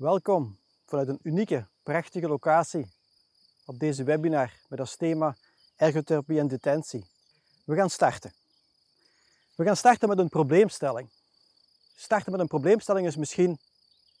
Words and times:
Welkom 0.00 0.58
vanuit 0.86 1.08
een 1.08 1.18
unieke, 1.22 1.66
prachtige 1.82 2.28
locatie 2.28 2.86
op 3.66 3.78
deze 3.78 4.04
webinar 4.04 4.52
met 4.68 4.80
als 4.80 4.96
thema 4.96 5.36
ergotherapie 5.76 6.38
en 6.38 6.48
detentie. 6.48 7.06
We 7.64 7.74
gaan 7.74 7.90
starten. 7.90 8.32
We 9.54 9.64
gaan 9.64 9.76
starten 9.76 10.08
met 10.08 10.18
een 10.18 10.28
probleemstelling. 10.28 11.08
Starten 11.96 12.32
met 12.32 12.40
een 12.40 12.46
probleemstelling 12.46 13.06
is 13.06 13.16
misschien 13.16 13.58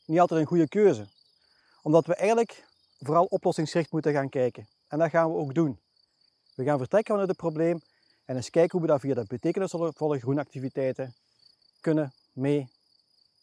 niet 0.04 0.20
altijd 0.20 0.40
een 0.40 0.46
goede 0.46 0.68
keuze, 0.68 1.08
omdat 1.82 2.06
we 2.06 2.14
eigenlijk 2.14 2.64
vooral 2.98 3.24
oplossingsgericht 3.24 3.92
moeten 3.92 4.12
gaan 4.12 4.28
kijken. 4.28 4.68
En 4.88 4.98
dat 4.98 5.10
gaan 5.10 5.30
we 5.30 5.38
ook 5.38 5.54
doen. 5.54 5.80
We 6.54 6.64
gaan 6.64 6.78
vertrekken 6.78 7.12
vanuit 7.12 7.28
het 7.28 7.38
probleem 7.38 7.80
en 8.24 8.36
eens 8.36 8.50
kijken 8.50 8.78
hoe 8.78 8.86
we 8.86 8.92
dat 8.92 9.00
via 9.00 9.14
de 9.14 9.24
betekenisvolle 9.26 10.18
groenactiviteiten 10.18 11.14
kunnen 11.80 12.12
mee 12.32 12.68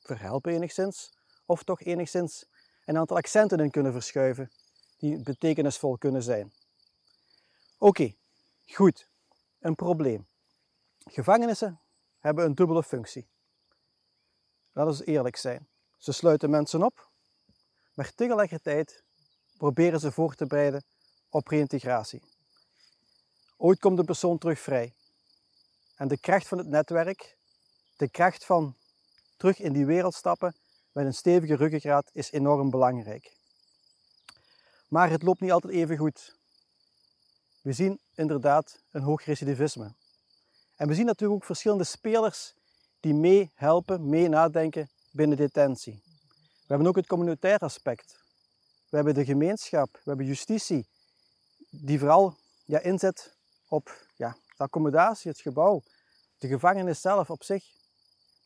verhelpen 0.01 0.51
enigszins, 0.51 1.15
of 1.47 1.63
toch 1.63 1.81
enigszins 1.81 2.45
een 2.85 2.97
aantal 2.97 3.17
accenten 3.17 3.59
in 3.59 3.71
kunnen 3.71 3.91
verschuiven 3.91 4.51
die 4.97 5.23
betekenisvol 5.23 5.97
kunnen 5.97 6.23
zijn. 6.23 6.53
Oké, 7.77 8.13
goed. 8.65 9.09
Een 9.59 9.75
probleem. 9.75 10.27
Gevangenissen 10.97 11.81
hebben 12.19 12.45
een 12.45 12.55
dubbele 12.55 12.83
functie. 12.83 13.27
Laten 14.71 14.97
we 14.97 15.05
eerlijk 15.05 15.35
zijn. 15.35 15.67
Ze 15.97 16.11
sluiten 16.11 16.49
mensen 16.49 16.83
op, 16.83 17.09
maar 17.93 18.13
tegelijkertijd 18.15 19.03
proberen 19.57 19.99
ze 19.99 20.11
voor 20.11 20.35
te 20.35 20.45
bereiden 20.45 20.83
op 21.29 21.47
reïntegratie. 21.47 22.23
Ooit 23.57 23.79
komt 23.79 23.97
de 23.97 24.03
persoon 24.03 24.37
terug 24.37 24.59
vrij. 24.59 24.93
En 25.95 26.07
de 26.07 26.19
kracht 26.19 26.47
van 26.47 26.57
het 26.57 26.67
netwerk, 26.67 27.37
de 27.95 28.09
kracht 28.09 28.45
van 28.45 28.75
terug 29.37 29.59
in 29.59 29.73
die 29.73 29.85
wereld 29.85 30.13
stappen 30.13 30.55
met 30.97 31.05
een 31.05 31.13
stevige 31.13 31.55
ruggengraat 31.55 32.09
is 32.13 32.31
enorm 32.31 32.69
belangrijk. 32.69 33.37
Maar 34.87 35.09
het 35.09 35.23
loopt 35.23 35.39
niet 35.39 35.51
altijd 35.51 35.73
even 35.73 35.97
goed. 35.97 36.35
We 37.61 37.73
zien 37.73 37.99
inderdaad 38.15 38.79
een 38.91 39.01
hoog 39.01 39.25
recidivisme. 39.25 39.93
En 40.75 40.87
we 40.87 40.93
zien 40.93 41.05
natuurlijk 41.05 41.39
ook 41.39 41.45
verschillende 41.45 41.83
spelers 41.83 42.53
die 42.99 43.13
meehelpen, 43.13 44.09
mee 44.09 44.27
nadenken 44.29 44.89
binnen 45.11 45.37
detentie. 45.37 46.01
We 46.35 46.65
hebben 46.67 46.87
ook 46.87 46.95
het 46.95 47.07
communautair 47.07 47.59
aspect. 47.59 48.23
We 48.89 48.95
hebben 48.95 49.13
de 49.13 49.25
gemeenschap, 49.25 49.89
we 49.93 50.09
hebben 50.09 50.25
justitie, 50.25 50.87
die 51.69 51.99
vooral 51.99 52.35
ja, 52.65 52.79
inzet 52.79 53.35
op 53.67 54.05
ja, 54.15 54.37
de 54.57 54.63
accommodatie, 54.63 55.31
het 55.31 55.41
gebouw, 55.41 55.83
de 56.37 56.47
gevangenis 56.47 57.01
zelf 57.01 57.29
op 57.29 57.43
zich. 57.43 57.75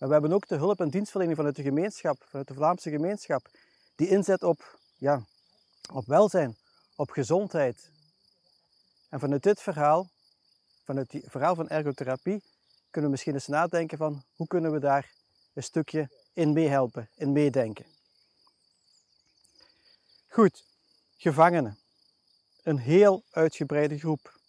Maar 0.02 0.10
we 0.10 0.16
hebben 0.16 0.34
ook 0.36 0.48
de 0.48 0.56
hulp- 0.56 0.80
en 0.80 0.90
dienstverlening 0.90 1.38
vanuit 1.38 1.56
de 1.56 1.62
gemeenschap, 1.62 2.24
vanuit 2.30 2.48
de 2.48 2.54
Vlaamse 2.54 2.90
gemeenschap, 2.90 3.50
die 3.96 4.08
inzet 4.08 4.44
op, 4.44 4.80
ja, 4.98 5.26
op 5.94 6.06
welzijn, 6.06 6.58
op 6.96 7.10
gezondheid. 7.10 7.92
En 9.10 9.20
vanuit 9.20 9.44
dit 9.44 9.62
verhaal, 9.62 10.10
vanuit 10.84 11.12
het 11.12 11.26
verhaal 11.28 11.56
van 11.56 11.70
ergotherapie, 11.70 12.44
kunnen 12.90 13.04
we 13.04 13.10
misschien 13.10 13.34
eens 13.34 13.48
nadenken 13.48 13.98
van 13.98 14.24
hoe 14.36 14.48
kunnen 14.48 14.72
we 14.72 14.80
daar 14.80 15.12
een 15.54 15.64
stukje 15.64 16.10
in 16.34 16.54
meehelpen, 16.54 17.10
in 17.16 17.32
meedenken. 17.32 17.86
Goed, 20.28 20.66
gevangenen. 21.18 21.78
Een 22.64 22.78
heel 22.78 23.24
uitgebreide 23.32 24.00
groep. 24.00 24.40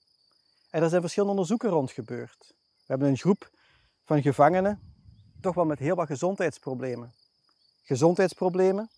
En 0.71 0.83
er 0.83 0.89
zijn 0.89 1.01
verschillende 1.01 1.35
onderzoeken 1.35 1.71
rond 1.71 1.91
gebeurd. 1.91 2.47
We 2.49 2.85
hebben 2.87 3.09
een 3.09 3.17
groep 3.17 3.51
van 4.05 4.23
gevangenen, 4.23 4.92
toch 5.43 5.55
wel 5.55 5.65
met 5.65 5.79
heel 5.79 5.95
wat 5.95 6.07
gezondheidsproblemen. 6.07 7.15
Gezondheidsproblemen, 7.83 8.91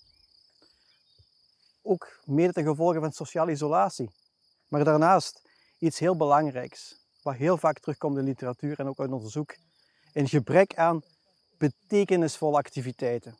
ook 1.83 2.21
mede 2.25 2.53
ten 2.53 2.65
gevolge 2.65 3.01
van 3.01 3.13
sociale 3.13 3.51
isolatie. 3.51 4.11
Maar 4.69 4.85
daarnaast 4.85 5.43
iets 5.79 5.99
heel 5.99 6.17
belangrijks, 6.17 6.97
wat 7.23 7.35
heel 7.35 7.57
vaak 7.57 7.79
terugkomt 7.79 8.19
in 8.19 8.25
literatuur 8.25 8.79
en 8.79 8.87
ook 8.87 9.01
uit 9.01 9.13
onderzoek, 9.13 9.57
een 10.13 10.29
gebrek 10.29 10.77
aan 10.77 11.03
betekenisvolle 11.59 12.57
activiteiten. 12.57 13.39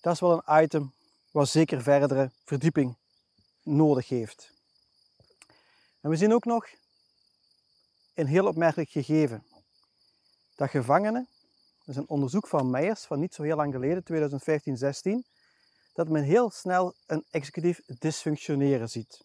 Dat 0.00 0.12
is 0.12 0.20
wel 0.20 0.42
een 0.44 0.62
item 0.62 0.92
wat 1.30 1.48
zeker 1.48 1.82
verdere 1.82 2.30
verdieping 2.44 2.96
nodig 3.62 4.08
heeft. 4.08 4.52
En 6.00 6.10
we 6.10 6.16
zien 6.16 6.32
ook 6.32 6.44
nog 6.44 6.66
een 8.14 8.26
heel 8.26 8.46
opmerkelijk 8.46 8.90
gegeven. 8.90 9.44
Dat 10.56 10.70
gevangenen, 10.70 11.28
dat 11.90 11.98
is 11.98 12.04
een 12.08 12.14
onderzoek 12.14 12.46
van 12.46 12.70
Meijers 12.70 13.04
van 13.04 13.20
niet 13.20 13.34
zo 13.34 13.42
heel 13.42 13.56
lang 13.56 13.72
geleden, 13.72 14.02
2015-16, 15.24 15.28
dat 15.92 16.08
men 16.08 16.22
heel 16.22 16.50
snel 16.50 16.94
een 17.06 17.24
executief 17.30 17.80
dysfunctioneren 17.98 18.90
ziet. 18.90 19.20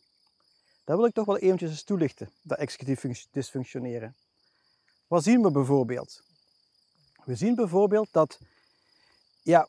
Dat 0.83 0.97
wil 0.97 1.05
ik 1.05 1.13
toch 1.13 1.25
wel 1.25 1.37
eventjes 1.37 1.83
toelichten, 1.83 2.31
dat 2.41 2.57
executief 2.57 3.27
dysfunctioneren. 3.31 4.15
Wat 5.07 5.23
zien 5.23 5.41
we 5.41 5.51
bijvoorbeeld? 5.51 6.23
We 7.23 7.35
zien 7.35 7.55
bijvoorbeeld 7.55 8.07
dat 8.11 8.39
ja, 9.41 9.67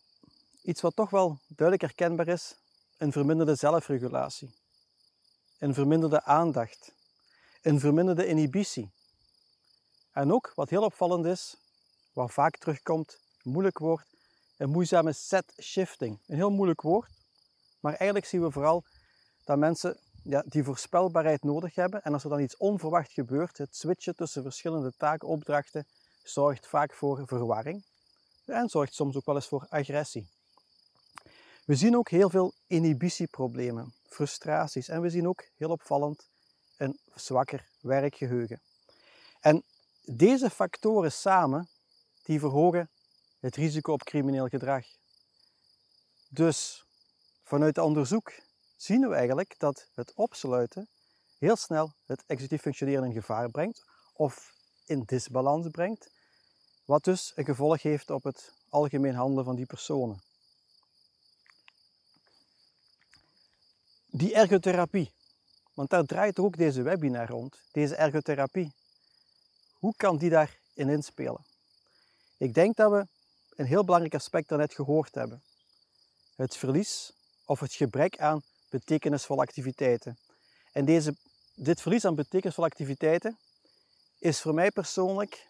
iets 0.62 0.80
wat 0.80 0.96
toch 0.96 1.10
wel 1.10 1.38
duidelijk 1.46 1.92
herkenbaar 1.92 2.28
is, 2.28 2.56
een 2.96 3.12
verminderde 3.12 3.54
zelfregulatie, 3.54 4.54
een 5.58 5.74
verminderde 5.74 6.22
aandacht, 6.22 6.92
een 7.62 7.80
verminderde 7.80 8.26
inhibitie. 8.26 8.90
En 10.12 10.32
ook, 10.32 10.52
wat 10.54 10.70
heel 10.70 10.82
opvallend 10.82 11.24
is, 11.24 11.56
wat 12.16 12.32
vaak 12.32 12.56
terugkomt, 12.56 13.18
moeilijk 13.42 13.78
woord, 13.78 14.06
een 14.56 14.70
moeizame 14.70 15.12
set 15.12 15.52
shifting. 15.62 16.18
Een 16.26 16.36
heel 16.36 16.50
moeilijk 16.50 16.80
woord, 16.80 17.10
maar 17.80 17.94
eigenlijk 17.94 18.26
zien 18.26 18.42
we 18.42 18.50
vooral 18.50 18.84
dat 19.44 19.58
mensen 19.58 19.98
ja, 20.22 20.42
die 20.46 20.64
voorspelbaarheid 20.64 21.42
nodig 21.42 21.74
hebben. 21.74 22.02
En 22.02 22.12
als 22.12 22.24
er 22.24 22.30
dan 22.30 22.40
iets 22.40 22.56
onverwacht 22.56 23.12
gebeurt, 23.12 23.58
het 23.58 23.76
switchen 23.76 24.14
tussen 24.14 24.42
verschillende 24.42 24.92
taakopdrachten 24.96 25.86
zorgt 26.22 26.66
vaak 26.66 26.94
voor 26.94 27.22
verwarring 27.26 27.84
en 28.44 28.68
zorgt 28.68 28.94
soms 28.94 29.16
ook 29.16 29.26
wel 29.26 29.34
eens 29.34 29.48
voor 29.48 29.66
agressie. 29.68 30.28
We 31.64 31.74
zien 31.74 31.96
ook 31.96 32.08
heel 32.08 32.30
veel 32.30 32.52
inhibitieproblemen, 32.66 33.94
frustraties 34.08 34.88
en 34.88 35.00
we 35.00 35.10
zien 35.10 35.28
ook 35.28 35.44
heel 35.56 35.70
opvallend 35.70 36.28
een 36.76 36.98
zwakker 37.14 37.66
werkgeheugen. 37.80 38.60
En 39.40 39.64
deze 40.04 40.50
factoren 40.50 41.12
samen, 41.12 41.68
die 42.26 42.40
verhogen 42.40 42.90
het 43.40 43.56
risico 43.56 43.92
op 43.92 44.02
crimineel 44.02 44.46
gedrag. 44.48 44.84
Dus 46.28 46.84
vanuit 47.42 47.78
onderzoek 47.78 48.32
zien 48.76 49.08
we 49.08 49.14
eigenlijk 49.14 49.54
dat 49.58 49.88
het 49.94 50.12
opsluiten 50.14 50.88
heel 51.38 51.56
snel 51.56 51.92
het 52.06 52.24
executief 52.26 52.62
functioneren 52.62 53.04
in 53.04 53.12
gevaar 53.12 53.50
brengt 53.50 53.84
of 54.12 54.54
in 54.86 55.02
disbalans 55.06 55.68
brengt, 55.70 56.10
wat 56.84 57.04
dus 57.04 57.32
een 57.34 57.44
gevolg 57.44 57.82
heeft 57.82 58.10
op 58.10 58.22
het 58.22 58.52
algemeen 58.68 59.14
handelen 59.14 59.44
van 59.44 59.56
die 59.56 59.66
personen. 59.66 60.22
Die 64.06 64.34
ergotherapie, 64.34 65.12
want 65.74 65.90
daar 65.90 66.04
draait 66.04 66.38
ook 66.38 66.56
deze 66.56 66.82
webinar 66.82 67.28
rond, 67.28 67.62
deze 67.72 67.94
ergotherapie. 67.94 68.74
Hoe 69.72 69.94
kan 69.96 70.16
die 70.16 70.30
daarin 70.30 70.88
inspelen? 70.88 71.44
Ik 72.36 72.54
denk 72.54 72.76
dat 72.76 72.90
we 72.90 73.06
een 73.56 73.66
heel 73.66 73.84
belangrijk 73.84 74.14
aspect 74.14 74.48
daarnet 74.48 74.74
gehoord 74.74 75.14
hebben. 75.14 75.42
Het 76.36 76.56
verlies 76.56 77.12
of 77.44 77.60
het 77.60 77.72
gebrek 77.72 78.18
aan 78.18 78.42
betekenisvolle 78.68 79.40
activiteiten. 79.40 80.18
En 80.72 80.84
deze, 80.84 81.16
dit 81.54 81.80
verlies 81.80 82.04
aan 82.04 82.14
betekenisvolle 82.14 82.66
activiteiten 82.66 83.38
is 84.18 84.40
voor 84.40 84.54
mij 84.54 84.70
persoonlijk 84.70 85.48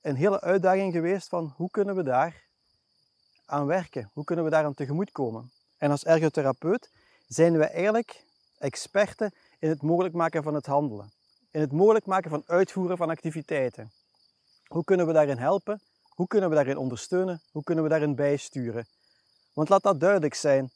een 0.00 0.16
hele 0.16 0.40
uitdaging 0.40 0.92
geweest 0.92 1.28
van 1.28 1.52
hoe 1.56 1.70
kunnen 1.70 1.96
we 1.96 2.02
daar 2.02 2.42
aan 3.44 3.66
werken? 3.66 4.10
Hoe 4.12 4.24
kunnen 4.24 4.44
we 4.44 4.50
daar 4.50 4.64
aan 4.64 4.74
tegemoetkomen? 4.74 5.52
En 5.78 5.90
als 5.90 6.04
ergotherapeut 6.04 6.90
zijn 7.28 7.58
we 7.58 7.64
eigenlijk 7.64 8.24
experten 8.58 9.34
in 9.58 9.68
het 9.68 9.82
mogelijk 9.82 10.14
maken 10.14 10.42
van 10.42 10.54
het 10.54 10.66
handelen. 10.66 11.12
In 11.50 11.60
het 11.60 11.72
mogelijk 11.72 12.06
maken 12.06 12.30
van 12.30 12.42
uitvoeren 12.46 12.96
van 12.96 13.10
activiteiten. 13.10 13.92
Hoe 14.72 14.84
kunnen 14.84 15.06
we 15.06 15.12
daarin 15.12 15.38
helpen? 15.38 15.80
Hoe 16.08 16.26
kunnen 16.26 16.48
we 16.48 16.54
daarin 16.54 16.76
ondersteunen? 16.76 17.40
Hoe 17.50 17.62
kunnen 17.62 17.84
we 17.84 17.90
daarin 17.90 18.14
bijsturen? 18.14 18.86
Want 19.52 19.68
laat 19.68 19.82
dat 19.82 20.00
duidelijk 20.00 20.34
zijn, 20.34 20.70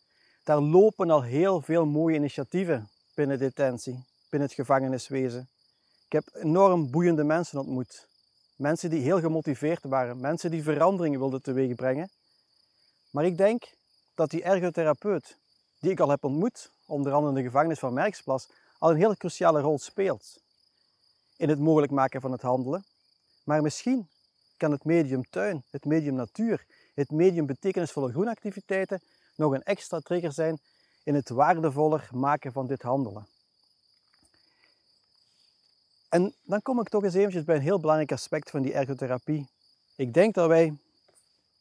daar 0.44 0.60
lopen 0.60 1.10
al 1.10 1.22
heel 1.22 1.62
veel 1.62 1.86
mooie 1.86 2.16
initiatieven 2.16 2.90
binnen 3.14 3.38
detentie, 3.38 4.04
binnen 4.30 4.48
het 4.48 4.56
gevangeniswezen. 4.56 5.48
Ik 6.06 6.12
heb 6.12 6.24
enorm 6.32 6.90
boeiende 6.90 7.24
mensen 7.24 7.58
ontmoet. 7.58 8.08
Mensen 8.56 8.90
die 8.90 9.00
heel 9.00 9.20
gemotiveerd 9.20 9.82
waren, 9.82 10.20
mensen 10.20 10.50
die 10.50 10.62
veranderingen 10.62 11.18
wilden 11.18 11.42
teweegbrengen. 11.42 12.10
Maar 13.10 13.24
ik 13.24 13.36
denk 13.36 13.74
dat 14.14 14.30
die 14.30 14.42
ergotherapeut, 14.42 15.38
die 15.80 15.90
ik 15.90 16.00
al 16.00 16.08
heb 16.08 16.24
ontmoet, 16.24 16.70
onder 16.86 17.12
andere 17.12 17.36
in 17.36 17.38
de 17.38 17.50
gevangenis 17.50 17.78
van 17.78 17.92
Merksplas, 17.92 18.50
al 18.78 18.90
een 18.90 18.96
heel 18.96 19.16
cruciale 19.16 19.60
rol 19.60 19.78
speelt 19.78 20.42
in 21.36 21.48
het 21.48 21.58
mogelijk 21.58 21.92
maken 21.92 22.20
van 22.20 22.32
het 22.32 22.42
handelen. 22.42 22.84
Maar 23.44 23.62
misschien 23.62 24.08
kan 24.56 24.70
het 24.70 24.84
medium 24.84 25.24
tuin, 25.30 25.64
het 25.70 25.84
medium 25.84 26.14
natuur, 26.14 26.66
het 26.94 27.10
medium 27.10 27.46
betekenisvolle 27.46 28.10
groenactiviteiten 28.10 29.00
nog 29.36 29.52
een 29.52 29.62
extra 29.62 30.00
trigger 30.00 30.32
zijn 30.32 30.58
in 31.02 31.14
het 31.14 31.28
waardevoller 31.28 32.08
maken 32.12 32.52
van 32.52 32.66
dit 32.66 32.82
handelen. 32.82 33.26
En 36.08 36.34
dan 36.42 36.62
kom 36.62 36.80
ik 36.80 36.88
toch 36.88 37.04
eens 37.04 37.14
eventjes 37.14 37.44
bij 37.44 37.56
een 37.56 37.62
heel 37.62 37.80
belangrijk 37.80 38.12
aspect 38.12 38.50
van 38.50 38.62
die 38.62 38.72
ergotherapie. 38.72 39.48
Ik 39.96 40.14
denk 40.14 40.34
dat 40.34 40.48
wij, 40.48 40.76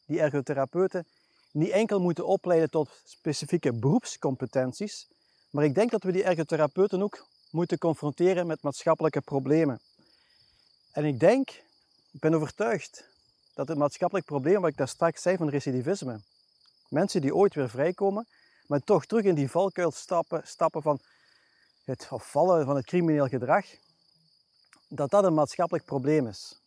die 0.06 0.20
ergotherapeuten, 0.20 1.06
niet 1.50 1.70
enkel 1.70 2.00
moeten 2.00 2.26
opleiden 2.26 2.70
tot 2.70 3.00
specifieke 3.04 3.72
beroepscompetenties, 3.72 5.08
maar 5.50 5.64
ik 5.64 5.74
denk 5.74 5.90
dat 5.90 6.02
we 6.02 6.12
die 6.12 6.24
ergotherapeuten 6.24 7.02
ook 7.02 7.26
moeten 7.50 7.78
confronteren 7.78 8.46
met 8.46 8.62
maatschappelijke 8.62 9.20
problemen. 9.20 9.80
En 10.92 11.04
ik 11.04 11.20
denk, 11.20 11.62
ik 12.14 12.20
ben 12.20 12.34
overtuigd, 12.34 13.08
dat 13.54 13.68
het 13.68 13.78
maatschappelijk 13.78 14.26
probleem 14.26 14.60
wat 14.60 14.70
ik 14.70 14.76
daar 14.76 14.88
straks 14.88 15.22
zei 15.22 15.36
van 15.36 15.48
recidivisme, 15.48 16.20
mensen 16.88 17.20
die 17.20 17.34
ooit 17.34 17.54
weer 17.54 17.68
vrijkomen, 17.68 18.26
maar 18.66 18.80
toch 18.80 19.06
terug 19.06 19.24
in 19.24 19.34
die 19.34 19.50
valkuil 19.50 19.90
stappen, 19.90 20.42
stappen 20.44 20.82
van 20.82 21.00
het 21.84 22.08
vallen 22.10 22.64
van 22.64 22.76
het 22.76 22.84
crimineel 22.84 23.28
gedrag, 23.28 23.66
dat 24.88 25.10
dat 25.10 25.24
een 25.24 25.34
maatschappelijk 25.34 25.84
probleem 25.84 26.26
is. 26.26 26.60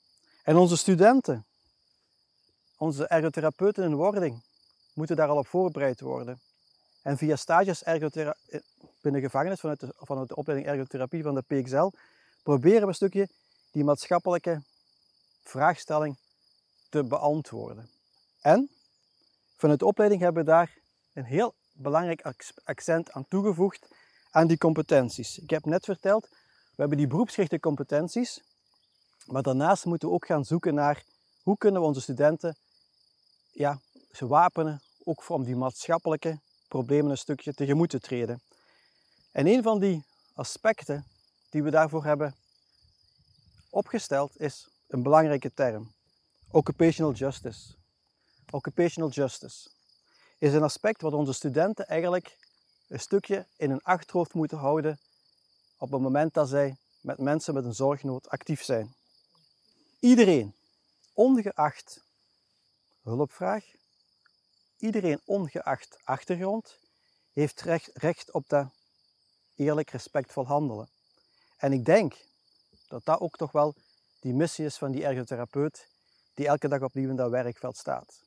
En 0.43 0.55
onze 0.55 0.77
studenten, 0.77 1.45
onze 2.77 3.07
ergotherapeuten 3.07 3.83
in 3.83 3.95
wording, 3.95 4.43
moeten 4.93 5.15
daar 5.15 5.29
al 5.29 5.37
op 5.37 5.47
voorbereid 5.47 6.01
worden. 6.01 6.39
En 7.01 7.17
via 7.17 7.35
stages 7.35 7.83
ergotherapie, 7.83 8.61
binnen 9.01 9.21
gevangenis 9.21 9.59
vanuit 9.59 9.79
de, 9.79 9.93
vanuit 9.97 10.27
de 10.27 10.35
opleiding 10.35 10.69
ergotherapie 10.69 11.23
van 11.23 11.35
de 11.35 11.41
PXL, 11.41 11.89
proberen 12.43 12.81
we 12.81 12.87
een 12.87 12.93
stukje 12.93 13.29
die 13.71 13.83
maatschappelijke 13.83 14.61
vraagstelling 15.49 16.17
te 16.89 17.03
beantwoorden. 17.03 17.89
En 18.41 18.69
vanuit 19.55 19.79
de 19.79 19.85
opleiding 19.85 20.21
hebben 20.21 20.43
we 20.43 20.49
daar 20.49 20.77
een 21.13 21.23
heel 21.23 21.53
belangrijk 21.73 22.33
accent 22.63 23.11
aan 23.11 23.27
toegevoegd 23.27 23.87
aan 24.31 24.47
die 24.47 24.57
competenties. 24.57 25.39
Ik 25.39 25.49
heb 25.49 25.65
net 25.65 25.85
verteld, 25.85 26.27
we 26.29 26.83
hebben 26.83 26.97
die 26.97 27.07
beroepsgerichte 27.07 27.59
competenties, 27.59 28.41
maar 29.25 29.41
daarnaast 29.41 29.85
moeten 29.85 30.07
we 30.07 30.13
ook 30.13 30.25
gaan 30.25 30.45
zoeken 30.45 30.73
naar 30.73 31.03
hoe 31.43 31.57
kunnen 31.57 31.81
we 31.81 31.87
onze 31.87 32.01
studenten 32.01 32.55
ja, 33.51 33.79
ze 34.11 34.27
wapenen, 34.27 34.81
ook 35.03 35.29
om 35.29 35.43
die 35.43 35.55
maatschappelijke 35.55 36.39
problemen 36.67 37.11
een 37.11 37.17
stukje 37.17 37.53
tegemoet 37.53 37.89
te 37.89 37.99
treden. 37.99 38.41
En 39.31 39.47
een 39.47 39.63
van 39.63 39.79
die 39.79 40.05
aspecten 40.33 41.05
die 41.49 41.63
we 41.63 41.69
daarvoor 41.69 42.03
hebben 42.03 42.35
opgesteld 43.69 44.39
is 44.39 44.69
een 44.87 45.03
belangrijke 45.03 45.53
term. 45.53 45.91
Occupational 46.51 47.13
justice. 47.13 47.73
Occupational 48.49 49.09
justice 49.09 49.69
is 50.37 50.53
een 50.53 50.63
aspect 50.63 51.01
wat 51.01 51.13
onze 51.13 51.33
studenten 51.33 51.87
eigenlijk 51.87 52.37
een 52.87 52.99
stukje 52.99 53.45
in 53.55 53.69
hun 53.69 53.83
achterhoofd 53.83 54.33
moeten 54.33 54.57
houden 54.57 54.99
op 55.77 55.91
het 55.91 56.01
moment 56.01 56.33
dat 56.33 56.49
zij 56.49 56.77
met 57.01 57.17
mensen 57.17 57.53
met 57.53 57.65
een 57.65 57.75
zorgnood 57.75 58.29
actief 58.29 58.63
zijn. 58.63 58.95
Iedereen, 59.99 60.55
ongeacht 61.13 62.03
hulpvraag, 63.03 63.65
iedereen 64.77 65.21
ongeacht 65.25 65.97
achtergrond, 66.03 66.79
heeft 67.33 67.61
recht, 67.61 67.89
recht 67.93 68.31
op 68.31 68.49
dat 68.49 68.67
eerlijk 69.55 69.89
respectvol 69.89 70.45
handelen. 70.45 70.89
En 71.57 71.73
ik 71.73 71.85
denk 71.85 72.17
dat 72.87 73.05
dat 73.05 73.19
ook 73.19 73.37
toch 73.37 73.51
wel 73.51 73.75
die 74.27 74.35
missie 74.35 74.65
is 74.67 74.77
van 74.77 74.91
die 74.91 75.05
ergotherapeut 75.07 75.85
die 76.35 76.47
elke 76.51 76.67
dag 76.67 76.81
opnieuw 76.83 77.09
in 77.09 77.15
dat 77.15 77.31
werkveld 77.31 77.77
staat. 77.77 78.23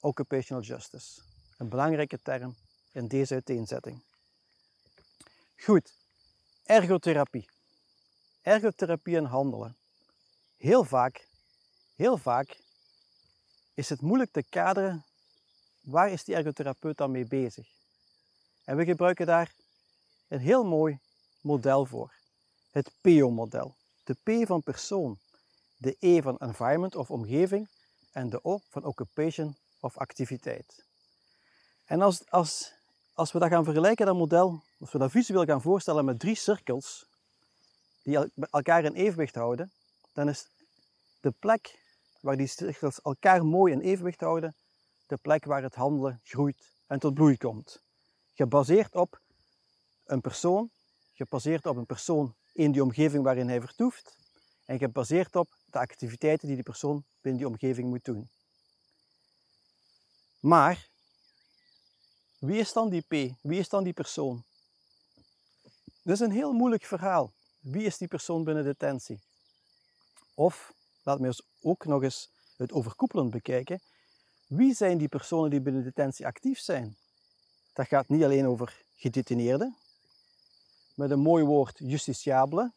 Occupational 0.00 0.62
justice. 0.62 1.22
Een 1.58 1.68
belangrijke 1.68 2.18
term 2.22 2.56
in 2.92 3.08
deze 3.08 3.34
uiteenzetting. 3.34 4.02
Goed, 5.56 5.94
ergotherapie. 6.64 7.48
Ergotherapie 8.42 9.16
en 9.16 9.24
handelen. 9.24 9.76
Heel 10.56 10.84
vaak, 10.84 11.26
heel 11.96 12.18
vaak 12.18 12.58
is 13.74 13.88
het 13.88 14.00
moeilijk 14.00 14.32
te 14.32 14.42
kaderen 14.42 15.04
waar 15.80 16.10
is 16.10 16.24
die 16.24 16.34
ergotherapeut 16.34 16.96
dan 16.96 17.10
mee 17.10 17.26
bezig. 17.26 17.68
En 18.64 18.76
we 18.76 18.84
gebruiken 18.84 19.26
daar 19.26 19.52
een 20.28 20.40
heel 20.40 20.64
mooi 20.64 20.98
model 21.40 21.84
voor. 21.84 22.14
Het 22.70 22.90
PO-model. 23.00 23.76
De 24.08 24.16
P 24.22 24.46
van 24.46 24.62
persoon, 24.62 25.18
de 25.76 25.96
E 25.98 26.22
van 26.22 26.38
environment 26.38 26.96
of 26.96 27.10
omgeving 27.10 27.68
en 28.12 28.30
de 28.30 28.44
O 28.44 28.60
van 28.68 28.84
occupation 28.84 29.56
of 29.80 29.96
activiteit. 29.96 30.84
En 31.84 32.02
als, 32.02 32.30
als, 32.30 32.72
als 33.14 33.32
we 33.32 33.38
dat 33.38 33.48
gaan 33.48 33.64
vergelijken, 33.64 34.06
dat 34.06 34.16
model, 34.16 34.62
als 34.80 34.92
we 34.92 34.98
dat 34.98 35.10
visueel 35.10 35.44
gaan 35.44 35.62
voorstellen 35.62 36.04
met 36.04 36.18
drie 36.18 36.34
cirkels 36.34 37.06
die 38.02 38.18
elkaar 38.50 38.84
in 38.84 38.92
evenwicht 38.92 39.34
houden, 39.34 39.72
dan 40.12 40.28
is 40.28 40.48
de 41.20 41.30
plek 41.30 41.78
waar 42.20 42.36
die 42.36 42.46
cirkels 42.46 43.00
elkaar 43.02 43.44
mooi 43.44 43.72
in 43.72 43.80
evenwicht 43.80 44.20
houden, 44.20 44.54
de 45.06 45.16
plek 45.16 45.44
waar 45.44 45.62
het 45.62 45.74
handelen 45.74 46.20
groeit 46.24 46.72
en 46.86 46.98
tot 46.98 47.14
bloei 47.14 47.36
komt. 47.36 47.82
Gebaseerd 48.34 48.94
op 48.94 49.20
een 50.04 50.20
persoon, 50.20 50.70
gebaseerd 51.14 51.66
op 51.66 51.76
een 51.76 51.86
persoon 51.86 52.34
in 52.58 52.72
die 52.72 52.82
omgeving 52.82 53.24
waarin 53.24 53.48
hij 53.48 53.60
vertoeft 53.60 54.16
en 54.64 54.78
gebaseerd 54.78 55.36
op 55.36 55.48
de 55.64 55.78
activiteiten 55.78 56.46
die 56.46 56.56
die 56.56 56.64
persoon 56.64 57.04
binnen 57.20 57.40
die 57.40 57.50
omgeving 57.50 57.88
moet 57.88 58.04
doen. 58.04 58.28
Maar 60.40 60.88
wie 62.38 62.58
is 62.58 62.72
dan 62.72 62.88
die 62.88 63.00
P? 63.00 63.36
Wie 63.40 63.58
is 63.58 63.68
dan 63.68 63.84
die 63.84 63.92
persoon? 63.92 64.44
Dat 66.02 66.14
is 66.14 66.20
een 66.20 66.30
heel 66.30 66.52
moeilijk 66.52 66.84
verhaal. 66.84 67.32
Wie 67.60 67.84
is 67.84 67.96
die 67.96 68.08
persoon 68.08 68.44
binnen 68.44 68.64
detentie? 68.64 69.20
Of, 70.34 70.72
laat 71.02 71.20
me 71.20 71.42
ook 71.60 71.84
nog 71.84 72.02
eens 72.02 72.30
het 72.56 72.72
overkoepelend 72.72 73.30
bekijken. 73.30 73.80
Wie 74.46 74.74
zijn 74.74 74.98
die 74.98 75.08
personen 75.08 75.50
die 75.50 75.60
binnen 75.60 75.84
detentie 75.84 76.26
actief 76.26 76.58
zijn? 76.58 76.96
Dat 77.72 77.86
gaat 77.86 78.08
niet 78.08 78.22
alleen 78.22 78.46
over 78.46 78.82
gedetineerden, 78.96 79.76
met 80.98 81.10
een 81.10 81.20
mooi 81.20 81.44
woord 81.44 81.78
justitiabelen, 81.78 82.74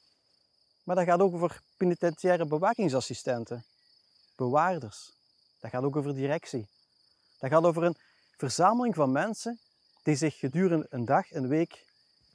maar 0.84 0.96
dat 0.96 1.06
gaat 1.06 1.20
ook 1.20 1.34
over 1.34 1.62
penitentiaire 1.78 2.46
bewakingsassistenten, 2.46 3.66
bewaarders. 4.36 5.12
Dat 5.60 5.72
gaat 5.72 5.84
ook 5.84 5.96
over 5.96 6.16
directie. 6.16 6.70
Dat 7.40 7.50
gaat 7.50 7.64
over 7.64 7.84
een 7.84 7.98
verzameling 8.38 8.96
van 8.96 9.12
mensen 9.12 9.60
die 10.04 10.16
zich 10.16 10.38
gedurende 10.38 10.86
een 10.90 11.06
dag, 11.06 11.32
een 11.32 11.48
week, 11.48 11.86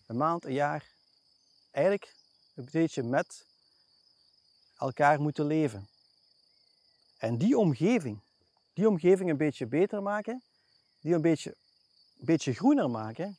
een 0.06 0.16
maand, 0.16 0.44
een 0.44 0.52
jaar 0.52 0.94
eigenlijk 1.70 2.14
een 2.54 2.68
beetje 2.70 3.02
met 3.02 3.46
elkaar 4.78 5.20
moeten 5.20 5.46
leven. 5.46 5.88
En 7.18 7.38
die 7.38 7.58
omgeving, 7.58 8.20
die 8.72 8.88
omgeving 8.88 9.30
een 9.30 9.36
beetje 9.36 9.66
beter 9.66 10.02
maken, 10.02 10.42
die 11.00 11.14
een 11.14 11.20
beetje, 11.20 11.50
een 12.18 12.24
beetje 12.24 12.54
groener 12.54 12.90
maken, 12.90 13.38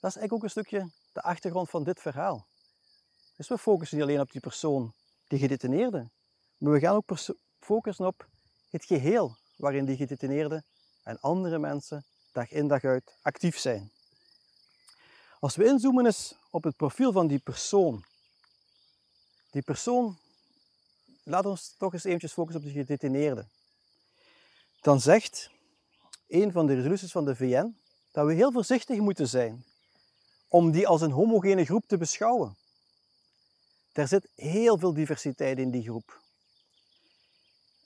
dat 0.00 0.10
is 0.10 0.16
eigenlijk 0.16 0.32
ook 0.32 0.42
een 0.42 0.50
stukje 0.50 0.90
de 1.18 1.24
achtergrond 1.24 1.70
van 1.70 1.84
dit 1.84 2.00
verhaal. 2.00 2.46
Dus 3.36 3.48
we 3.48 3.58
focussen 3.58 3.96
niet 3.96 4.06
alleen 4.06 4.20
op 4.20 4.30
die 4.30 4.40
persoon 4.40 4.94
die 5.28 5.38
gedetineerde, 5.38 6.10
maar 6.56 6.72
we 6.72 6.78
gaan 6.78 6.94
ook 6.94 7.18
focussen 7.60 8.06
op 8.06 8.26
het 8.70 8.84
geheel 8.84 9.36
waarin 9.56 9.84
die 9.84 9.96
gedetineerde 9.96 10.62
en 11.02 11.20
andere 11.20 11.58
mensen 11.58 12.04
dag 12.32 12.50
in 12.50 12.68
dag 12.68 12.84
uit 12.84 13.18
actief 13.22 13.58
zijn. 13.58 13.90
Als 15.40 15.56
we 15.56 15.64
inzoomen 15.64 16.06
eens 16.06 16.34
op 16.50 16.64
het 16.64 16.76
profiel 16.76 17.12
van 17.12 17.26
die 17.26 17.38
persoon. 17.38 18.04
Die 19.50 19.62
persoon, 19.62 20.18
laten 21.22 21.52
we 21.52 21.60
toch 21.78 21.92
eens 21.92 22.04
eventjes 22.04 22.32
focussen 22.32 22.60
op 22.60 22.66
de 22.66 22.78
gedetineerde. 22.78 23.46
Dan 24.80 25.00
zegt 25.00 25.50
een 26.26 26.52
van 26.52 26.66
de 26.66 26.74
resoluties 26.74 27.12
van 27.12 27.24
de 27.24 27.36
VN 27.36 27.76
dat 28.12 28.26
we 28.26 28.34
heel 28.34 28.52
voorzichtig 28.52 28.98
moeten 28.98 29.28
zijn 29.28 29.64
om 30.48 30.70
die 30.70 30.86
als 30.86 31.00
een 31.00 31.10
homogene 31.10 31.64
groep 31.64 31.84
te 31.86 31.96
beschouwen. 31.96 32.56
Er 33.92 34.08
zit 34.08 34.28
heel 34.34 34.78
veel 34.78 34.92
diversiteit 34.92 35.58
in 35.58 35.70
die 35.70 35.82
groep. 35.82 36.20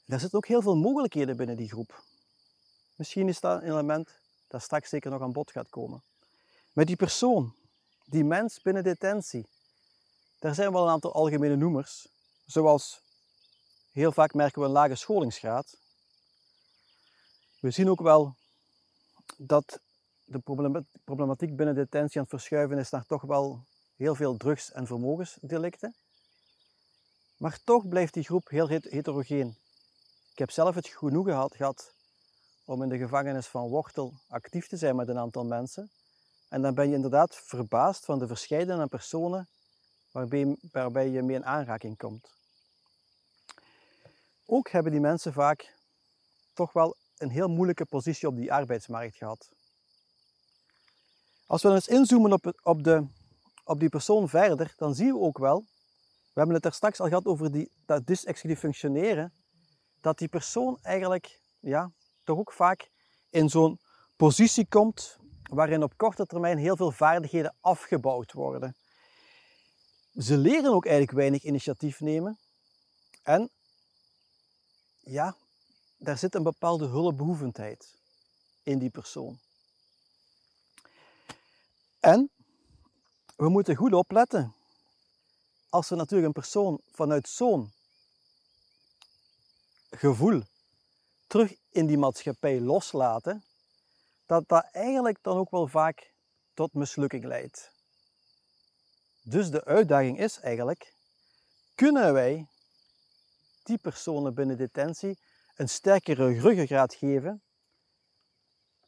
Er 0.07 0.21
zitten 0.21 0.38
ook 0.38 0.47
heel 0.47 0.62
veel 0.62 0.76
mogelijkheden 0.76 1.37
binnen 1.37 1.57
die 1.57 1.69
groep. 1.69 2.02
Misschien 2.97 3.28
is 3.28 3.40
dat 3.40 3.62
een 3.62 3.69
element 3.69 4.09
dat 4.49 4.62
straks 4.62 4.88
zeker 4.88 5.11
nog 5.11 5.23
aan 5.23 5.33
bod 5.33 5.50
gaat 5.50 5.69
komen. 5.69 6.02
Met 6.73 6.87
die 6.87 6.97
persoon, 6.97 7.54
die 8.04 8.25
mens 8.25 8.62
binnen 8.62 8.83
detentie, 8.83 9.47
daar 10.38 10.54
zijn 10.54 10.73
wel 10.73 10.83
een 10.83 10.90
aantal 10.90 11.12
algemene 11.12 11.57
noemers, 11.57 12.09
zoals 12.47 13.00
heel 13.92 14.12
vaak 14.12 14.35
merken 14.35 14.61
we 14.61 14.66
een 14.66 14.73
lage 14.73 14.95
scholingsgraad. 14.95 15.76
We 17.61 17.71
zien 17.71 17.90
ook 17.90 18.00
wel 18.00 18.37
dat 19.37 19.81
de 20.33 20.85
problematiek 21.05 21.57
binnen 21.57 21.75
detentie 21.75 22.17
aan 22.17 22.23
het 22.23 22.33
verschuiven 22.41 22.79
is 22.79 22.91
naar 22.91 23.07
toch 23.07 23.23
wel 23.23 23.65
heel 23.97 24.15
veel 24.15 24.37
drugs- 24.37 24.73
en 24.73 24.87
vermogensdelicten. 24.87 25.95
Maar 27.37 27.59
toch 27.65 27.89
blijft 27.89 28.15
die 28.15 28.25
groep 28.25 28.49
heel 28.49 28.69
heterogeen. 28.69 29.57
Ik 30.33 30.39
heb 30.39 30.51
zelf 30.51 30.75
het 30.75 30.87
genoegen 30.87 31.33
gehad, 31.33 31.57
gehad 31.57 31.95
om 32.65 32.83
in 32.83 32.89
de 32.89 32.99
gevangenis 32.99 33.47
van 33.47 33.69
Wortel 33.69 34.12
actief 34.29 34.69
te 34.69 34.77
zijn 34.77 34.97
met 34.97 35.09
een 35.09 35.19
aantal 35.19 35.45
mensen. 35.45 35.91
En 36.49 36.62
dan 36.62 36.75
ben 36.75 36.89
je 36.89 36.95
inderdaad 36.95 37.37
verbaasd 37.37 38.05
van 38.05 38.19
de 38.19 38.27
verschillende 38.27 38.87
personen 38.87 39.49
waarbij, 40.11 40.57
waarbij 40.73 41.09
je 41.09 41.23
mee 41.23 41.37
in 41.37 41.45
aanraking 41.45 41.97
komt. 41.97 42.31
Ook 44.47 44.71
hebben 44.71 44.93
die 44.93 45.01
mensen 45.01 45.33
vaak 45.33 45.75
toch 46.53 46.73
wel 46.73 46.97
een 47.17 47.31
heel 47.31 47.49
moeilijke 47.49 47.85
positie 47.85 48.29
op 48.29 48.37
die 48.37 48.53
arbeidsmarkt 48.53 49.17
gehad. 49.17 49.51
Als 51.52 51.62
we 51.62 51.68
dan 51.68 51.76
eens 51.76 51.88
inzoomen 51.88 52.32
op, 52.32 52.61
op, 52.62 52.82
de, 52.85 53.06
op 53.64 53.80
die 53.80 53.88
persoon 53.88 54.28
verder, 54.28 54.75
dan 54.76 54.94
zien 54.94 55.12
we 55.12 55.18
ook 55.18 55.38
wel, 55.38 55.64
we 56.23 56.32
hebben 56.40 56.54
het 56.54 56.64
er 56.64 56.73
straks 56.73 57.00
al 57.00 57.09
gehad 57.09 57.26
over 57.26 57.52
die, 57.52 57.71
dat 57.87 58.06
dysexecutief 58.06 58.59
functioneren, 58.59 59.32
dat 60.00 60.18
die 60.18 60.28
persoon 60.28 60.78
eigenlijk 60.82 61.40
ja, 61.61 61.90
toch 62.25 62.38
ook 62.38 62.52
vaak 62.52 62.90
in 63.30 63.49
zo'n 63.49 63.78
positie 64.16 64.66
komt 64.68 65.18
waarin 65.42 65.82
op 65.82 65.97
korte 65.97 66.26
termijn 66.26 66.59
heel 66.59 66.76
veel 66.76 66.92
vaardigheden 66.92 67.54
afgebouwd 67.61 68.32
worden. 68.32 68.76
Ze 70.16 70.37
leren 70.37 70.73
ook 70.73 70.87
eigenlijk 70.87 71.16
weinig 71.16 71.42
initiatief 71.42 72.00
nemen. 72.00 72.38
En 73.23 73.50
ja, 75.00 75.37
daar 75.97 76.18
zit 76.18 76.35
een 76.35 76.42
bepaalde 76.42 76.87
hulpbehoevendheid 76.87 77.99
in 78.62 78.78
die 78.78 78.90
persoon. 78.90 79.38
En 82.02 82.30
we 83.37 83.49
moeten 83.49 83.76
goed 83.76 83.92
opletten. 83.92 84.54
Als 85.68 85.88
we 85.88 85.97
natuurlijk 85.97 86.26
een 86.26 86.42
persoon 86.42 86.80
vanuit 86.90 87.28
zo'n 87.28 87.73
gevoel 89.90 90.42
terug 91.26 91.54
in 91.68 91.87
die 91.87 91.99
maatschappij 91.99 92.61
loslaten, 92.61 93.44
dat 94.26 94.49
dat 94.49 94.68
eigenlijk 94.73 95.18
dan 95.23 95.37
ook 95.37 95.50
wel 95.50 95.66
vaak 95.66 96.12
tot 96.54 96.75
mislukking 96.75 97.25
leidt. 97.25 97.71
Dus 99.23 99.50
de 99.50 99.64
uitdaging 99.64 100.18
is 100.18 100.40
eigenlijk, 100.40 100.94
kunnen 101.75 102.12
wij 102.12 102.47
die 103.62 103.78
personen 103.78 104.35
binnen 104.35 104.56
detentie 104.56 105.18
een 105.54 105.68
sterkere 105.68 106.40
ruggengraat 106.40 106.94
geven, 106.94 107.42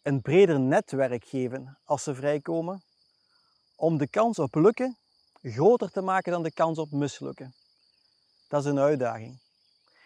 een 0.03 0.21
breder 0.21 0.61
netwerk 0.61 1.25
geven 1.25 1.79
als 1.85 2.03
ze 2.03 2.15
vrijkomen, 2.15 2.83
om 3.77 3.99
de 3.99 4.09
kans 4.09 4.39
op 4.39 4.55
lukken 4.55 4.97
groter 5.43 5.91
te 5.91 6.01
maken 6.01 6.33
dan 6.33 6.43
de 6.43 6.53
kans 6.53 6.79
op 6.79 6.91
mislukken. 6.91 7.55
Dat 8.49 8.65
is 8.65 8.71
een 8.71 8.79
uitdaging. 8.79 9.41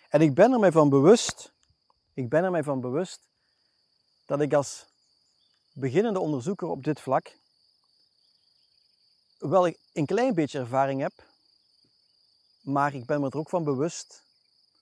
En 0.09 0.21
ik 0.21 0.35
ben 0.35 0.53
er 0.53 0.59
mij 0.59 0.73
van 0.73 0.89
bewust, 0.89 1.53
ik 2.15 2.29
ben 2.29 2.45
er 2.45 2.51
mij 2.51 2.63
van 2.63 2.81
bewust 2.81 3.21
dat 4.27 4.41
ik 4.41 4.53
als 4.53 4.87
beginnende 5.73 6.19
onderzoeker 6.19 6.69
op 6.69 6.85
dit 6.85 7.01
vlak 7.01 7.39
wel 9.39 9.75
een 9.93 10.07
klein 10.07 10.35
beetje 10.35 10.59
ervaring 10.59 11.01
heb, 11.01 11.13
maar 12.61 12.95
ik 12.95 13.07
ben 13.07 13.21
me 13.21 13.27
er 13.31 13.39
ook 13.39 13.49
van 13.49 13.65
bewust 13.65 14.25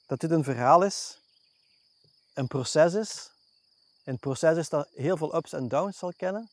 dat 0.07 0.21
dit 0.21 0.31
een 0.31 0.45
verhaal 0.45 0.83
is, 0.83 1.21
een 2.35 2.47
proces 2.47 2.95
is. 2.95 3.35
Een 4.05 4.19
proces 4.19 4.57
is 4.57 4.69
dat 4.69 4.89
heel 4.95 5.17
veel 5.17 5.37
ups 5.37 5.53
en 5.53 5.69
downs 5.69 5.99
zal 5.99 6.13
kennen, 6.17 6.51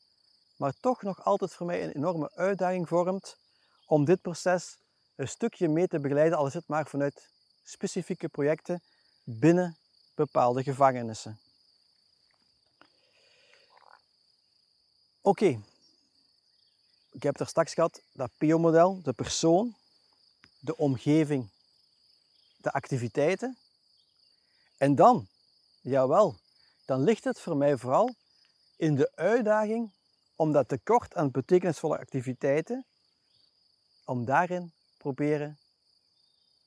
maar 0.55 0.73
toch 0.79 1.01
nog 1.01 1.23
altijd 1.23 1.53
voor 1.53 1.65
mij 1.65 1.83
een 1.83 1.91
enorme 1.91 2.31
uitdaging 2.35 2.87
vormt 2.87 3.37
om 3.85 4.05
dit 4.05 4.21
proces 4.21 4.77
een 5.15 5.27
stukje 5.27 5.67
mee 5.67 5.87
te 5.87 5.99
begeleiden, 5.99 6.37
al 6.37 6.47
is 6.47 6.53
het 6.53 6.67
maar 6.67 6.87
vanuit 6.87 7.29
specifieke 7.63 8.29
projecten 8.29 8.81
binnen 9.23 9.77
bepaalde 10.15 10.63
gevangenissen. 10.63 11.39
Oké, 15.21 15.61
ik 17.11 17.23
heb 17.23 17.39
er 17.39 17.47
straks 17.47 17.73
gehad, 17.73 18.01
dat 18.13 18.31
PO-model, 18.37 19.01
de 19.01 19.13
persoon, 19.13 19.75
de 20.59 20.77
omgeving, 20.77 21.51
de 22.57 22.71
activiteiten. 22.71 23.57
En 24.77 24.95
dan, 24.95 25.27
jawel, 25.81 26.35
dan 26.85 27.03
ligt 27.03 27.23
het 27.23 27.39
voor 27.39 27.57
mij 27.57 27.77
vooral 27.77 28.15
in 28.75 28.95
de 28.95 29.11
uitdaging 29.15 29.91
om 30.35 30.51
dat 30.51 30.67
tekort 30.67 31.15
aan 31.15 31.31
betekenisvolle 31.31 31.97
activiteiten, 31.97 32.85
om 34.05 34.25
daarin 34.25 34.73
proberen 34.97 35.57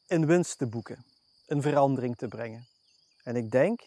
een 0.06 0.26
winst 0.26 0.58
te 0.58 0.66
boeken, 0.66 1.04
een 1.46 1.62
verandering 1.62 2.16
te 2.16 2.28
brengen. 2.28 2.66
En 3.22 3.36
ik 3.36 3.50
denk, 3.50 3.80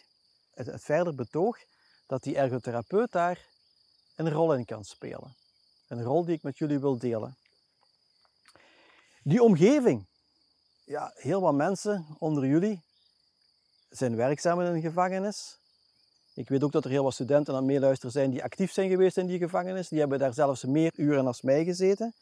het, 0.54 0.66
het 0.66 0.82
verder 0.82 1.14
betoog, 1.14 1.58
dat 2.06 2.22
die 2.22 2.36
ergotherapeut 2.36 3.12
daar 3.12 3.48
een 4.16 4.30
rol 4.30 4.54
in 4.54 4.64
kan 4.64 4.84
spelen. 4.84 5.36
Een 5.88 6.02
rol 6.02 6.24
die 6.24 6.34
ik 6.34 6.42
met 6.42 6.58
jullie 6.58 6.78
wil 6.78 6.98
delen. 6.98 7.36
Die 9.22 9.42
omgeving. 9.42 10.06
Ja, 10.84 11.12
heel 11.14 11.40
wat 11.40 11.54
mensen 11.54 12.06
onder 12.18 12.46
jullie 12.46 12.82
zijn 13.88 14.16
werkzaam 14.16 14.60
in 14.60 14.66
een 14.66 14.80
gevangenis. 14.80 15.59
Ik 16.40 16.48
weet 16.48 16.64
ook 16.64 16.72
dat 16.72 16.84
er 16.84 16.90
heel 16.90 17.02
wat 17.02 17.12
studenten 17.12 17.54
aan 17.54 17.64
meeluisteren 17.64 18.12
zijn 18.12 18.30
die 18.30 18.42
actief 18.42 18.72
zijn 18.72 18.90
geweest 18.90 19.16
in 19.16 19.26
die 19.26 19.38
gevangenis. 19.38 19.88
Die 19.88 19.98
hebben 19.98 20.18
daar 20.18 20.34
zelfs 20.34 20.64
meer 20.64 20.92
uren 20.96 21.26
als 21.26 21.42
mij 21.42 21.64
gezeten. 21.64 22.14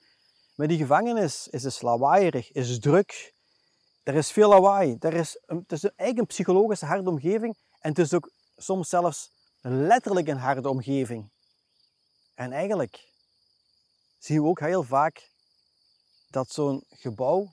Maar 0.55 0.67
die 0.67 0.79
gevangenis 0.79 1.49
is 1.49 1.63
dus 1.63 1.81
lawaaierig, 1.81 2.53
is 2.53 2.79
druk. 2.79 3.35
Er 4.03 4.15
is 4.15 4.31
veel 4.31 4.49
lawaai. 4.49 4.97
Er 5.01 5.15
is 5.15 5.43
een, 5.47 5.65
het 5.67 5.73
is 5.73 5.91
een 5.97 6.27
psychologische 6.27 6.87
harde 6.87 7.11
omgeving. 7.11 7.57
En 7.81 7.89
het 7.89 7.99
is 7.99 8.15
ook 8.15 8.31
soms 8.57 8.89
zelfs 8.89 9.31
letterlijk 9.61 10.29
een 10.29 10.39
harde 10.39 10.69
omgeving. 10.69 11.31
En 12.35 12.53
eigenlijk 12.53 13.13
zien 14.19 14.43
we 14.43 14.49
ook 14.49 14.61
heel 14.61 14.83
vaak 14.83 15.31
dat 16.31 16.51
zo'n 16.51 16.85
gebouw, 16.91 17.53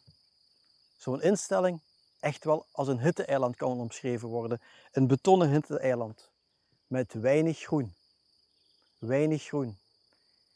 zo'n 0.98 1.22
instelling, 1.22 1.82
echt 2.20 2.44
wel 2.44 2.66
als 2.72 2.88
een 2.88 3.00
hitte-eiland 3.00 3.56
kan 3.56 3.80
omschreven 3.80 4.30
worden. 4.30 4.62
Een 4.92 5.08
betonnen 5.08 5.50
hitte-eiland 5.50 6.34
met 6.88 7.14
weinig 7.14 7.60
groen. 7.60 7.96
Weinig 8.98 9.44
groen. 9.44 9.78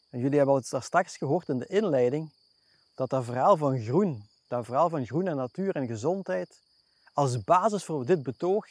En 0.09 0.19
jullie 0.19 0.37
hebben 0.37 0.55
het 0.55 0.69
daar 0.69 0.83
straks 0.83 1.17
gehoord 1.17 1.49
in 1.49 1.59
de 1.59 1.67
inleiding, 1.67 2.31
dat 2.95 3.09
dat 3.09 3.25
verhaal 3.25 3.57
van 3.57 3.81
groen, 3.81 4.29
dat 4.47 4.65
verhaal 4.65 4.89
van 4.89 5.05
groen 5.05 5.27
en 5.27 5.35
natuur 5.35 5.75
en 5.75 5.87
gezondheid, 5.87 6.59
als 7.13 7.43
basis 7.43 7.83
voor 7.83 8.05
dit 8.05 8.23
betoog 8.23 8.67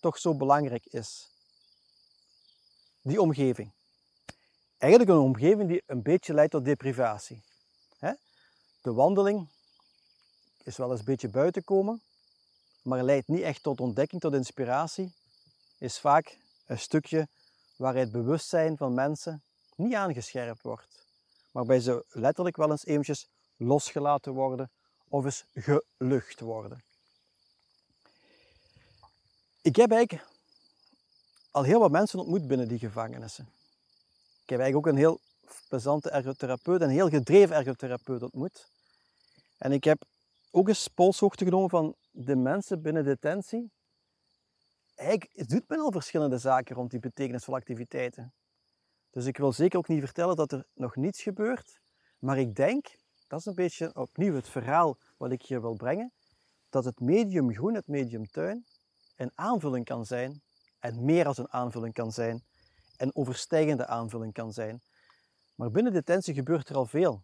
toch 0.00 0.18
zo 0.18 0.34
belangrijk 0.34 0.86
is. 0.86 1.30
Die 3.02 3.20
omgeving. 3.20 3.72
Eigenlijk 4.78 5.12
een 5.12 5.24
omgeving 5.24 5.68
die 5.68 5.82
een 5.86 6.02
beetje 6.02 6.34
leidt 6.34 6.52
tot 6.52 6.64
deprivatie. 6.64 7.42
De 8.82 8.92
wandeling 8.92 9.48
is 10.62 10.76
wel 10.76 10.90
eens 10.90 10.98
een 10.98 11.04
beetje 11.04 11.28
buiten 11.28 11.64
komen, 11.64 12.02
maar 12.82 13.02
leidt 13.02 13.28
niet 13.28 13.42
echt 13.42 13.62
tot 13.62 13.80
ontdekking, 13.80 14.20
tot 14.20 14.34
inspiratie. 14.34 15.12
Is 15.78 15.98
vaak 15.98 16.38
een 16.72 16.78
stukje 16.78 17.28
waar 17.76 17.94
het 17.94 18.12
bewustzijn 18.12 18.76
van 18.76 18.94
mensen 18.94 19.42
niet 19.76 19.94
aangescherpt 19.94 20.62
wordt, 20.62 21.06
maar 21.50 21.64
bij 21.64 21.80
ze 21.80 22.04
letterlijk 22.08 22.56
wel 22.56 22.70
eens 22.70 22.84
eventjes 22.84 23.28
losgelaten 23.56 24.32
worden 24.32 24.70
of 25.08 25.24
eens 25.24 25.44
gelucht 25.54 26.40
worden. 26.40 26.82
Ik 29.62 29.76
heb 29.76 29.90
eigenlijk 29.90 30.28
al 31.50 31.62
heel 31.62 31.80
wat 31.80 31.90
mensen 31.90 32.18
ontmoet 32.18 32.46
binnen 32.46 32.68
die 32.68 32.78
gevangenissen. 32.78 33.48
Ik 34.42 34.48
heb 34.48 34.60
eigenlijk 34.60 34.76
ook 34.86 34.92
een 34.92 34.98
heel 34.98 35.20
plezante 35.68 36.10
ergotherapeut, 36.10 36.80
een 36.80 36.88
heel 36.88 37.08
gedreven 37.08 37.56
ergotherapeut 37.56 38.22
ontmoet. 38.22 38.68
En 39.58 39.72
ik 39.72 39.84
heb 39.84 40.02
ook 40.50 40.68
eens 40.68 40.88
polshoogte 40.88 41.44
genomen 41.44 41.70
van 41.70 41.94
de 42.10 42.36
mensen 42.36 42.82
binnen 42.82 43.04
detentie. 43.04 43.70
Eigenlijk 44.94 45.48
doet 45.48 45.68
men 45.68 45.78
al 45.78 45.92
verschillende 45.92 46.38
zaken 46.38 46.76
rond 46.76 46.90
die 46.90 47.00
betekenisvolle 47.00 47.56
activiteiten. 47.56 48.32
Dus 49.10 49.26
ik 49.26 49.36
wil 49.36 49.52
zeker 49.52 49.78
ook 49.78 49.88
niet 49.88 50.00
vertellen 50.00 50.36
dat 50.36 50.52
er 50.52 50.66
nog 50.74 50.96
niets 50.96 51.22
gebeurt. 51.22 51.80
Maar 52.18 52.38
ik 52.38 52.54
denk, 52.54 52.96
dat 53.26 53.38
is 53.38 53.46
een 53.46 53.54
beetje 53.54 53.94
opnieuw 53.94 54.34
het 54.34 54.48
verhaal 54.48 54.98
wat 55.16 55.32
ik 55.32 55.42
hier 55.42 55.60
wil 55.60 55.74
brengen, 55.74 56.12
dat 56.70 56.84
het 56.84 57.00
medium 57.00 57.52
groen, 57.52 57.74
het 57.74 57.86
medium 57.86 58.26
tuin, 58.26 58.66
een 59.16 59.30
aanvulling 59.34 59.84
kan 59.84 60.06
zijn 60.06 60.42
en 60.78 61.04
meer 61.04 61.26
als 61.26 61.38
een 61.38 61.52
aanvulling 61.52 61.94
kan 61.94 62.12
zijn 62.12 62.44
en 62.96 63.14
overstijgende 63.14 63.86
aanvulling 63.86 64.32
kan 64.32 64.52
zijn. 64.52 64.80
Maar 65.54 65.70
binnen 65.70 65.92
detentie 65.92 66.34
gebeurt 66.34 66.68
er 66.68 66.76
al 66.76 66.86
veel. 66.86 67.22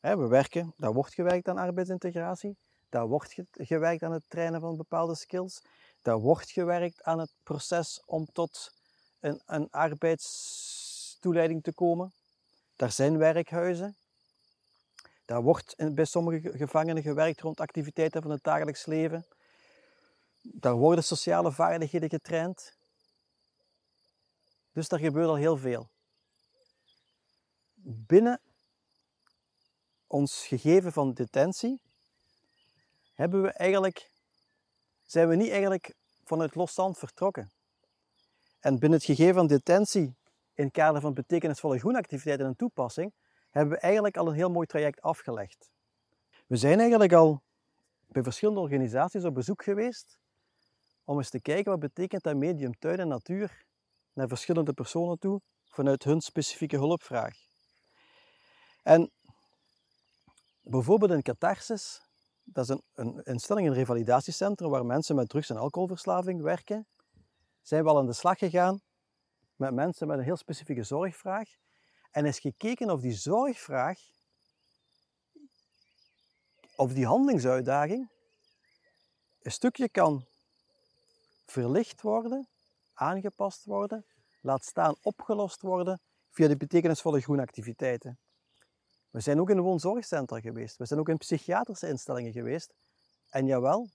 We 0.00 0.26
werken, 0.26 0.74
daar 0.76 0.92
wordt 0.92 1.14
gewerkt 1.14 1.48
aan 1.48 1.58
arbeidsintegratie, 1.58 2.56
daar 2.88 3.06
wordt 3.06 3.34
gewerkt 3.50 4.02
aan 4.02 4.12
het 4.12 4.24
trainen 4.28 4.60
van 4.60 4.76
bepaalde 4.76 5.14
skills, 5.14 5.62
daar 6.04 6.18
wordt 6.18 6.50
gewerkt 6.50 7.02
aan 7.02 7.18
het 7.18 7.32
proces 7.42 8.02
om 8.06 8.26
tot 8.32 8.72
een, 9.20 9.42
een 9.46 9.70
arbeidstoeleiding 9.70 11.62
te 11.62 11.72
komen. 11.72 12.12
Daar 12.76 12.92
zijn 12.92 13.18
werkhuizen. 13.18 13.96
Daar 15.24 15.42
wordt 15.42 15.74
bij 15.94 16.04
sommige 16.04 16.52
gevangenen 16.56 17.02
gewerkt 17.02 17.40
rond 17.40 17.60
activiteiten 17.60 18.22
van 18.22 18.30
het 18.30 18.42
dagelijks 18.42 18.86
leven. 18.86 19.26
Daar 20.42 20.74
worden 20.74 21.04
sociale 21.04 21.52
vaardigheden 21.52 22.08
getraind. 22.08 22.76
Dus 24.72 24.88
daar 24.88 25.00
gebeurt 25.00 25.28
al 25.28 25.36
heel 25.36 25.56
veel. 25.56 25.88
Binnen 27.84 28.40
ons 30.06 30.46
gegeven 30.46 30.92
van 30.92 31.12
detentie 31.12 31.80
hebben 33.12 33.42
we 33.42 33.50
eigenlijk, 33.50 34.10
zijn 35.14 35.28
we 35.28 35.36
niet 35.36 35.50
eigenlijk 35.50 35.94
vanuit 36.24 36.54
losstand 36.54 36.98
vertrokken. 36.98 37.50
En 38.60 38.78
binnen 38.78 38.98
het 38.98 39.06
gegeven 39.06 39.34
van 39.34 39.46
detentie, 39.46 40.16
in 40.54 40.64
het 40.64 40.72
kader 40.72 41.00
van 41.00 41.14
betekenisvolle 41.14 41.78
groenactiviteiten 41.78 42.46
en 42.46 42.56
toepassing, 42.56 43.12
hebben 43.50 43.74
we 43.74 43.80
eigenlijk 43.80 44.16
al 44.16 44.26
een 44.26 44.34
heel 44.34 44.50
mooi 44.50 44.66
traject 44.66 45.00
afgelegd. 45.00 45.70
We 46.46 46.56
zijn 46.56 46.78
eigenlijk 46.78 47.12
al 47.12 47.42
bij 48.06 48.22
verschillende 48.22 48.60
organisaties 48.60 49.24
op 49.24 49.34
bezoek 49.34 49.62
geweest 49.64 50.18
om 51.04 51.16
eens 51.18 51.30
te 51.30 51.40
kijken 51.40 51.70
wat 51.70 51.80
betekent 51.80 52.22
dat 52.22 52.36
medium 52.36 52.78
tuin 52.78 52.98
en 52.98 53.08
natuur 53.08 53.64
naar 54.12 54.28
verschillende 54.28 54.72
personen 54.72 55.18
toe 55.18 55.40
vanuit 55.64 56.04
hun 56.04 56.20
specifieke 56.20 56.76
hulpvraag. 56.76 57.36
En 58.82 59.10
bijvoorbeeld 60.60 61.10
in 61.10 61.22
Catharsis, 61.22 62.02
dat 62.44 62.68
is 62.68 62.76
een, 62.76 62.82
een 62.94 63.22
instelling, 63.22 63.68
een 63.68 63.74
revalidatiecentrum 63.74 64.70
waar 64.70 64.86
mensen 64.86 65.16
met 65.16 65.28
drugs- 65.28 65.50
en 65.50 65.56
alcoholverslaving 65.56 66.42
werken, 66.42 66.86
zijn 67.62 67.82
we 67.84 67.90
al 67.90 67.98
aan 67.98 68.06
de 68.06 68.12
slag 68.12 68.38
gegaan 68.38 68.80
met 69.56 69.74
mensen 69.74 70.06
met 70.06 70.18
een 70.18 70.24
heel 70.24 70.36
specifieke 70.36 70.82
zorgvraag 70.82 71.48
en 72.10 72.24
is 72.24 72.38
gekeken 72.38 72.90
of 72.90 73.00
die 73.00 73.12
zorgvraag, 73.12 73.98
of 76.76 76.92
die 76.92 77.06
handelingsuitdaging, 77.06 78.10
een 79.42 79.52
stukje 79.52 79.88
kan 79.88 80.26
verlicht 81.46 82.00
worden, 82.00 82.48
aangepast 82.94 83.64
worden, 83.64 84.06
laat 84.40 84.64
staan 84.64 84.96
opgelost 85.02 85.60
worden 85.60 86.00
via 86.30 86.48
de 86.48 86.56
betekenisvolle 86.56 87.20
groenactiviteiten. 87.20 88.18
We 89.14 89.20
zijn 89.20 89.40
ook 89.40 89.50
in 89.50 89.56
een 89.56 89.62
woonzorgcentra 89.62 90.40
geweest, 90.40 90.76
we 90.76 90.86
zijn 90.86 91.00
ook 91.00 91.08
in 91.08 91.16
psychiatrische 91.16 91.88
instellingen 91.88 92.32
geweest. 92.32 92.74
En 93.30 93.46
jawel, 93.46 93.88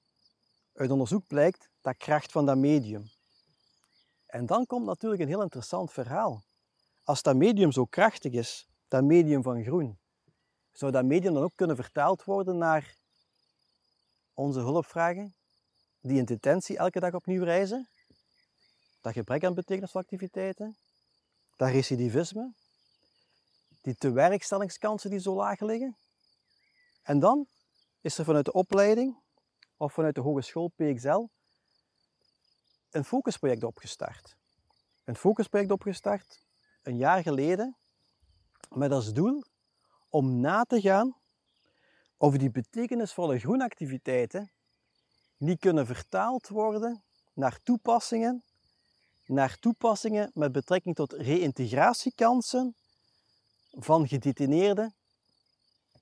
uit 0.74 0.92
onderzoek 0.92 1.28
blijkt 1.28 1.70
dat 1.82 1.98
kracht 1.98 2.32
van 2.32 2.46
dat 2.46 2.58
medium. 2.58 3.04
En 4.26 4.46
dan 4.46 4.66
komt 4.66 4.86
natuurlijk 4.86 5.22
een 5.22 5.28
heel 5.28 5.42
interessant 5.42 5.92
verhaal. 5.92 6.44
Als 7.04 7.22
dat 7.22 7.36
medium 7.36 7.72
zo 7.72 7.86
krachtig 7.86 8.32
is, 8.32 8.68
dat 8.88 9.04
medium 9.04 9.44
van 9.44 9.64
groen, 9.64 9.98
zou 10.72 10.92
dat 10.92 11.06
medium 11.06 11.34
dan 11.34 11.44
ook 11.44 11.56
kunnen 11.56 11.76
vertaald 11.76 12.24
worden 12.24 12.58
naar 12.58 12.96
onze 14.34 14.60
hulpvragen, 14.60 15.36
die 16.02 16.18
in 16.18 16.26
detentie 16.26 16.78
elke 16.78 17.00
dag 17.00 17.14
opnieuw 17.14 17.44
reizen? 17.44 17.90
Dat 19.02 19.14
gebrek 19.14 19.44
aan 19.44 19.54
betekenisvolle 19.54 20.04
activiteiten, 20.04 20.78
dat 21.56 21.70
recidivisme, 21.70 22.54
die 23.82 23.96
tewerkstellingskansen 23.96 25.10
die 25.10 25.20
zo 25.20 25.36
laag 25.36 25.60
liggen. 25.60 25.98
En 27.02 27.20
dan 27.20 27.48
is 28.02 28.18
er 28.18 28.26
vanuit 28.26 28.46
de 28.46 28.54
opleiding 28.54 29.18
of 29.78 29.94
vanuit 29.94 30.16
de 30.16 30.22
hogeschool 30.22 30.68
PXL 30.76 31.26
een 32.90 33.06
focusproject 33.06 33.64
opgestart. 33.64 34.38
Een 35.04 35.16
focusproject 35.16 35.72
opgestart 35.72 36.48
een 36.82 36.98
jaar 36.98 37.22
geleden 37.22 37.78
met 38.70 38.92
als 38.92 39.14
doel 39.14 39.44
om 40.10 40.40
na 40.40 40.64
te 40.64 40.82
gaan 40.82 41.18
of 42.18 42.38
die 42.38 42.52
betekenisvolle 42.52 43.40
groenactiviteiten 43.40 44.52
niet 45.38 45.60
kunnen 45.60 45.86
vertaald 45.86 46.48
worden 46.48 47.04
naar 47.34 47.60
toepassingen, 47.64 48.44
naar 49.26 49.58
toepassingen 49.60 50.32
met 50.34 50.52
betrekking 50.52 50.96
tot 50.96 51.14
reïntegratiekansen 51.14 52.76
van 53.72 54.08
gedetineerden 54.08 54.94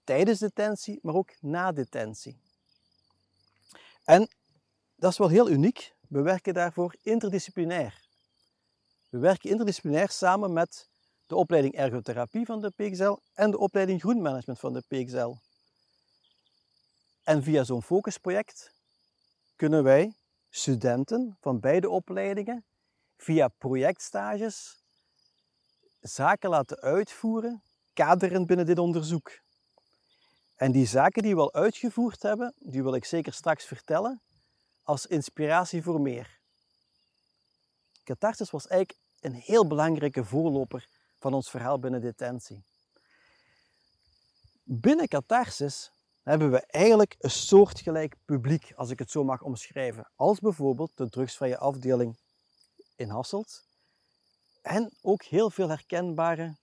tijdens 0.03 0.39
detentie, 0.39 0.99
maar 1.01 1.15
ook 1.15 1.35
na 1.41 1.71
detentie. 1.71 2.39
En 4.03 4.29
dat 4.95 5.11
is 5.11 5.17
wel 5.17 5.29
heel 5.29 5.49
uniek. 5.49 5.95
We 6.07 6.21
werken 6.21 6.53
daarvoor 6.53 6.95
interdisciplinair. 7.01 8.05
We 9.09 9.17
werken 9.17 9.49
interdisciplinair 9.49 10.09
samen 10.09 10.53
met 10.53 10.89
de 11.25 11.35
opleiding 11.35 11.73
ergotherapie 11.73 12.45
van 12.45 12.61
de 12.61 12.69
PXL 12.69 13.15
en 13.33 13.51
de 13.51 13.57
opleiding 13.57 14.01
groenmanagement 14.01 14.59
van 14.59 14.73
de 14.73 14.81
PXL. 14.87 15.33
En 17.23 17.43
via 17.43 17.63
zo'n 17.63 17.83
focusproject 17.83 18.73
kunnen 19.55 19.83
wij 19.83 20.13
studenten 20.49 21.37
van 21.41 21.59
beide 21.59 21.89
opleidingen 21.89 22.65
via 23.17 23.47
projectstages 23.47 24.83
zaken 26.07 26.49
laten 26.49 26.79
uitvoeren, 26.79 27.63
kaderend 27.93 28.47
binnen 28.47 28.65
dit 28.65 28.79
onderzoek. 28.79 29.39
En 30.55 30.71
die 30.71 30.85
zaken 30.85 31.23
die 31.23 31.35
we 31.35 31.41
al 31.41 31.53
uitgevoerd 31.53 32.21
hebben, 32.21 32.53
die 32.59 32.83
wil 32.83 32.95
ik 32.95 33.05
zeker 33.05 33.33
straks 33.33 33.65
vertellen, 33.65 34.21
als 34.83 35.05
inspiratie 35.05 35.83
voor 35.83 36.01
meer. 36.01 36.39
Catharsis 38.03 38.49
was 38.49 38.67
eigenlijk 38.67 38.99
een 39.19 39.33
heel 39.33 39.67
belangrijke 39.67 40.25
voorloper 40.25 40.87
van 41.19 41.33
ons 41.33 41.49
verhaal 41.49 41.79
binnen 41.79 42.01
detentie. 42.01 42.63
Binnen 44.63 45.07
Catharsis 45.07 45.91
hebben 46.23 46.51
we 46.51 46.65
eigenlijk 46.65 47.15
een 47.19 47.29
soortgelijk 47.29 48.15
publiek, 48.25 48.73
als 48.75 48.89
ik 48.89 48.99
het 48.99 49.11
zo 49.11 49.23
mag 49.23 49.41
omschrijven, 49.41 50.11
als 50.15 50.39
bijvoorbeeld 50.39 50.91
de 50.95 51.09
drugsvrije 51.09 51.57
afdeling 51.57 52.17
in 52.95 53.09
Hasselt. 53.09 53.66
En 54.67 54.91
ook 55.01 55.23
heel 55.23 55.49
veel 55.49 55.69
herkenbare 55.69 56.55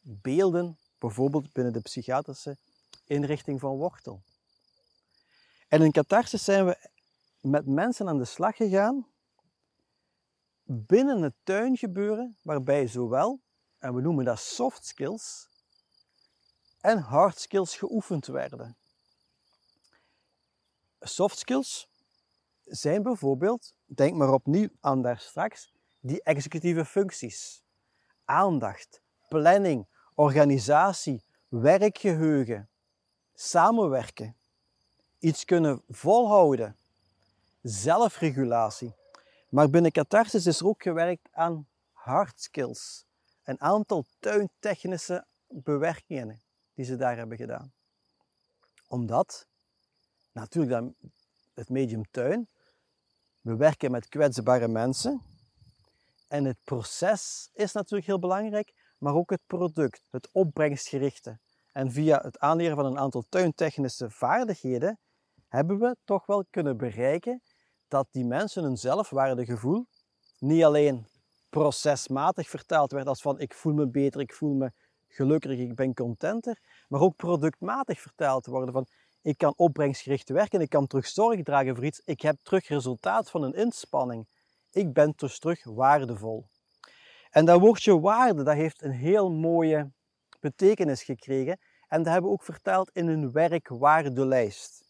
beelden, 0.00 0.78
bijvoorbeeld 0.98 1.52
binnen 1.52 1.72
de 1.72 1.80
psychiatrische 1.80 2.56
inrichting 3.04 3.60
van 3.60 3.76
Wortel. 3.76 4.22
En 5.68 5.82
in 5.82 5.92
Catharsis 5.92 6.44
zijn 6.44 6.66
we 6.66 6.88
met 7.40 7.66
mensen 7.66 8.08
aan 8.08 8.18
de 8.18 8.24
slag 8.24 8.56
gegaan 8.56 9.06
binnen 10.62 11.22
het 11.22 11.34
tuingebeuren, 11.42 12.36
waarbij 12.42 12.86
zowel, 12.86 13.40
en 13.78 13.94
we 13.94 14.00
noemen 14.00 14.24
dat 14.24 14.38
soft 14.38 14.84
skills, 14.84 15.48
en 16.80 16.98
hard 16.98 17.38
skills 17.38 17.76
geoefend 17.76 18.26
werden. 18.26 18.76
Soft 21.00 21.38
skills 21.38 21.88
zijn 22.64 23.02
bijvoorbeeld, 23.02 23.74
denk 23.84 24.14
maar 24.14 24.32
opnieuw 24.32 24.68
aan 24.80 25.02
daar 25.02 25.18
straks, 25.18 25.74
die 26.06 26.22
executieve 26.22 26.84
functies. 26.84 27.62
Aandacht, 28.24 29.00
planning, 29.28 29.86
organisatie, 30.14 31.22
werkgeheugen, 31.48 32.68
samenwerken, 33.34 34.36
iets 35.18 35.44
kunnen 35.44 35.82
volhouden, 35.88 36.76
zelfregulatie. 37.62 38.94
Maar 39.48 39.70
binnen 39.70 39.92
Catharsis 39.92 40.46
is 40.46 40.60
er 40.60 40.66
ook 40.66 40.82
gewerkt 40.82 41.28
aan 41.32 41.66
hard 41.92 42.40
skills, 42.40 43.04
een 43.44 43.60
aantal 43.60 44.04
tuintechnische 44.18 45.26
bewerkingen 45.48 46.42
die 46.74 46.84
ze 46.84 46.96
daar 46.96 47.16
hebben 47.16 47.36
gedaan. 47.36 47.72
Omdat, 48.88 49.46
natuurlijk 50.32 50.72
dan 50.72 50.94
het 51.54 51.68
medium 51.68 52.10
tuin, 52.10 52.48
we 53.40 53.56
werken 53.56 53.90
met 53.90 54.08
kwetsbare 54.08 54.68
mensen. 54.68 55.22
En 56.28 56.44
het 56.44 56.58
proces 56.64 57.50
is 57.52 57.72
natuurlijk 57.72 58.06
heel 58.06 58.18
belangrijk, 58.18 58.72
maar 58.98 59.14
ook 59.14 59.30
het 59.30 59.42
product, 59.46 60.08
het 60.10 60.28
opbrengstgerichte. 60.32 61.38
En 61.72 61.92
via 61.92 62.20
het 62.22 62.38
aanleren 62.38 62.76
van 62.76 62.86
een 62.86 62.98
aantal 62.98 63.24
tuintechnische 63.28 64.10
vaardigheden 64.10 64.98
hebben 65.48 65.78
we 65.78 65.96
toch 66.04 66.26
wel 66.26 66.44
kunnen 66.50 66.76
bereiken 66.76 67.42
dat 67.88 68.08
die 68.10 68.24
mensen 68.24 68.62
hun 68.62 68.76
zelfwaardegevoel 68.76 69.86
niet 70.38 70.64
alleen 70.64 71.06
procesmatig 71.48 72.48
vertaald 72.48 72.92
werd 72.92 73.06
als 73.06 73.22
van 73.22 73.40
ik 73.40 73.54
voel 73.54 73.72
me 73.72 73.88
beter, 73.88 74.20
ik 74.20 74.32
voel 74.32 74.54
me 74.54 74.72
gelukkiger, 75.08 75.60
ik 75.60 75.74
ben 75.74 75.94
contenter, 75.94 76.58
maar 76.88 77.00
ook 77.00 77.16
productmatig 77.16 78.00
vertaald 78.00 78.46
worden 78.46 78.72
van 78.72 78.86
ik 79.22 79.38
kan 79.38 79.52
opbrengstgericht 79.56 80.28
werken, 80.28 80.60
ik 80.60 80.68
kan 80.68 80.86
terug 80.86 81.06
zorg 81.06 81.42
dragen 81.42 81.74
voor 81.74 81.84
iets, 81.84 82.00
ik 82.04 82.20
heb 82.20 82.36
terug 82.42 82.68
resultaat 82.68 83.30
van 83.30 83.42
een 83.42 83.54
inspanning. 83.54 84.26
Ik 84.76 84.92
ben 84.92 85.12
dus 85.16 85.38
terug 85.38 85.64
waardevol. 85.64 86.46
En 87.30 87.44
dat 87.44 87.60
woordje 87.60 88.00
waarde, 88.00 88.42
dat 88.42 88.54
heeft 88.54 88.82
een 88.82 88.92
heel 88.92 89.30
mooie 89.30 89.92
betekenis 90.40 91.02
gekregen 91.02 91.58
en 91.88 92.02
dat 92.02 92.12
hebben 92.12 92.30
we 92.30 92.36
ook 92.36 92.44
vertaald 92.44 92.90
in 92.92 93.08
een 93.08 93.32
werkwaardelijst. 93.32 94.84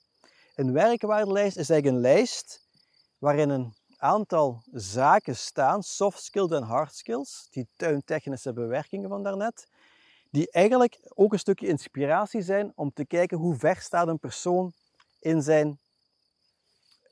Een 0.55 0.73
werkwaardelijst 0.73 1.57
is 1.57 1.71
eigenlijk 1.71 1.87
een 1.87 2.13
lijst 2.13 2.69
waarin 3.19 3.49
een 3.49 3.75
aantal 3.97 4.63
zaken 4.73 5.37
staan, 5.37 5.83
soft 5.83 6.23
skills 6.23 6.51
en 6.51 6.63
hard 6.63 6.95
skills, 6.95 7.49
die 7.51 7.69
tuintechnische 7.77 8.53
bewerkingen 8.53 9.09
van 9.09 9.23
daarnet, 9.23 9.69
die 10.31 10.51
eigenlijk 10.51 11.01
ook 11.15 11.33
een 11.33 11.39
stukje 11.39 11.67
inspiratie 11.67 12.43
zijn 12.43 12.73
om 12.75 12.93
te 12.93 13.07
kijken 13.07 13.39
hoe 13.39 13.57
ver 13.57 13.77
staat 13.77 14.09
een 14.09 14.19
persoon 14.19 14.73
in 15.21 15.43
zijn 15.43 15.79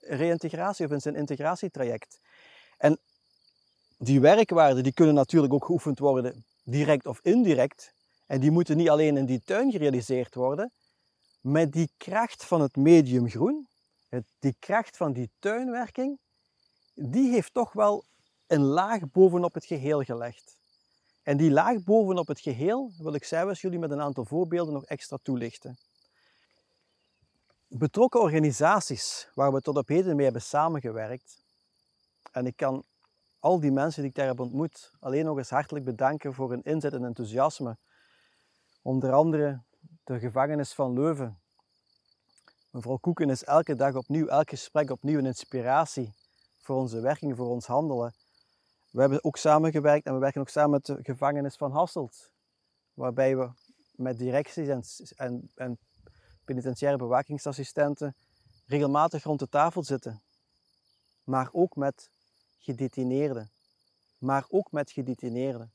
reïntegratie 0.00 0.86
of 0.86 0.92
in 0.92 1.00
zijn 1.00 1.14
integratietraject. 1.14 2.20
En 2.84 2.98
die 3.98 4.20
werkwaarden 4.20 4.82
die 4.82 4.92
kunnen 4.92 5.14
natuurlijk 5.14 5.52
ook 5.52 5.64
geoefend 5.64 5.98
worden, 5.98 6.44
direct 6.62 7.06
of 7.06 7.20
indirect. 7.22 7.92
En 8.26 8.40
die 8.40 8.50
moeten 8.50 8.76
niet 8.76 8.88
alleen 8.88 9.16
in 9.16 9.26
die 9.26 9.42
tuin 9.44 9.70
gerealiseerd 9.70 10.34
worden. 10.34 10.72
Met 11.40 11.72
die 11.72 11.90
kracht 11.96 12.44
van 12.44 12.60
het 12.60 12.76
medium 12.76 13.28
groen, 13.28 13.68
die 14.38 14.56
kracht 14.58 14.96
van 14.96 15.12
die 15.12 15.30
tuinwerking, 15.38 16.18
die 16.94 17.30
heeft 17.30 17.54
toch 17.54 17.72
wel 17.72 18.04
een 18.46 18.62
laag 18.62 19.10
bovenop 19.10 19.54
het 19.54 19.64
geheel 19.64 20.02
gelegd. 20.02 20.56
En 21.22 21.36
die 21.36 21.50
laag 21.50 21.84
bovenop 21.84 22.26
het 22.26 22.40
geheel 22.40 22.92
wil 22.98 23.14
ik 23.14 23.24
zelfs 23.24 23.60
jullie 23.60 23.78
met 23.78 23.90
een 23.90 24.00
aantal 24.00 24.24
voorbeelden 24.24 24.74
nog 24.74 24.84
extra 24.84 25.18
toelichten. 25.22 25.78
Betrokken 27.68 28.20
organisaties 28.20 29.28
waar 29.34 29.52
we 29.52 29.60
tot 29.60 29.76
op 29.76 29.88
heden 29.88 30.16
mee 30.16 30.24
hebben 30.24 30.42
samengewerkt, 30.42 31.43
en 32.32 32.46
ik 32.46 32.56
kan 32.56 32.84
al 33.38 33.60
die 33.60 33.72
mensen 33.72 34.00
die 34.00 34.10
ik 34.10 34.16
daar 34.16 34.26
heb 34.26 34.40
ontmoet 34.40 34.92
alleen 35.00 35.24
nog 35.24 35.38
eens 35.38 35.50
hartelijk 35.50 35.84
bedanken 35.84 36.34
voor 36.34 36.50
hun 36.50 36.62
inzet 36.62 36.92
en 36.92 37.04
enthousiasme. 37.04 37.76
Onder 38.82 39.12
andere 39.12 39.62
de 40.04 40.18
gevangenis 40.18 40.72
van 40.72 40.92
Leuven. 40.92 41.38
Mevrouw 42.70 42.96
Koeken 42.96 43.30
is 43.30 43.44
elke 43.44 43.74
dag 43.74 43.94
opnieuw, 43.94 44.26
elk 44.26 44.48
gesprek 44.48 44.90
opnieuw 44.90 45.18
een 45.18 45.26
inspiratie 45.26 46.14
voor 46.56 46.76
onze 46.76 47.00
werking, 47.00 47.36
voor 47.36 47.48
ons 47.48 47.66
handelen. 47.66 48.14
We 48.90 49.00
hebben 49.00 49.24
ook 49.24 49.36
samengewerkt 49.36 50.06
en 50.06 50.12
we 50.12 50.18
werken 50.18 50.40
ook 50.40 50.48
samen 50.48 50.70
met 50.70 50.86
de 50.86 50.98
gevangenis 51.02 51.56
van 51.56 51.72
Hasselt, 51.72 52.32
waarbij 52.94 53.36
we 53.36 53.50
met 53.92 54.18
directies 54.18 54.68
en, 54.68 54.82
en, 55.16 55.50
en 55.54 55.78
penitentiaire 56.44 56.98
bewakingsassistenten 56.98 58.16
regelmatig 58.66 59.22
rond 59.22 59.38
de 59.38 59.48
tafel 59.48 59.82
zitten, 59.82 60.22
maar 61.24 61.48
ook 61.52 61.76
met 61.76 62.10
gedetineerden, 62.64 63.50
maar 64.18 64.44
ook 64.48 64.72
met 64.72 64.90
gedetineerden. 64.90 65.72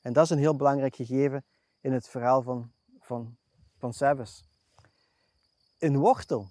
En 0.00 0.12
dat 0.12 0.24
is 0.24 0.30
een 0.30 0.38
heel 0.38 0.56
belangrijk 0.56 0.96
gegeven 0.96 1.44
in 1.80 1.92
het 1.92 2.08
verhaal 2.08 2.42
van, 2.42 2.72
van, 3.00 3.36
van. 3.78 3.94
In 5.78 5.96
Wortel 5.96 6.50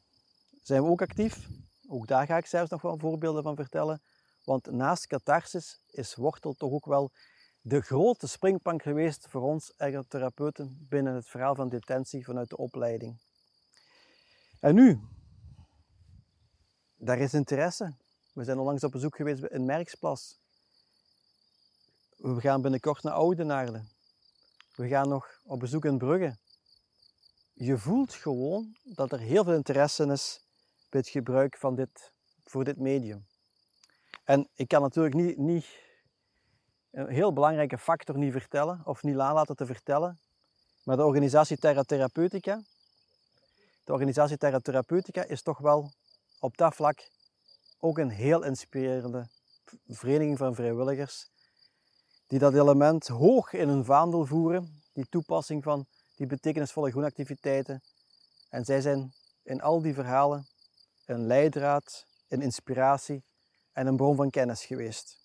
zijn 0.63 0.83
we 0.83 0.89
ook 0.89 1.01
actief. 1.01 1.47
Ook 1.87 2.07
daar 2.07 2.25
ga 2.25 2.37
ik 2.37 2.45
zelfs 2.45 2.69
nog 2.69 2.81
wel 2.81 2.97
voorbeelden 2.97 3.43
van 3.43 3.55
vertellen. 3.55 4.01
Want 4.43 4.71
naast 4.71 5.07
catharsis 5.07 5.79
is 5.87 6.15
wortel 6.15 6.53
toch 6.53 6.71
ook 6.71 6.85
wel 6.85 7.11
de 7.61 7.81
grote 7.81 8.27
springplank 8.27 8.81
geweest 8.81 9.27
voor 9.29 9.41
ons 9.41 9.73
ergotherapeuten 9.77 10.85
binnen 10.89 11.15
het 11.15 11.27
verhaal 11.27 11.55
van 11.55 11.69
detentie 11.69 12.25
vanuit 12.25 12.49
de 12.49 12.57
opleiding. 12.57 13.17
En 14.59 14.75
nu, 14.75 14.99
daar 16.95 17.19
is 17.19 17.33
interesse. 17.33 17.93
We 18.37 18.43
zijn 18.43 18.59
onlangs 18.59 18.83
op 18.83 18.91
bezoek 18.91 19.15
geweest 19.15 19.43
in 19.43 19.65
Merksplas. 19.65 20.39
We 22.17 22.41
gaan 22.41 22.61
binnenkort 22.61 23.03
naar 23.03 23.13
Oudenaarde. 23.13 23.83
We 24.75 24.87
gaan 24.87 25.09
nog 25.09 25.39
op 25.43 25.59
bezoek 25.59 25.85
in 25.85 25.97
Brugge. 25.97 26.37
Je 27.53 27.77
voelt 27.77 28.13
gewoon 28.13 28.75
dat 28.83 29.11
er 29.11 29.19
heel 29.19 29.43
veel 29.43 29.53
interesse 29.53 30.05
is 30.05 30.43
bij 30.89 30.99
het 30.99 31.09
gebruik 31.09 31.57
van 31.57 31.75
dit, 31.75 32.11
voor 32.43 32.63
dit 32.63 32.77
medium. 32.77 33.25
En 34.23 34.49
ik 34.53 34.67
kan 34.67 34.81
natuurlijk 34.81 35.15
niet, 35.15 35.37
niet 35.37 35.67
een 36.91 37.09
heel 37.09 37.33
belangrijke 37.33 37.77
factor 37.77 38.17
niet 38.17 38.31
vertellen, 38.31 38.81
of 38.85 39.03
niet 39.03 39.15
laten 39.15 39.55
te 39.55 39.65
vertellen, 39.65 40.19
maar 40.83 40.97
de 40.97 41.05
organisatie 41.05 41.57
Terra 41.57 41.83
Therapeutica, 41.83 42.61
de 43.83 43.91
organisatie 43.91 44.37
Terra 44.37 44.59
Therapeutica 44.59 45.23
is 45.23 45.41
toch 45.41 45.57
wel 45.57 45.91
op 46.39 46.57
dat 46.57 46.75
vlak 46.75 47.15
ook 47.79 47.97
een 47.97 48.09
heel 48.09 48.43
inspirerende 48.43 49.27
vereniging 49.87 50.37
van 50.37 50.55
vrijwilligers, 50.55 51.29
die 52.27 52.39
dat 52.39 52.53
element 52.53 53.07
hoog 53.07 53.53
in 53.53 53.69
hun 53.69 53.85
vaandel 53.85 54.25
voeren, 54.25 54.81
die 54.93 55.09
toepassing 55.09 55.63
van 55.63 55.85
die 56.15 56.27
betekenisvolle 56.27 56.91
groenactiviteiten. 56.91 57.81
En 58.49 58.65
zij 58.65 58.81
zijn 58.81 59.13
in 59.43 59.61
al 59.61 59.81
die 59.81 59.93
verhalen 59.93 60.47
een 61.05 61.25
leidraad, 61.25 62.05
een 62.27 62.41
inspiratie 62.41 63.23
en 63.71 63.87
een 63.87 63.95
bron 63.95 64.15
van 64.15 64.29
kennis 64.29 64.65
geweest. 64.65 65.17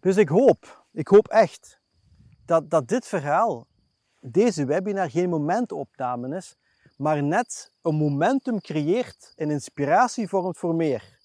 Dus 0.00 0.16
ik 0.16 0.28
hoop, 0.28 0.86
ik 0.92 1.08
hoop 1.08 1.28
echt 1.28 1.80
dat, 2.44 2.70
dat 2.70 2.88
dit 2.88 3.06
verhaal, 3.06 3.66
deze 4.20 4.64
webinar, 4.64 5.10
geen 5.10 5.28
momentopname 5.28 6.36
is, 6.36 6.56
maar 6.96 7.22
net 7.22 7.69
een 7.82 7.94
momentum 7.94 8.60
creëert, 8.60 9.32
een 9.36 9.50
inspiratie 9.50 10.28
vormt 10.28 10.58
voor 10.58 10.74
meer. 10.74 11.18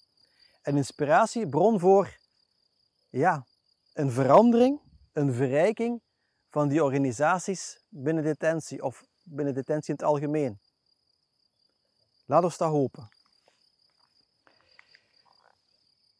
Een 0.62 0.76
inspiratiebron 0.76 1.80
voor 1.80 2.18
ja, 3.08 3.46
een 3.92 4.10
verandering, 4.10 4.80
een 5.12 5.32
verrijking 5.34 6.02
van 6.50 6.68
die 6.68 6.84
organisaties 6.84 7.84
binnen 7.88 8.24
detentie 8.24 8.82
of 8.82 9.04
binnen 9.22 9.54
detentie 9.54 9.88
in 9.88 9.94
het 9.94 10.04
algemeen. 10.04 10.60
Laat 12.26 12.44
ons 12.44 12.56
dat 12.56 12.70
hopen. 12.70 13.08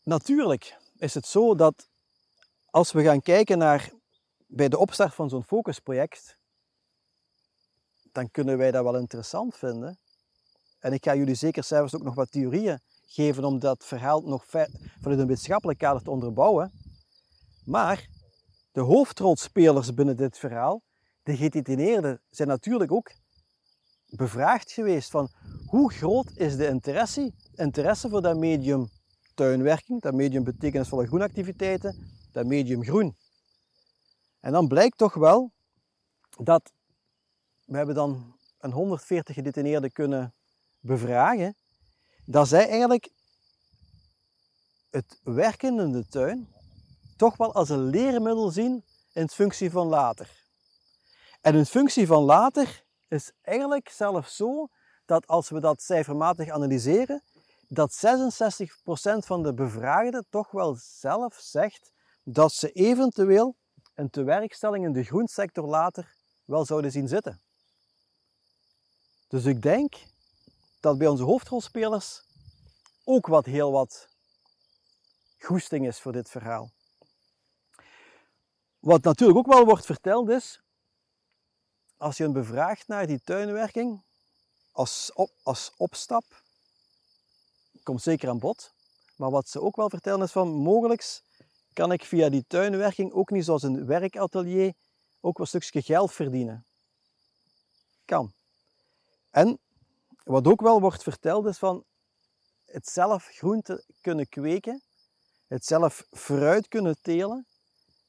Natuurlijk 0.03 0.77
is 0.96 1.14
het 1.14 1.27
zo 1.27 1.55
dat 1.55 1.88
als 2.70 2.92
we 2.92 3.03
gaan 3.03 3.20
kijken 3.20 3.59
naar 3.59 3.90
bij 4.46 4.68
de 4.68 4.79
opstart 4.79 5.14
van 5.14 5.29
zo'n 5.29 5.44
focusproject, 5.44 6.38
dan 8.12 8.31
kunnen 8.31 8.59
wij 8.59 8.70
dat 8.70 8.83
wel 8.83 8.96
interessant 8.96 9.57
vinden. 9.57 9.99
En 10.78 10.92
ik 10.92 11.04
ga 11.04 11.14
jullie 11.14 11.34
zeker 11.34 11.64
zelfs 11.64 11.94
ook 11.94 12.02
nog 12.02 12.14
wat 12.14 12.30
theorieën 12.30 12.80
geven 13.06 13.44
om 13.44 13.58
dat 13.58 13.84
verhaal 13.84 14.20
nog 14.20 14.44
vanuit 14.46 15.18
een 15.18 15.26
wetenschappelijk 15.26 15.78
kader 15.78 16.02
te 16.02 16.10
onderbouwen. 16.10 16.72
Maar 17.64 18.08
de 18.72 18.80
hoofdrolspelers 18.80 19.94
binnen 19.94 20.16
dit 20.16 20.38
verhaal, 20.38 20.82
de 21.22 21.36
gedetineerden, 21.36 22.20
zijn 22.30 22.48
natuurlijk 22.48 22.92
ook 22.92 23.12
bevraagd 24.06 24.72
geweest 24.72 25.10
van 25.10 25.30
hoe 25.66 25.92
groot 25.92 26.30
is 26.34 26.56
de 26.56 26.66
interesse, 26.66 27.32
interesse 27.54 28.08
voor 28.08 28.22
dat 28.22 28.36
medium 28.36 28.88
tuinwerking, 29.34 30.00
dat 30.00 30.14
medium 30.14 30.44
betekenisvolle 30.44 31.06
groenactiviteiten, 31.06 32.08
dat 32.32 32.46
medium 32.46 32.84
groen. 32.84 33.16
En 34.40 34.52
dan 34.52 34.68
blijkt 34.68 34.98
toch 34.98 35.14
wel 35.14 35.52
dat 36.42 36.72
we 37.64 37.76
hebben 37.76 37.94
dan 37.94 38.36
een 38.58 38.72
140 38.72 39.34
gedetineerden 39.34 39.92
kunnen 39.92 40.34
bevragen, 40.87 41.57
dat 42.25 42.49
zij 42.49 42.68
eigenlijk 42.68 43.11
het 44.90 45.20
werken 45.22 45.81
in 45.81 45.92
de 45.92 46.07
tuin 46.07 46.49
toch 47.16 47.37
wel 47.37 47.55
als 47.55 47.68
een 47.68 47.85
leermiddel 47.85 48.51
zien 48.51 48.85
in 49.12 49.29
functie 49.29 49.70
van 49.70 49.87
later. 49.87 50.44
En 51.40 51.55
een 51.55 51.66
functie 51.66 52.07
van 52.07 52.22
later 52.22 52.85
is 53.09 53.33
eigenlijk 53.42 53.88
zelfs 53.88 54.37
zo 54.37 54.68
dat 55.05 55.27
als 55.27 55.49
we 55.49 55.61
dat 55.61 55.83
cijfermatig 55.83 56.51
analyseren, 56.51 57.22
dat 57.68 58.05
66% 58.07 59.27
van 59.27 59.42
de 59.42 59.55
bevraagden 59.55 60.27
toch 60.31 60.51
wel 60.51 60.77
zelf 60.81 61.35
zegt 61.35 61.92
dat 62.22 62.53
ze 62.53 62.72
eventueel 62.72 63.57
een 63.94 64.11
tewerkstelling 64.11 64.85
in 64.85 64.92
de 64.92 65.05
groensector 65.05 65.66
later 65.66 66.14
wel 66.44 66.64
zouden 66.64 66.90
zien 66.90 67.09
zitten. 67.09 67.40
Dus 69.29 69.44
ik 69.44 69.62
denk 69.62 69.94
dat 70.80 70.98
bij 70.98 71.06
onze 71.06 71.22
hoofdrolspelers 71.22 72.22
ook 73.04 73.26
wat 73.26 73.44
heel 73.44 73.72
wat 73.72 74.08
goesting 75.38 75.86
is 75.86 75.98
voor 75.98 76.12
dit 76.12 76.30
verhaal. 76.30 76.70
Wat 78.78 79.02
natuurlijk 79.02 79.38
ook 79.38 79.46
wel 79.54 79.64
wordt 79.64 79.86
verteld 79.86 80.28
is, 80.28 80.60
als 81.96 82.16
je 82.16 82.24
een 82.24 82.32
bevraagt 82.32 82.88
naar 82.88 83.06
die 83.06 83.20
tuinwerking, 83.24 84.02
als, 84.72 85.12
op, 85.14 85.30
als 85.42 85.72
opstap, 85.76 86.24
komt 87.82 88.02
zeker 88.02 88.28
aan 88.28 88.38
bod. 88.38 88.74
Maar 89.16 89.30
wat 89.30 89.48
ze 89.48 89.60
ook 89.60 89.76
wel 89.76 89.88
vertellen 89.88 90.24
is 90.24 90.32
van, 90.32 90.48
mogelijk 90.48 91.20
kan 91.72 91.92
ik 91.92 92.04
via 92.04 92.28
die 92.28 92.44
tuinwerking 92.48 93.12
ook 93.12 93.30
niet 93.30 93.44
zoals 93.44 93.62
een 93.62 93.86
werkatelier 93.86 94.74
ook 95.20 95.38
een 95.38 95.46
stukje 95.46 95.82
geld 95.82 96.12
verdienen. 96.12 96.64
Kan. 98.04 98.32
En 99.30 99.58
wat 100.26 100.46
ook 100.46 100.60
wel 100.60 100.80
wordt 100.80 101.02
verteld 101.02 101.46
is 101.46 101.58
van 101.58 101.84
het 102.64 102.88
zelf 102.88 103.24
groente 103.24 103.84
kunnen 104.00 104.28
kweken, 104.28 104.82
het 105.46 105.64
zelf 105.64 106.06
fruit 106.10 106.68
kunnen 106.68 106.96
telen, 107.02 107.46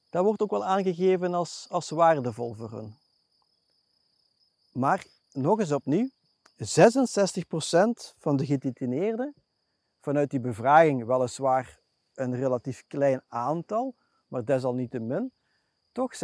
dat 0.09 0.23
wordt 0.23 0.41
ook 0.41 0.51
wel 0.51 0.65
aangegeven 0.65 1.33
als, 1.33 1.65
als 1.69 1.89
waardevol 1.89 2.53
voor 2.53 2.71
hun. 2.71 2.97
Maar 4.71 5.05
nog 5.31 5.59
eens 5.59 5.71
opnieuw, 5.71 6.09
66% 6.55 8.15
van 8.17 8.37
de 8.37 8.45
gedetineerden, 8.45 9.33
vanuit 9.99 10.29
die 10.29 10.39
bevraging 10.39 11.05
weliswaar 11.05 11.79
een 12.13 12.35
relatief 12.35 12.83
klein 12.87 13.21
aantal, 13.27 13.95
maar 14.27 14.45
desalniettemin, 14.45 15.31
toch 15.91 16.15
66% 16.15 16.19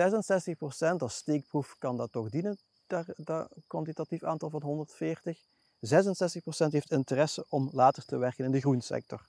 als 0.98 1.16
steekproef 1.16 1.76
kan 1.78 1.98
dat 1.98 2.12
toch 2.12 2.30
dienen 2.30 2.58
dat, 2.88 3.48
kwantitatief 3.68 4.24
aantal 4.24 4.50
van 4.50 4.62
140. 4.62 5.52
66% 5.84 6.72
heeft 6.72 6.92
interesse 6.92 7.46
om 7.50 7.70
later 7.72 8.06
te 8.06 8.18
werken 8.18 8.46
in 8.46 8.52
de 8.52 8.60
groensector. 8.60 9.28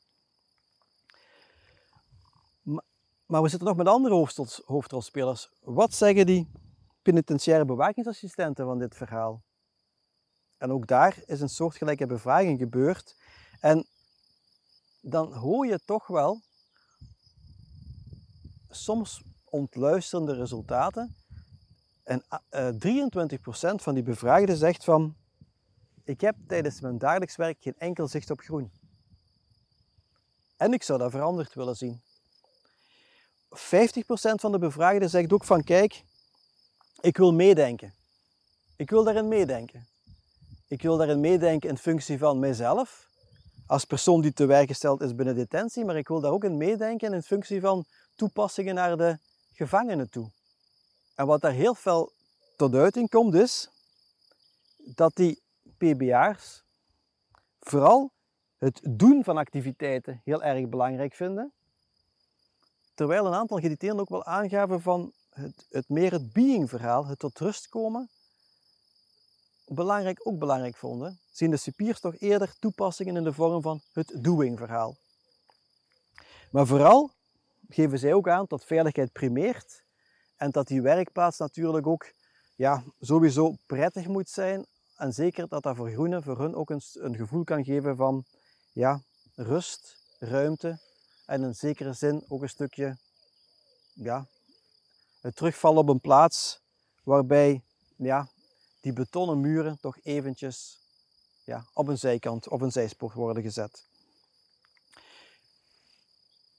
Maar 3.26 3.42
we 3.42 3.48
zitten 3.48 3.68
nog 3.68 3.76
met 3.76 3.86
andere 3.86 4.26
hoofdrolspelers. 4.64 5.50
Wat 5.60 5.94
zeggen 5.94 6.26
die 6.26 6.50
penitentiaire 7.02 7.64
bewakingsassistenten 7.64 8.64
van 8.64 8.78
dit 8.78 8.94
verhaal? 8.94 9.42
En 10.58 10.72
ook 10.72 10.86
daar 10.86 11.18
is 11.26 11.40
een 11.40 11.48
soortgelijke 11.48 12.06
bevraging 12.06 12.58
gebeurd. 12.58 13.16
En 13.60 13.86
dan 15.00 15.32
hoor 15.32 15.66
je 15.66 15.80
toch 15.84 16.06
wel 16.06 16.40
soms 18.68 19.22
ontluisterende 19.44 20.34
resultaten. 20.34 21.16
En 22.02 22.24
uh, 22.50 22.68
eh, 22.68 22.74
23% 22.74 23.82
van 23.82 23.94
die 23.94 24.02
bevraagden 24.02 24.56
zegt 24.56 24.84
van 24.84 25.16
ik 26.04 26.20
heb 26.20 26.36
tijdens 26.46 26.80
mijn 26.80 26.98
dagelijks 26.98 27.36
werk 27.36 27.56
geen 27.60 27.78
enkel 27.78 28.08
zicht 28.08 28.30
op 28.30 28.40
groen. 28.40 28.72
En 30.56 30.72
ik 30.72 30.82
zou 30.82 30.98
dat 30.98 31.10
veranderd 31.10 31.54
willen 31.54 31.76
zien. 31.76 32.02
50% 33.50 33.56
van 34.34 34.52
de 34.52 34.58
bevraagden 34.58 35.10
zegt 35.10 35.32
ook 35.32 35.44
van 35.44 35.64
kijk, 35.64 36.04
ik 37.00 37.16
wil 37.16 37.32
meedenken. 37.32 37.94
Ik 38.76 38.90
wil 38.90 39.04
daarin 39.04 39.28
meedenken. 39.28 39.86
Ik 40.68 40.82
wil 40.82 40.96
daarin 40.96 41.20
meedenken 41.20 41.68
in 41.68 41.78
functie 41.78 42.18
van 42.18 42.38
mijzelf, 42.38 43.08
als 43.66 43.84
persoon 43.84 44.20
die 44.20 44.32
te 44.32 44.46
werk 44.46 44.68
gesteld 44.68 45.00
is 45.00 45.14
binnen 45.14 45.34
detentie, 45.34 45.84
maar 45.84 45.96
ik 45.96 46.08
wil 46.08 46.20
daar 46.20 46.32
ook 46.32 46.44
in 46.44 46.56
meedenken 46.56 47.12
in 47.12 47.22
functie 47.22 47.60
van 47.60 47.84
toepassingen 48.14 48.74
naar 48.74 48.96
de 48.96 49.18
gevangenen 49.52 50.10
toe. 50.10 50.30
En 51.14 51.26
wat 51.26 51.40
daar 51.40 51.52
heel 51.52 51.74
veel 51.74 52.12
tot 52.56 52.74
uiting 52.74 53.10
komt 53.10 53.34
is 53.34 53.68
dat 54.76 55.14
die 55.14 55.42
PBA's 55.84 56.64
vooral 57.60 58.12
het 58.58 58.80
doen 58.88 59.24
van 59.24 59.36
activiteiten 59.36 60.20
heel 60.24 60.42
erg 60.42 60.68
belangrijk 60.68 61.14
vinden. 61.14 61.52
Terwijl 62.94 63.26
een 63.26 63.34
aantal 63.34 63.58
gediteerden 63.58 64.00
ook 64.00 64.08
wel 64.08 64.24
aangaven 64.24 64.80
van 64.80 65.12
het, 65.30 65.66
het 65.70 65.88
meer 65.88 66.12
het 66.12 66.32
being 66.32 66.68
verhaal, 66.68 67.06
het 67.06 67.18
tot 67.18 67.38
rust 67.38 67.68
komen, 67.68 68.08
belangrijk, 69.66 70.20
ook 70.22 70.38
belangrijk 70.38 70.76
vonden, 70.76 71.20
zien 71.32 71.50
de 71.50 71.56
cipiers 71.56 72.00
toch 72.00 72.16
eerder 72.18 72.58
toepassingen 72.58 73.16
in 73.16 73.24
de 73.24 73.32
vorm 73.32 73.62
van 73.62 73.80
het 73.92 74.14
doing 74.18 74.58
verhaal. 74.58 74.96
Maar 76.50 76.66
vooral 76.66 77.10
geven 77.68 77.98
zij 77.98 78.12
ook 78.12 78.28
aan 78.28 78.44
dat 78.48 78.64
veiligheid 78.64 79.12
primeert 79.12 79.84
en 80.36 80.50
dat 80.50 80.66
die 80.66 80.82
werkplaats 80.82 81.38
natuurlijk 81.38 81.86
ook 81.86 82.12
ja, 82.56 82.82
sowieso 83.00 83.54
prettig 83.66 84.06
moet 84.06 84.28
zijn 84.28 84.66
en 85.04 85.12
zeker 85.12 85.48
dat 85.48 85.62
dat 85.62 85.76
voor 85.76 85.90
groenen, 85.90 86.22
voor 86.22 86.38
hun 86.38 86.54
ook 86.54 86.70
een, 86.70 86.82
een 86.92 87.16
gevoel 87.16 87.44
kan 87.44 87.64
geven 87.64 87.96
van 87.96 88.24
ja, 88.72 89.00
rust, 89.34 89.96
ruimte 90.18 90.78
en 91.26 91.42
in 91.42 91.54
zekere 91.54 91.92
zin 91.92 92.24
ook 92.28 92.42
een 92.42 92.48
stukje 92.48 92.96
ja, 93.92 94.26
het 95.20 95.36
terugvallen 95.36 95.78
op 95.78 95.88
een 95.88 96.00
plaats 96.00 96.60
waarbij 97.02 97.62
ja, 97.96 98.28
die 98.80 98.92
betonnen 98.92 99.40
muren 99.40 99.78
toch 99.80 99.98
eventjes 100.02 100.80
ja, 101.44 101.64
op 101.72 101.88
een 101.88 101.98
zijkant 101.98 102.48
of 102.48 102.60
een 102.60 102.72
zijspoor 102.72 103.12
worden 103.14 103.42
gezet. 103.42 103.84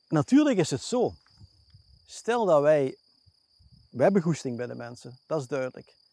Natuurlijk 0.08 0.58
is 0.58 0.70
het 0.70 0.82
zo. 0.82 1.14
Stel 2.06 2.46
dat 2.46 2.62
wij, 2.62 2.98
we 3.90 4.04
hebben 4.04 4.22
goesting 4.22 4.58
bij 4.58 4.68
de 4.68 4.76
mensen, 4.76 5.18
dat 5.26 5.42
is 5.42 5.48
duidelijk. 5.48 6.05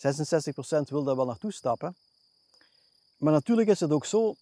66% 0.00 0.88
wil 0.88 1.04
daar 1.04 1.16
wel 1.16 1.26
naartoe 1.26 1.52
stappen. 1.52 1.96
Maar 3.16 3.32
natuurlijk 3.32 3.68
is 3.68 3.80
het 3.80 3.92
ook 3.92 4.04
zo 4.04 4.34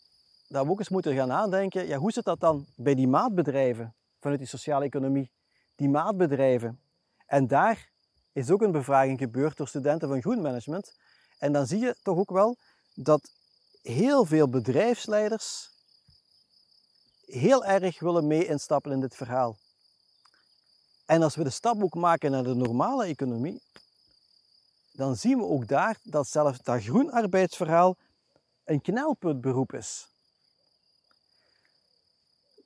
dat 0.48 0.64
we 0.64 0.70
ook 0.70 0.78
eens 0.78 0.88
moeten 0.88 1.14
gaan 1.14 1.28
nadenken, 1.28 1.86
ja, 1.86 1.96
hoe 1.96 2.12
zit 2.12 2.24
dat 2.24 2.40
dan 2.40 2.66
bij 2.76 2.94
die 2.94 3.08
maatbedrijven 3.08 3.94
vanuit 4.20 4.38
die 4.38 4.48
sociale 4.48 4.84
economie? 4.84 5.30
Die 5.76 5.88
maatbedrijven. 5.88 6.80
En 7.26 7.46
daar 7.46 7.90
is 8.32 8.50
ook 8.50 8.62
een 8.62 8.72
bevraging 8.72 9.18
gebeurd 9.18 9.56
door 9.56 9.68
studenten 9.68 10.08
van 10.08 10.20
groenmanagement. 10.20 10.96
En 11.38 11.52
dan 11.52 11.66
zie 11.66 11.78
je 11.78 11.96
toch 12.02 12.18
ook 12.18 12.30
wel 12.30 12.56
dat 12.94 13.30
heel 13.82 14.24
veel 14.24 14.48
bedrijfsleiders 14.48 15.70
heel 17.24 17.64
erg 17.64 18.00
willen 18.00 18.26
mee 18.26 18.46
instappen 18.46 18.92
in 18.92 19.00
dit 19.00 19.14
verhaal. 19.14 19.56
En 21.06 21.22
als 21.22 21.36
we 21.36 21.44
de 21.44 21.50
stap 21.50 21.82
ook 21.82 21.94
maken 21.94 22.30
naar 22.30 22.42
de 22.42 22.54
normale 22.54 23.04
economie, 23.04 23.62
dan 24.98 25.16
zien 25.16 25.38
we 25.38 25.44
ook 25.44 25.68
daar 25.68 25.98
dat 26.02 26.28
zelfs 26.28 26.62
dat 26.62 26.82
groenarbeidsverhaal 26.82 27.96
een 28.64 28.80
knelpuntberoep 28.80 29.72
is. 29.72 30.08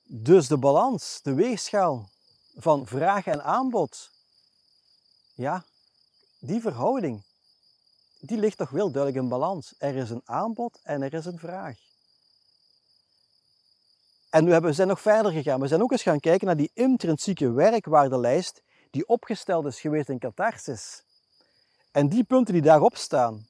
Dus 0.03 0.47
de 0.47 0.57
balans, 0.57 1.19
de 1.21 1.33
weegschaal 1.33 2.09
van 2.55 2.87
vraag 2.87 3.25
en 3.25 3.43
aanbod, 3.43 4.11
ja, 5.33 5.65
die 6.39 6.61
verhouding, 6.61 7.23
die 8.19 8.37
ligt 8.37 8.57
toch 8.57 8.69
wel 8.69 8.91
duidelijk 8.91 9.23
in 9.23 9.29
balans. 9.29 9.75
Er 9.77 9.95
is 9.95 10.09
een 10.09 10.21
aanbod 10.25 10.79
en 10.83 11.01
er 11.01 11.13
is 11.13 11.25
een 11.25 11.39
vraag. 11.39 11.77
En 14.29 14.61
we 14.61 14.73
zijn 14.73 14.87
nog 14.87 15.01
verder 15.01 15.31
gegaan. 15.31 15.59
We 15.59 15.67
zijn 15.67 15.81
ook 15.81 15.91
eens 15.91 16.03
gaan 16.03 16.19
kijken 16.19 16.47
naar 16.47 16.57
die 16.57 16.71
intrinsieke 16.73 17.51
werkwaardelijst 17.51 18.61
die 18.91 19.07
opgesteld 19.07 19.65
is 19.65 19.79
geweest 19.79 20.09
in 20.09 20.19
Catharsis. 20.19 21.03
En 21.93 22.09
die 22.09 22.23
punten 22.23 22.53
die 22.53 22.63
daarop 22.63 22.97
staan, 22.97 23.47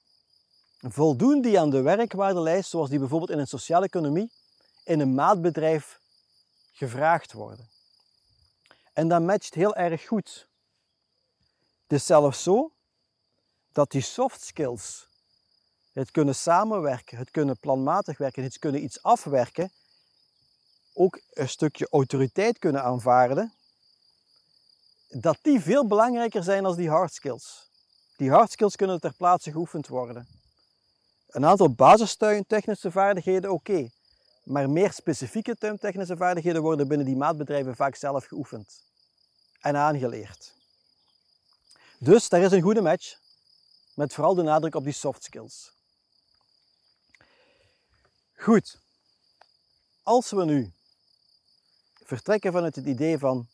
voldoen 0.80 1.42
die 1.42 1.60
aan 1.60 1.70
de 1.70 1.82
werkwaardelijst 1.82 2.70
zoals 2.70 2.90
die 2.90 3.00
bijvoorbeeld 3.00 3.32
in 3.32 3.40
een 3.40 3.48
sociale 3.48 3.86
economie 3.86 4.32
in 4.84 5.00
een 5.00 5.14
maatbedrijf 5.14 6.00
gevraagd 6.72 7.34
worden. 7.34 7.70
En 8.94 9.08
dat 9.08 9.22
matcht 9.22 9.54
heel 9.54 9.76
erg 9.76 10.08
goed. 10.08 10.48
Het 11.82 12.00
is 12.00 12.06
zelfs 12.06 12.44
zo 12.44 12.72
dat 13.72 13.92
die 13.92 14.02
soft 14.02 14.42
skills, 14.42 15.08
het 15.94 16.12
kunnen 16.12 16.36
samenwerken, 16.36 17.18
het 17.18 17.32
kunnen 17.32 17.58
planmatig 17.58 18.18
werken, 18.18 18.44
het 18.44 18.60
kunnen 18.60 18.84
iets 18.84 19.04
afwerken, 19.04 19.72
ook 20.94 21.22
een 21.30 21.50
stukje 21.50 21.88
autoriteit 21.90 22.60
kunnen 22.60 22.84
aanvaarden, 22.84 23.54
dat 25.08 25.38
die 25.42 25.60
veel 25.60 25.88
belangrijker 25.88 26.44
zijn 26.44 26.64
dan 26.64 26.76
die 26.76 26.90
hard 26.90 27.14
skills. 27.14 27.72
Die 28.16 28.32
hard 28.32 28.52
skills 28.52 28.76
kunnen 28.76 29.00
ter 29.00 29.14
plaatse 29.14 29.52
geoefend 29.52 29.88
worden. 29.88 30.28
Een 31.28 31.46
aantal 31.46 31.74
basistuintechnische 31.74 32.92
vaardigheden, 32.92 33.52
oké. 33.52 33.90
Maar 34.44 34.70
meer 34.70 34.92
specifieke 34.92 35.56
tuintechnische 35.56 36.18
vaardigheden 36.18 36.62
worden 36.62 36.88
binnen 36.88 37.06
die 37.06 37.16
maatbedrijven 37.16 37.76
vaak 37.76 37.96
zelf 37.96 38.26
geoefend 38.26 38.84
en 39.62 39.76
aangeleerd. 39.76 40.54
Dus 42.00 42.30
daar 42.30 42.42
is 42.42 42.52
een 42.52 42.62
goede 42.62 42.82
match, 42.82 43.18
met 43.94 44.14
vooral 44.14 44.36
de 44.36 44.42
nadruk 44.42 44.76
op 44.76 44.84
die 44.84 44.94
soft 44.94 45.24
skills. 45.24 45.72
Goed, 48.36 48.80
als 50.04 50.32
we 50.32 50.46
nu 50.46 50.72
vertrekken 52.04 52.52
vanuit 52.52 52.76
het 52.76 52.86
idee 52.86 53.18
van 53.18 53.48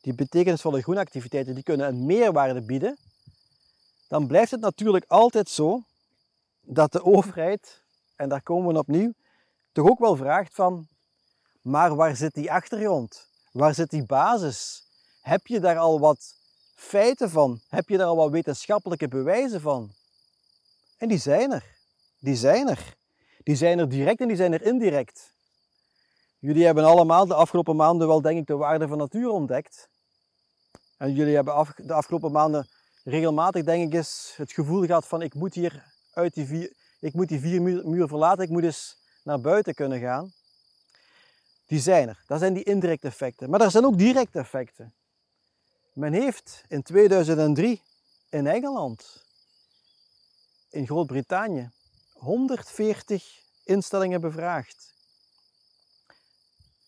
die 0.00 0.14
betekenisvolle 0.14 0.82
groenactiviteiten, 0.82 1.54
die 1.54 1.62
kunnen 1.62 1.86
een 1.86 2.06
meerwaarde 2.06 2.62
bieden, 2.62 2.98
dan 4.08 4.26
blijft 4.26 4.50
het 4.50 4.60
natuurlijk 4.60 5.04
altijd 5.08 5.48
zo 5.48 5.82
dat 6.60 6.92
de 6.92 7.04
overheid, 7.04 7.82
en 8.16 8.28
daar 8.28 8.42
komen 8.42 8.72
we 8.72 8.78
opnieuw, 8.78 9.12
toch 9.72 9.88
ook 9.88 9.98
wel 9.98 10.16
vraagt 10.16 10.54
van, 10.54 10.88
maar 11.60 11.96
waar 11.96 12.16
zit 12.16 12.34
die 12.34 12.52
achtergrond? 12.52 13.28
Waar 13.52 13.74
zit 13.74 13.90
die 13.90 14.06
basis? 14.06 14.86
Heb 15.20 15.46
je 15.46 15.60
daar 15.60 15.78
al 15.78 16.00
wat 16.00 16.34
feiten 16.74 17.30
van? 17.30 17.60
Heb 17.68 17.88
je 17.88 17.96
daar 17.96 18.06
al 18.06 18.16
wat 18.16 18.30
wetenschappelijke 18.30 19.08
bewijzen 19.08 19.60
van? 19.60 19.92
En 20.98 21.08
die 21.08 21.18
zijn 21.18 21.52
er. 21.52 21.64
Die 22.18 22.36
zijn 22.36 22.68
er. 22.68 22.94
Die 23.42 23.56
zijn 23.56 23.78
er 23.78 23.88
direct 23.88 24.20
en 24.20 24.28
die 24.28 24.36
zijn 24.36 24.52
er 24.52 24.62
indirect. 24.62 25.34
Jullie 26.38 26.64
hebben 26.64 26.84
allemaal 26.84 27.26
de 27.26 27.34
afgelopen 27.34 27.76
maanden 27.76 28.06
wel, 28.06 28.20
denk 28.20 28.38
ik, 28.38 28.46
de 28.46 28.56
waarde 28.56 28.88
van 28.88 28.98
natuur 28.98 29.28
ontdekt. 29.28 29.88
En 30.96 31.12
jullie 31.12 31.34
hebben 31.34 31.66
de 31.76 31.92
afgelopen 31.92 32.32
maanden 32.32 32.68
regelmatig, 33.06 33.64
denk 33.64 33.86
ik, 33.86 33.94
eens 33.94 34.34
het 34.36 34.52
gevoel 34.52 34.84
gehad 34.84 35.06
van 35.06 35.22
ik 35.22 35.34
moet 35.34 35.54
hier 35.54 35.84
uit 36.12 36.34
die 36.34 36.46
vier, 36.46 36.72
ik 37.00 37.14
moet 37.14 37.28
die 37.28 37.40
vier 37.40 37.62
muur, 37.62 38.08
verlaten, 38.08 38.44
ik 38.44 38.50
moet 38.50 38.62
eens 38.62 38.96
naar 39.24 39.40
buiten 39.40 39.74
kunnen 39.74 40.00
gaan. 40.00 40.32
Die 41.66 41.80
zijn 41.80 42.08
er. 42.08 42.22
Dat 42.26 42.38
zijn 42.38 42.54
die 42.54 42.62
indirecte 42.62 43.06
effecten. 43.06 43.50
Maar 43.50 43.60
er 43.60 43.70
zijn 43.70 43.84
ook 43.84 43.98
directe 43.98 44.38
effecten. 44.38 44.94
Men 45.92 46.12
heeft 46.12 46.64
in 46.68 46.82
2003 46.82 47.82
in 48.28 48.46
Engeland, 48.46 49.24
in 50.70 50.86
Groot-Brittannië, 50.86 51.70
140 52.12 53.24
instellingen 53.64 54.20
bevraagd. 54.20 54.94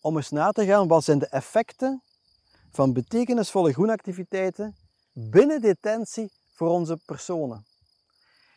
Om 0.01 0.17
eens 0.17 0.29
na 0.29 0.51
te 0.51 0.65
gaan 0.65 0.87
wat 0.87 1.03
zijn 1.03 1.19
de 1.19 1.27
effecten 1.27 2.01
van 2.71 2.93
betekenisvolle 2.93 3.73
groenactiviteiten 3.73 4.75
binnen 5.19 5.61
detentie 5.61 6.31
voor 6.53 6.69
onze 6.69 6.97
personen. 7.05 7.65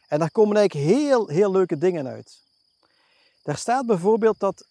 En 0.09 0.19
daar 0.19 0.31
komen 0.31 0.57
eigenlijk 0.57 0.91
heel, 0.91 1.29
heel 1.29 1.51
leuke 1.51 1.79
dingen 1.79 2.07
uit. 2.07 2.41
Daar 3.43 3.57
staat 3.57 3.87
bijvoorbeeld 3.87 4.41
dat 4.41 4.67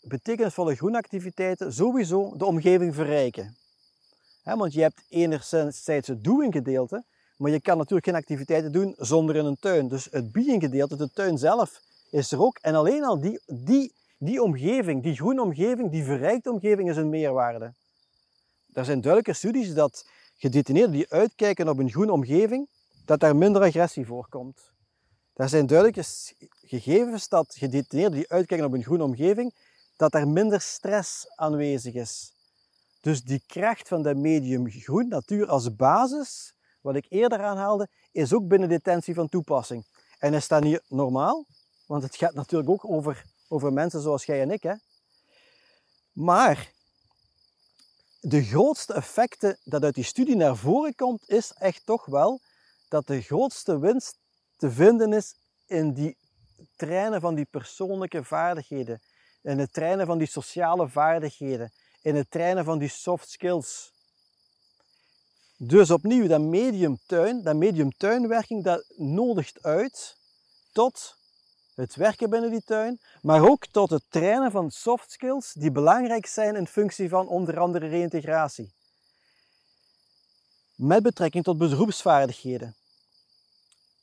betekenisvolle 0.00 0.74
groenactiviteiten 0.74 1.72
sowieso 1.72 2.36
de 2.36 2.44
omgeving 2.44 2.94
verrijken. 2.94 3.56
want 4.42 4.72
je 4.72 4.80
hebt 4.80 5.02
enerzijds 5.08 6.06
het 6.06 6.24
doing 6.24 6.52
gedeelte, 6.52 7.04
maar 7.36 7.50
je 7.50 7.60
kan 7.60 7.76
natuurlijk 7.76 8.06
geen 8.06 8.14
activiteiten 8.14 8.72
doen 8.72 8.94
zonder 8.98 9.36
in 9.36 9.44
een 9.44 9.58
tuin. 9.60 9.88
Dus 9.88 10.08
het 10.10 10.32
being 10.32 10.62
gedeelte, 10.62 10.96
de 10.96 11.10
tuin 11.10 11.38
zelf, 11.38 11.80
is 12.10 12.32
er 12.32 12.42
ook. 12.42 12.58
En 12.58 12.74
alleen 12.74 13.04
al 13.04 13.20
die, 13.20 13.40
die, 13.46 13.92
die 14.18 14.42
omgeving, 14.42 15.02
die 15.02 15.14
groene 15.14 15.42
omgeving, 15.42 15.90
die 15.90 16.04
verrijkte 16.04 16.50
omgeving 16.50 16.90
is 16.90 16.96
een 16.96 17.08
meerwaarde. 17.08 17.74
Er 18.72 18.84
zijn 18.84 19.00
duidelijke 19.00 19.38
studies 19.38 19.74
dat 19.74 20.06
gedetineerden 20.36 20.92
die 20.92 21.10
uitkijken 21.12 21.68
op 21.68 21.78
een 21.78 21.90
groene 21.90 22.12
omgeving, 22.12 22.68
dat 23.04 23.20
daar 23.20 23.36
minder 23.36 23.62
agressie 23.62 24.06
voorkomt. 24.06 24.72
Er 25.34 25.48
zijn 25.48 25.66
duidelijke 25.66 26.04
gegevens 26.62 27.28
dat 27.28 27.54
gedetineerden 27.58 28.18
die 28.18 28.30
uitkijken 28.30 28.66
op 28.66 28.72
een 28.72 28.82
groene 28.82 29.04
omgeving, 29.04 29.54
dat 29.96 30.14
er 30.14 30.28
minder 30.28 30.60
stress 30.60 31.28
aanwezig 31.36 31.94
is. 31.94 32.32
Dus 33.00 33.22
die 33.22 33.42
kracht 33.46 33.88
van 33.88 34.02
de 34.02 34.14
medium 34.14 34.70
groen 34.70 35.08
natuur 35.08 35.46
als 35.46 35.76
basis, 35.76 36.54
wat 36.80 36.94
ik 36.94 37.06
eerder 37.08 37.42
aanhaalde, 37.42 37.88
is 38.12 38.32
ook 38.32 38.48
binnen 38.48 38.68
detentie 38.68 39.14
van 39.14 39.28
toepassing. 39.28 39.86
En 40.18 40.34
is 40.34 40.48
dat 40.48 40.62
niet 40.62 40.80
normaal? 40.88 41.46
Want 41.86 42.02
het 42.02 42.16
gaat 42.16 42.34
natuurlijk 42.34 42.70
ook 42.70 42.84
over, 42.84 43.24
over 43.48 43.72
mensen 43.72 44.00
zoals 44.00 44.24
jij 44.24 44.40
en 44.40 44.50
ik. 44.50 44.62
Hè? 44.62 44.74
Maar 46.12 46.72
de 48.26 48.44
grootste 48.44 48.92
effecten 48.92 49.58
dat 49.64 49.84
uit 49.84 49.94
die 49.94 50.04
studie 50.04 50.36
naar 50.36 50.56
voren 50.56 50.94
komt, 50.94 51.28
is 51.28 51.52
echt 51.52 51.86
toch 51.86 52.06
wel 52.06 52.40
dat 52.88 53.06
de 53.06 53.20
grootste 53.20 53.78
winst 53.78 54.18
te 54.56 54.70
vinden 54.70 55.12
is 55.12 55.34
in 55.66 55.92
die 55.92 56.16
trainen 56.76 57.20
van 57.20 57.34
die 57.34 57.46
persoonlijke 57.50 58.24
vaardigheden, 58.24 59.00
in 59.42 59.58
het 59.58 59.72
trainen 59.72 60.06
van 60.06 60.18
die 60.18 60.26
sociale 60.26 60.88
vaardigheden, 60.88 61.72
in 62.02 62.14
het 62.14 62.30
trainen 62.30 62.64
van 62.64 62.78
die 62.78 62.88
soft 62.88 63.30
skills. 63.30 63.92
Dus 65.56 65.90
opnieuw, 65.90 66.26
dat 66.26 66.40
medium 66.40 66.98
tuin, 67.06 67.42
dat 67.42 67.56
medium 67.56 67.90
tuinwerking, 67.96 68.64
dat 68.64 68.84
nodigt 68.96 69.62
uit 69.62 70.16
tot 70.72 71.16
het 71.74 71.94
werken 71.94 72.30
binnen 72.30 72.50
die 72.50 72.62
tuin, 72.62 73.00
maar 73.22 73.48
ook 73.48 73.66
tot 73.66 73.90
het 73.90 74.02
trainen 74.08 74.50
van 74.50 74.70
soft 74.70 75.10
skills 75.10 75.52
die 75.52 75.70
belangrijk 75.70 76.26
zijn 76.26 76.56
in 76.56 76.66
functie 76.66 77.08
van 77.08 77.28
onder 77.28 77.58
andere 77.58 77.86
reïntegratie. 77.86 78.72
Met 80.74 81.02
betrekking 81.02 81.44
tot 81.44 81.58
beroepsvaardigheden. 81.58 82.76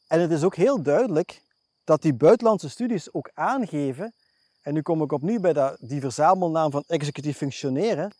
En 0.07 0.19
het 0.19 0.31
is 0.31 0.43
ook 0.43 0.55
heel 0.55 0.81
duidelijk 0.81 1.43
dat 1.83 2.01
die 2.01 2.13
buitenlandse 2.13 2.69
studies 2.69 3.13
ook 3.13 3.29
aangeven, 3.33 4.13
en 4.61 4.73
nu 4.73 4.81
kom 4.81 5.01
ik 5.01 5.11
opnieuw 5.11 5.39
bij 5.39 5.77
die 5.79 5.99
verzamelnaam 5.99 6.71
van 6.71 6.83
executief 6.87 7.37
functioneren, 7.37 8.11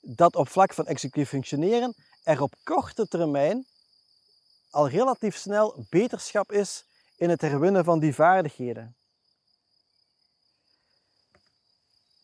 dat 0.00 0.36
op 0.36 0.48
vlak 0.48 0.74
van 0.74 0.86
executief 0.86 1.28
functioneren 1.28 1.94
er 2.22 2.42
op 2.42 2.54
korte 2.62 3.08
termijn 3.08 3.66
al 4.70 4.88
relatief 4.88 5.36
snel 5.36 5.86
beterschap 5.88 6.52
is 6.52 6.84
in 7.18 7.30
het 7.30 7.40
herwinnen 7.40 7.84
van 7.84 7.98
die 7.98 8.14
vaardigheden. 8.14 8.96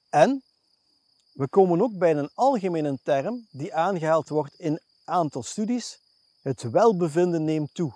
En 0.08 0.42
we 1.32 1.48
komen 1.48 1.82
ook 1.82 1.98
bij 1.98 2.16
een 2.16 2.30
algemene 2.34 2.98
term 3.02 3.46
die 3.50 3.74
aangehaald 3.74 4.28
wordt 4.28 4.54
in 4.54 4.80
aantal 5.04 5.42
studies. 5.42 6.00
Het 6.42 6.62
welbevinden 6.62 7.44
neemt 7.44 7.74
toe. 7.74 7.94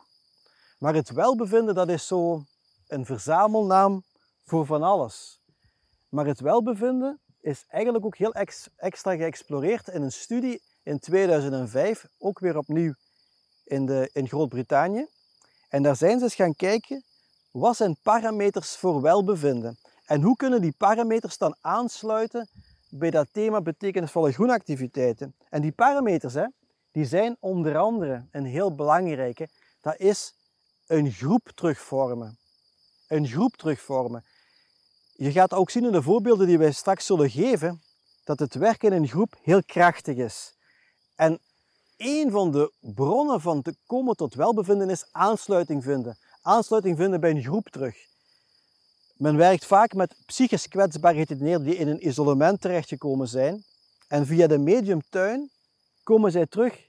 Maar 0.78 0.94
het 0.94 1.10
welbevinden 1.10 1.74
dat 1.74 1.88
is 1.88 2.06
zo 2.06 2.44
een 2.86 3.06
verzamelnaam 3.06 4.04
voor 4.44 4.66
van 4.66 4.82
alles. 4.82 5.40
Maar 6.08 6.26
het 6.26 6.40
welbevinden 6.40 7.20
is 7.40 7.64
eigenlijk 7.68 8.04
ook 8.04 8.16
heel 8.16 8.34
extra 8.76 9.16
geëxploreerd 9.16 9.88
in 9.88 10.02
een 10.02 10.12
studie 10.12 10.62
in 10.82 10.98
2005, 10.98 12.06
ook 12.18 12.38
weer 12.38 12.56
opnieuw 12.56 12.94
in, 13.64 13.86
de, 13.86 14.10
in 14.12 14.28
Groot-Brittannië. 14.28 15.06
En 15.68 15.82
daar 15.82 15.96
zijn 15.96 16.18
ze 16.18 16.24
eens 16.24 16.34
gaan 16.34 16.54
kijken, 16.54 17.04
wat 17.50 17.76
zijn 17.76 17.96
parameters 18.02 18.76
voor 18.76 19.00
welbevinden? 19.00 19.78
En 20.04 20.22
hoe 20.22 20.36
kunnen 20.36 20.60
die 20.60 20.74
parameters 20.76 21.38
dan 21.38 21.56
aansluiten 21.60 22.48
bij 22.88 23.10
dat 23.10 23.28
thema 23.32 23.60
betekenisvolle 23.60 24.32
groenactiviteiten? 24.32 25.34
En 25.48 25.60
die 25.60 25.72
parameters, 25.72 26.34
hè, 26.34 26.46
die 26.92 27.04
zijn 27.04 27.36
onder 27.40 27.78
andere 27.78 28.26
een 28.30 28.44
heel 28.44 28.74
belangrijke, 28.74 29.48
dat 29.80 29.98
is 29.98 30.34
een 30.86 31.12
groep 31.12 31.50
terugvormen. 31.54 32.38
Een 33.08 33.26
groep 33.26 33.56
terugvormen. 33.56 34.24
Je 35.12 35.32
gaat 35.32 35.52
ook 35.52 35.70
zien 35.70 35.84
in 35.84 35.92
de 35.92 36.02
voorbeelden 36.02 36.46
die 36.46 36.58
wij 36.58 36.72
straks 36.72 37.06
zullen 37.06 37.30
geven, 37.30 37.82
dat 38.24 38.38
het 38.38 38.54
werken 38.54 38.92
in 38.92 39.02
een 39.02 39.08
groep 39.08 39.34
heel 39.42 39.62
krachtig 39.64 40.16
is. 40.16 40.54
En 41.14 41.38
een 41.98 42.30
van 42.30 42.50
de 42.50 42.72
bronnen 42.80 43.40
van 43.40 43.62
te 43.62 43.74
komen 43.86 44.16
tot 44.16 44.34
welbevinden 44.34 44.90
is 44.90 45.06
aansluiting 45.12 45.82
vinden. 45.82 46.18
Aansluiting 46.42 46.96
vinden 46.96 47.20
bij 47.20 47.30
een 47.30 47.42
groep 47.42 47.68
terug. 47.68 47.96
Men 49.16 49.36
werkt 49.36 49.64
vaak 49.64 49.94
met 49.94 50.14
psychisch 50.26 50.68
kwetsbare 50.68 51.18
gedetineerden 51.18 51.66
die 51.66 51.76
in 51.76 51.88
een 51.88 52.06
isolement 52.06 52.60
terechtgekomen 52.60 53.28
zijn. 53.28 53.64
En 54.08 54.26
via 54.26 54.46
de 54.46 54.58
mediumtuin 54.58 55.50
komen 56.02 56.32
zij 56.32 56.46
terug, 56.46 56.88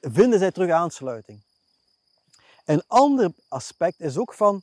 vinden 0.00 0.38
zij 0.38 0.50
terug 0.50 0.70
aansluiting. 0.70 1.42
Een 2.64 2.82
ander 2.86 3.32
aspect 3.48 4.00
is 4.00 4.18
ook 4.18 4.34
van, 4.34 4.62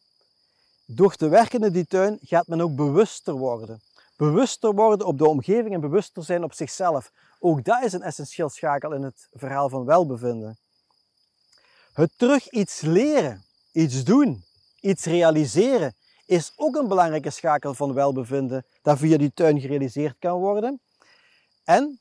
door 0.86 1.16
te 1.16 1.28
werken 1.28 1.64
in 1.64 1.72
die 1.72 1.86
tuin 1.86 2.20
gaat 2.22 2.48
men 2.48 2.62
ook 2.62 2.76
bewuster 2.76 3.34
worden. 3.34 3.82
Bewuster 4.16 4.74
worden 4.74 5.08
op 5.08 5.18
de 5.18 5.28
omgeving 5.28 5.74
en 5.74 5.82
bewuster 5.82 6.24
zijn 6.24 6.44
op 6.44 6.54
zichzelf. 6.54 7.12
Ook 7.44 7.64
dat 7.64 7.84
is 7.84 7.94
een 7.94 8.02
essentieel 8.02 8.50
schakel 8.50 8.94
in 8.94 9.04
het 9.04 9.28
verhaal 9.32 9.70
van 9.70 9.86
welbevinden. 9.86 10.58
Het 11.94 12.12
terug 12.18 12.50
iets 12.50 12.82
leren, 12.82 13.46
iets 13.72 14.04
doen, 14.04 14.44
iets 14.80 15.06
realiseren, 15.06 15.96
is 16.26 16.54
ook 16.56 16.76
een 16.76 16.88
belangrijke 16.88 17.30
schakel 17.30 17.74
van 17.74 17.94
welbevinden 17.94 18.66
dat 18.82 18.98
via 18.98 19.18
die 19.18 19.34
tuin 19.34 19.60
gerealiseerd 19.60 20.16
kan 20.20 20.40
worden. 20.40 20.82
En 21.64 22.00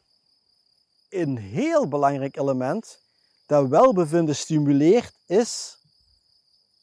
een 1.08 1.36
heel 1.36 1.88
belangrijk 1.88 2.36
element 2.36 3.00
dat 3.46 3.68
welbevinden 3.68 4.36
stimuleert 4.36 5.14
is 5.26 5.78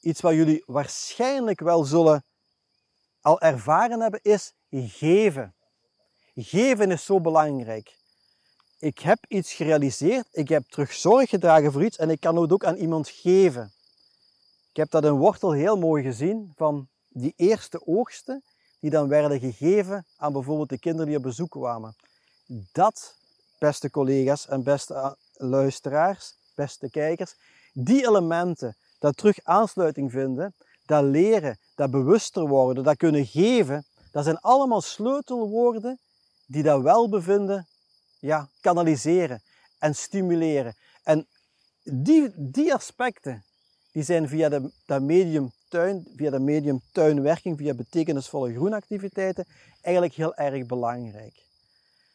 iets 0.01 0.21
wat 0.21 0.33
jullie 0.33 0.63
waarschijnlijk 0.65 1.59
wel 1.59 1.83
zullen 1.83 2.23
al 3.21 3.41
ervaren 3.41 4.01
hebben, 4.01 4.19
is 4.23 4.53
geven. 4.69 5.55
Geven 6.35 6.91
is 6.91 7.05
zo 7.05 7.21
belangrijk 7.21 7.97
ik 8.79 8.99
heb 8.99 9.25
iets 9.27 9.53
gerealiseerd, 9.53 10.27
ik 10.31 10.49
heb 10.49 10.63
terug 10.69 10.93
zorg 10.93 11.29
gedragen 11.29 11.71
voor 11.71 11.83
iets 11.83 11.97
en 11.97 12.09
ik 12.09 12.19
kan 12.19 12.37
het 12.37 12.51
ook 12.51 12.65
aan 12.65 12.75
iemand 12.75 13.09
geven. 13.09 13.71
Ik 14.69 14.75
heb 14.75 14.91
dat 14.91 15.03
in 15.05 15.11
Wortel 15.11 15.51
heel 15.51 15.77
mooi 15.77 16.03
gezien 16.03 16.53
van 16.55 16.87
die 17.09 17.33
eerste 17.35 17.87
oogsten 17.87 18.43
die 18.79 18.89
dan 18.89 19.07
werden 19.07 19.39
gegeven 19.39 20.05
aan 20.17 20.33
bijvoorbeeld 20.33 20.69
de 20.69 20.79
kinderen 20.79 21.07
die 21.07 21.17
op 21.17 21.23
bezoek 21.23 21.49
kwamen. 21.49 21.95
Dat, 22.71 23.15
beste 23.59 23.89
collega's 23.89 24.47
en 24.47 24.63
beste 24.63 25.17
luisteraars, 25.33 26.33
beste 26.55 26.89
kijkers, 26.89 27.35
die 27.73 28.07
elementen, 28.07 28.75
dat 28.99 29.17
terug 29.17 29.39
aansluiting 29.43 30.11
vinden, 30.11 30.55
dat 30.85 31.03
leren, 31.03 31.59
dat 31.75 31.91
bewuster 31.91 32.47
worden, 32.47 32.83
dat 32.83 32.97
kunnen 32.97 33.25
geven, 33.25 33.85
dat 34.11 34.23
zijn 34.23 34.39
allemaal 34.39 34.81
sleutelwoorden 34.81 35.99
die 36.45 36.63
dat 36.63 36.81
welbevinden 36.81 37.67
ja, 38.19 38.49
kanaliseren 38.61 39.41
en 39.79 39.95
stimuleren. 39.95 40.75
En 41.03 41.27
die, 41.83 42.31
die 42.35 42.73
aspecten 42.73 43.43
die 43.91 44.03
zijn 44.03 44.27
via 44.27 44.49
de, 44.49 44.71
dat 44.85 45.01
medium 45.01 45.51
tuin, 45.67 46.07
via 46.15 46.29
de 46.29 46.39
medium 46.39 46.81
tuinwerking, 46.91 47.57
via 47.57 47.73
betekenisvolle 47.73 48.53
groenactiviteiten 48.53 49.45
eigenlijk 49.81 50.15
heel 50.15 50.35
erg 50.35 50.65
belangrijk. 50.65 51.45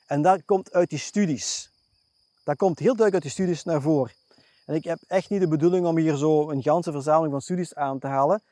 En 0.06 0.22
dat 0.22 0.44
komt 0.44 0.72
uit 0.72 0.90
die 0.90 0.98
studies. 0.98 1.70
Dat 2.44 2.56
komt 2.56 2.78
heel 2.78 2.96
duidelijk 2.96 3.14
uit 3.14 3.22
die 3.22 3.32
studies 3.32 3.64
naar 3.64 3.82
voren. 3.82 4.12
En 4.66 4.74
ik 4.74 4.84
heb 4.84 4.98
echt 5.06 5.30
niet 5.30 5.40
de 5.40 5.48
bedoeling 5.48 5.86
om 5.86 5.96
hier 5.96 6.16
zo 6.16 6.50
een 6.50 6.62
ganse 6.62 6.92
verzameling 6.92 7.32
van 7.32 7.40
studies 7.40 7.74
aan 7.74 7.98
te 7.98 8.06
halen. 8.06 8.42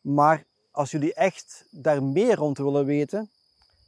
Maar 0.00 0.44
als 0.70 0.90
jullie 0.90 1.14
echt 1.14 1.64
daar 1.70 2.02
meer 2.02 2.36
rond 2.36 2.58
willen 2.58 2.84
weten, 2.84 3.30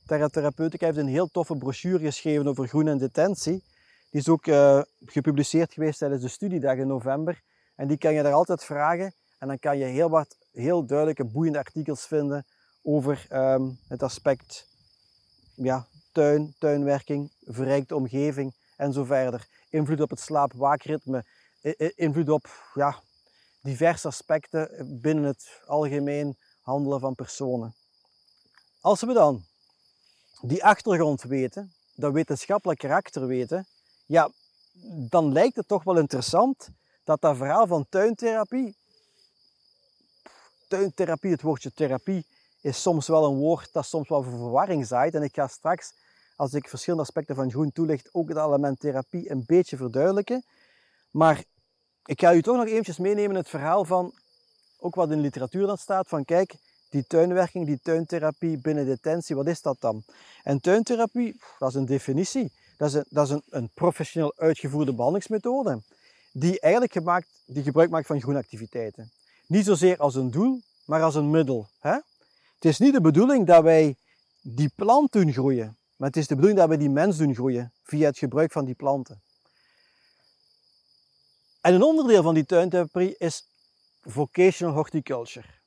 Therapeutica 0.07 0.87
heeft 0.87 0.99
een 0.99 1.07
heel 1.07 1.31
toffe 1.31 1.57
brochure 1.57 2.05
geschreven 2.05 2.47
over 2.47 2.69
groen 2.69 2.89
en 2.89 2.99
detentie. 2.99 3.65
Die 4.11 4.21
is 4.21 4.29
ook 4.29 4.47
uh, 4.47 4.83
gepubliceerd 5.05 5.73
geweest 5.73 5.99
tijdens 5.99 6.23
de 6.23 6.29
studiedag 6.29 6.77
in 6.77 6.87
november. 6.87 7.43
En 7.77 7.89
die 7.89 7.99
kan 7.99 8.15
je 8.15 8.23
daar 8.23 8.33
altijd 8.33 8.65
vragen. 8.65 9.15
En 9.39 9.49
dan 9.49 9.59
kan 9.59 9.79
je 9.79 9.85
heel 9.85 10.11
wat 10.11 10.37
heel 10.53 10.87
duidelijke, 10.87 11.25
boeiende 11.25 11.59
artikels 11.59 12.07
vinden 12.07 12.47
over 12.83 13.27
um, 13.31 13.79
het 13.89 14.03
aspect 14.03 14.69
ja, 15.55 15.87
tuin, 16.13 16.55
tuinwerking, 16.59 17.33
verrijkte 17.45 17.95
omgeving 17.95 18.55
en 18.77 18.93
zo 18.93 19.05
verder. 19.05 19.47
Invloed 19.71 20.01
op 20.01 20.11
het 20.11 20.21
slaap-waakritme, 20.21 21.25
invloed 21.95 22.29
op 22.29 22.47
ja, 22.75 23.03
diverse 23.63 24.07
aspecten 24.07 24.99
binnen 25.01 25.25
het 25.25 25.63
algemeen 25.67 26.37
handelen 26.61 27.01
van 27.01 27.15
personen. 27.15 27.75
Als 28.81 29.01
we 29.01 29.13
dan 29.13 29.45
die 30.43 30.64
achtergrond 30.64 31.22
weten, 31.22 31.72
dat 31.95 32.12
wetenschappelijk 32.12 32.78
karakter 32.78 33.26
weten, 33.26 33.66
ja, 34.07 34.30
dan 35.09 35.32
lijkt 35.32 35.57
het 35.57 35.68
toch 35.68 35.84
wel 35.84 35.99
interessant 35.99 36.68
dat 37.05 37.20
dat 37.20 37.36
verhaal 37.36 37.66
van 37.66 37.86
tuintherapie, 37.88 38.76
tuintherapie, 40.68 41.30
het 41.30 41.43
woordje 41.43 41.72
therapie, 41.72 42.26
is 42.61 42.82
soms 42.82 43.07
wel 43.07 43.24
een 43.24 43.36
woord 43.36 43.72
dat 43.72 43.86
soms 43.86 44.09
wel 44.09 44.22
voor 44.22 44.38
verwarring 44.38 44.86
zaait. 44.86 45.14
En 45.14 45.22
ik 45.22 45.34
ga 45.34 45.47
straks, 45.47 45.93
als 46.36 46.55
ik 46.55 46.68
verschillende 46.68 47.05
aspecten 47.05 47.34
van 47.34 47.51
groen 47.51 47.72
toelicht, 47.72 48.09
ook 48.12 48.28
het 48.28 48.38
element 48.38 48.80
therapie 48.80 49.30
een 49.30 49.45
beetje 49.47 49.76
verduidelijken. 49.76 50.45
Maar 51.11 51.45
ik 52.05 52.20
ga 52.20 52.34
u 52.34 52.43
toch 52.43 52.57
nog 52.57 52.66
eventjes 52.66 52.99
meenemen 52.99 53.30
in 53.30 53.36
het 53.36 53.49
verhaal 53.49 53.84
van, 53.84 54.12
ook 54.78 54.95
wat 54.95 55.11
in 55.11 55.16
de 55.16 55.22
literatuur 55.22 55.66
dan 55.66 55.78
staat, 55.78 56.09
van 56.09 56.24
kijk, 56.24 56.55
die 56.93 57.05
tuinwerking, 57.07 57.66
die 57.66 57.80
tuintherapie 57.82 58.59
binnen 58.59 58.86
detentie, 58.86 59.36
wat 59.36 59.47
is 59.47 59.62
dat 59.62 59.76
dan? 59.80 60.03
En 60.43 60.61
tuintherapie, 60.61 61.40
dat 61.59 61.68
is 61.68 61.74
een 61.74 61.86
definitie. 61.86 62.53
Dat 62.76 62.88
is 62.88 62.95
een, 62.95 63.05
dat 63.09 63.26
is 63.26 63.32
een, 63.32 63.43
een 63.51 63.70
professioneel 63.74 64.32
uitgevoerde 64.36 64.93
behandelingsmethode 64.93 65.82
die 66.32 66.61
eigenlijk 66.61 67.26
die 67.47 67.62
gebruik 67.62 67.90
maakt 67.90 68.07
van 68.07 68.20
groenactiviteiten. 68.20 69.11
Niet 69.47 69.64
zozeer 69.64 69.97
als 69.97 70.14
een 70.14 70.30
doel, 70.30 70.61
maar 70.84 71.03
als 71.03 71.14
een 71.14 71.30
middel. 71.30 71.68
Hè? 71.80 71.93
Het 72.55 72.64
is 72.64 72.78
niet 72.78 72.93
de 72.93 73.01
bedoeling 73.01 73.47
dat 73.47 73.62
wij 73.62 73.97
die 74.43 74.72
plant 74.76 75.12
doen 75.12 75.32
groeien, 75.32 75.76
maar 75.97 76.09
het 76.09 76.16
is 76.16 76.26
de 76.26 76.34
bedoeling 76.34 76.61
dat 76.61 76.68
wij 76.68 76.78
die 76.78 76.90
mens 76.90 77.16
doen 77.16 77.34
groeien 77.34 77.72
via 77.82 78.07
het 78.07 78.18
gebruik 78.18 78.53
van 78.53 78.64
die 78.64 78.74
planten. 78.74 79.22
En 81.61 81.74
een 81.74 81.82
onderdeel 81.82 82.22
van 82.22 82.34
die 82.34 82.47
tuintherapie 82.47 83.14
is 83.18 83.49
vocational 84.03 84.74
horticulture. 84.74 85.62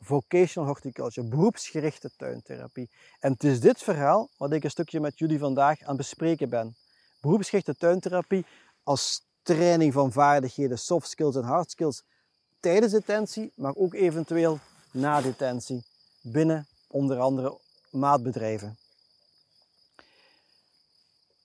Vocational 0.00 0.68
horticulture, 0.68 1.28
beroepsgerichte 1.28 2.10
tuintherapie. 2.16 2.90
En 3.20 3.32
het 3.32 3.44
is 3.44 3.60
dit 3.60 3.82
verhaal 3.82 4.28
wat 4.36 4.52
ik 4.52 4.64
een 4.64 4.70
stukje 4.70 5.00
met 5.00 5.18
jullie 5.18 5.38
vandaag 5.38 5.80
aan 5.80 5.88
het 5.88 5.96
bespreken 5.96 6.48
ben. 6.48 6.76
Beroepsgerichte 7.20 7.76
tuintherapie 7.76 8.46
als 8.82 9.24
training 9.42 9.92
van 9.92 10.12
vaardigheden, 10.12 10.78
soft 10.78 11.08
skills 11.08 11.36
en 11.36 11.42
hard 11.42 11.70
skills 11.70 12.02
tijdens 12.60 12.92
detentie, 12.92 13.52
maar 13.54 13.74
ook 13.74 13.94
eventueel 13.94 14.58
na 14.90 15.20
detentie 15.20 15.84
binnen 16.20 16.66
onder 16.86 17.18
andere 17.18 17.58
maatbedrijven. 17.90 18.78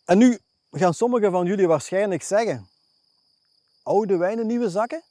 En 0.05 0.17
nu 0.17 0.39
gaan 0.71 0.93
sommigen 0.93 1.31
van 1.31 1.45
jullie 1.45 1.67
waarschijnlijk 1.67 2.23
zeggen: 2.23 2.67
oude 3.83 4.17
wijnen, 4.17 4.47
nieuwe 4.47 4.69
zakken? 4.69 5.03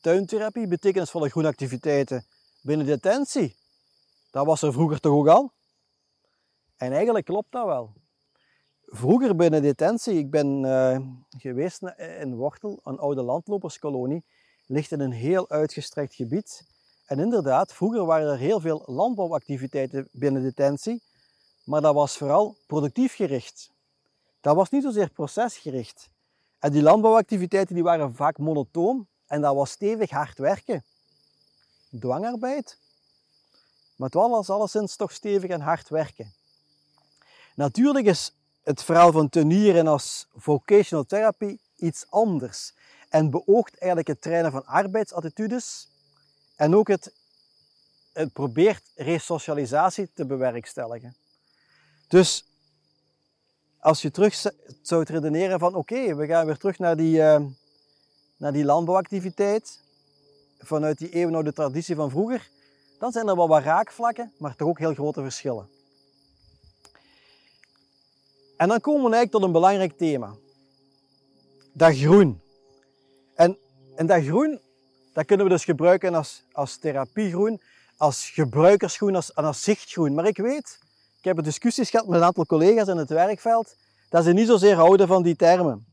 Tuintherapie, 0.00 0.66
betekenisvolle 0.66 1.28
groenactiviteiten 1.28 2.26
binnen 2.60 2.86
detentie. 2.86 3.56
Dat 4.30 4.46
was 4.46 4.62
er 4.62 4.72
vroeger 4.72 5.00
toch 5.00 5.12
ook 5.12 5.28
al? 5.28 5.52
En 6.76 6.92
eigenlijk 6.92 7.24
klopt 7.24 7.52
dat 7.52 7.66
wel. 7.66 7.92
Vroeger 8.84 9.36
binnen 9.36 9.62
detentie, 9.62 10.14
ik 10.14 10.30
ben 10.30 10.62
uh, 10.64 10.98
geweest 11.38 11.82
in 11.96 12.34
Wortel, 12.34 12.80
een 12.84 12.98
oude 12.98 13.22
landloperskolonie, 13.22 14.24
ligt 14.66 14.92
in 14.92 15.00
een 15.00 15.12
heel 15.12 15.48
uitgestrekt 15.50 16.14
gebied. 16.14 16.66
En 17.06 17.18
inderdaad, 17.18 17.72
vroeger 17.72 18.04
waren 18.04 18.32
er 18.32 18.38
heel 18.38 18.60
veel 18.60 18.82
landbouwactiviteiten 18.86 20.08
binnen 20.12 20.42
detentie, 20.42 21.02
maar 21.64 21.80
dat 21.80 21.94
was 21.94 22.16
vooral 22.16 22.56
productief 22.66 23.14
gericht. 23.14 23.70
Dat 24.40 24.56
was 24.56 24.70
niet 24.70 24.82
zozeer 24.82 25.10
procesgericht. 25.10 26.10
En 26.58 26.72
die 26.72 26.82
landbouwactiviteiten 26.82 27.74
die 27.74 27.84
waren 27.84 28.14
vaak 28.14 28.38
monotoon 28.38 29.06
en 29.28 29.40
dat 29.40 29.54
was 29.54 29.70
stevig 29.70 30.10
hard 30.10 30.38
werken. 30.38 30.84
Dwangarbeid. 32.00 32.78
Maar 33.96 34.08
het 34.08 34.14
was 34.14 34.50
alleszins 34.50 34.96
toch 34.96 35.12
stevig 35.12 35.50
en 35.50 35.60
hard 35.60 35.88
werken. 35.88 36.32
Natuurlijk 37.54 38.06
is 38.06 38.32
het 38.62 38.82
verhaal 38.82 39.12
van 39.12 39.28
tenieren 39.28 39.86
als 39.86 40.28
vocational 40.36 41.04
therapy 41.04 41.58
iets 41.76 42.06
anders 42.10 42.74
en 43.08 43.30
beoogt 43.30 43.78
eigenlijk 43.78 44.08
het 44.08 44.20
trainen 44.20 44.50
van 44.50 44.66
arbeidsattitudes 44.66 45.88
en 46.56 46.74
ook 46.74 46.88
het, 46.88 47.12
het 48.12 48.32
probeert 48.32 48.82
resocialisatie 48.94 50.10
te 50.14 50.26
bewerkstelligen. 50.26 51.16
Dus 52.08 52.44
als 53.80 54.02
je 54.02 54.10
terug 54.10 54.34
zou 54.82 55.02
redeneren 55.02 55.58
van 55.58 55.74
oké, 55.74 56.14
we 56.14 56.26
gaan 56.26 56.46
weer 56.46 56.56
terug 56.56 56.78
naar 56.78 56.96
die, 56.96 57.18
uh, 57.18 57.40
naar 58.38 58.52
die 58.52 58.64
landbouwactiviteit, 58.64 59.80
vanuit 60.58 60.98
die 60.98 61.10
eeuwenoude 61.10 61.52
traditie 61.52 61.94
van 61.94 62.10
vroeger, 62.10 62.48
dan 62.98 63.12
zijn 63.12 63.28
er 63.28 63.36
wel 63.36 63.48
wat 63.48 63.62
raakvlakken, 63.62 64.32
maar 64.38 64.56
toch 64.56 64.68
ook 64.68 64.78
heel 64.78 64.94
grote 64.94 65.22
verschillen. 65.22 65.68
En 68.56 68.68
dan 68.68 68.80
komen 68.80 69.10
we 69.10 69.16
eigenlijk 69.16 69.30
tot 69.30 69.42
een 69.42 69.52
belangrijk 69.52 69.96
thema. 69.96 70.34
Dat 71.72 71.96
groen. 71.96 72.40
En, 73.34 73.56
en 73.94 74.06
dat 74.06 74.22
groen, 74.22 74.60
dat 75.12 75.26
kunnen 75.26 75.46
we 75.46 75.52
dus 75.52 75.64
gebruiken 75.64 76.14
als, 76.14 76.44
als 76.52 76.76
therapiegroen, 76.76 77.60
als 77.96 78.30
gebruikersgroen 78.30 79.14
als, 79.14 79.32
en 79.32 79.44
als 79.44 79.62
zichtgroen. 79.62 80.14
Maar 80.14 80.26
ik 80.26 80.36
weet, 80.36 80.78
ik 81.18 81.24
heb 81.24 81.42
discussies 81.42 81.90
gehad 81.90 82.06
met 82.06 82.18
een 82.18 82.26
aantal 82.26 82.46
collega's 82.46 82.88
in 82.88 82.96
het 82.96 83.08
werkveld, 83.08 83.76
dat 84.08 84.24
ze 84.24 84.32
niet 84.32 84.46
zozeer 84.46 84.74
houden 84.74 85.06
van 85.06 85.22
die 85.22 85.36
termen. 85.36 85.86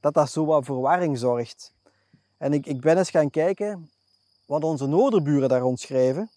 Dat 0.00 0.14
dat 0.14 0.30
zo 0.30 0.44
wat 0.44 0.64
verwarring 0.64 1.18
zorgt. 1.18 1.72
En 2.40 2.52
ik, 2.52 2.66
ik 2.66 2.80
ben 2.80 2.98
eens 2.98 3.10
gaan 3.10 3.30
kijken 3.30 3.90
wat 4.46 4.64
onze 4.64 4.86
noorderburen 4.86 5.48
daar 5.48 5.60
rond 5.60 5.80
schrijven. 5.80 6.30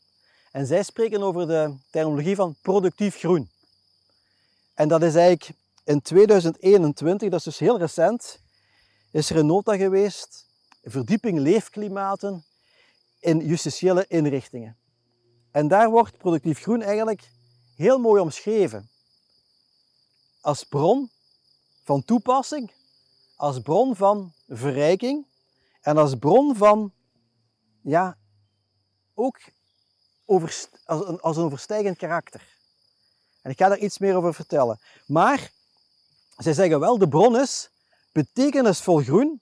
En 0.52 0.66
zij 0.66 0.84
spreken 0.84 1.22
over 1.22 1.48
de 1.48 1.76
terminologie 1.90 2.36
van 2.36 2.56
productief 2.62 3.18
groen. 3.18 3.50
En 4.74 4.88
dat 4.88 5.04
is 5.04 5.16
eigenlijk 5.16 5.58
in 5.84 6.02
2021, 6.02 7.30
dat 7.30 7.40
is 7.40 7.46
dus 7.46 7.58
heel 7.58 7.78
recent, 7.78 8.40
is 9.12 9.30
er 9.30 9.38
een 9.38 9.46
nota 9.46 9.76
geweest, 9.76 10.46
verdieping 10.84 11.40
leefklimaten 11.40 12.46
in 13.20 13.46
justitiële 13.46 14.06
inrichtingen. 14.08 14.78
En 15.52 15.68
daar 15.68 15.90
wordt 15.90 16.18
productief 16.18 16.62
groen 16.62 16.82
eigenlijk 16.82 17.30
heel 17.76 18.00
mooi 18.00 18.22
omschreven. 18.22 18.90
Als 20.42 20.64
bron 20.64 21.10
van 21.84 22.04
toepassing, 22.04 22.72
als 23.36 23.60
bron 23.62 23.96
van 23.96 24.34
verrijking 24.48 25.26
en 25.84 25.98
als 25.98 26.16
bron 26.16 26.56
van, 26.56 26.92
ja, 27.82 28.18
ook 29.14 29.40
over, 30.26 30.68
als, 30.86 31.08
een, 31.08 31.20
als 31.20 31.38
een 31.38 31.44
overstijgend 31.44 31.98
karakter. 31.98 32.42
En 33.42 33.52
ik 33.52 33.58
ga 33.58 33.68
daar 33.68 33.78
iets 33.78 33.98
meer 33.98 34.16
over 34.16 34.34
vertellen. 34.34 34.80
Maar 35.06 35.52
zij 36.38 36.54
zeggen 36.54 36.80
wel, 36.80 36.98
de 36.98 37.08
bron 37.08 37.40
is 37.40 37.70
betekenisvol 38.12 39.02
groen, 39.02 39.42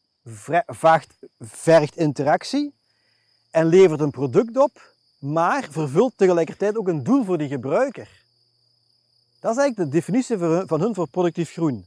vaagt, 0.65 1.15
vergt 1.39 1.95
interactie 1.95 2.73
en 3.51 3.65
levert 3.65 3.99
een 3.99 4.11
product 4.11 4.57
op, 4.57 4.93
maar 5.19 5.67
vervult 5.71 6.17
tegelijkertijd 6.17 6.77
ook 6.77 6.87
een 6.87 7.03
doel 7.03 7.23
voor 7.23 7.37
die 7.37 7.47
gebruiker. 7.47 8.23
Dat 9.39 9.51
is 9.51 9.57
eigenlijk 9.57 9.91
de 9.91 9.97
definitie 9.97 10.37
van 10.67 10.81
hun 10.81 10.95
voor 10.95 11.09
productief 11.09 11.51
groen. 11.51 11.85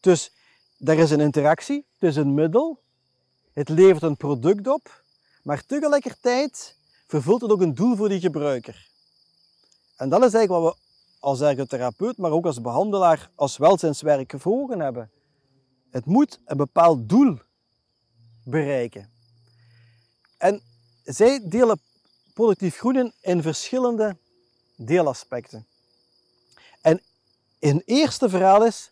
Dus 0.00 0.32
er 0.78 0.98
is 0.98 1.10
een 1.10 1.20
interactie, 1.20 1.86
het 1.98 2.10
is 2.10 2.16
een 2.16 2.34
middel, 2.34 2.80
het 3.52 3.68
levert 3.68 4.02
een 4.02 4.16
product 4.16 4.66
op, 4.66 5.04
maar 5.42 5.66
tegelijkertijd 5.66 6.76
vervult 7.06 7.40
het 7.40 7.50
ook 7.50 7.60
een 7.60 7.74
doel 7.74 7.96
voor 7.96 8.08
die 8.08 8.20
gebruiker. 8.20 8.88
En 9.96 10.08
dat 10.08 10.24
is 10.24 10.34
eigenlijk 10.34 10.62
wat 10.62 10.74
we 10.74 10.80
als 11.20 11.40
ergotherapeut, 11.40 12.16
maar 12.16 12.30
ook 12.30 12.46
als 12.46 12.60
behandelaar, 12.60 13.30
als 13.34 13.56
welzijnswerk 13.56 14.34
voor 14.36 14.70
hebben. 14.70 15.10
Het 15.90 16.04
moet 16.04 16.40
een 16.44 16.56
bepaald 16.56 17.08
doel 17.08 17.38
bereiken. 18.44 19.10
En 20.38 20.62
zij 21.04 21.48
delen 21.48 21.80
productief 22.34 22.76
groen 22.76 23.12
in 23.20 23.42
verschillende 23.42 24.16
deelaspecten. 24.76 25.66
En 26.80 27.02
een 27.58 27.82
eerste 27.84 28.28
verhaal 28.28 28.64
is 28.64 28.90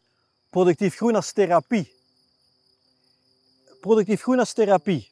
productief 0.51 0.97
groen 0.97 1.15
als 1.15 1.33
therapie. 1.33 1.98
Productief 3.89 4.23
groen 4.23 4.39
als 4.39 4.53
therapie. 4.53 5.11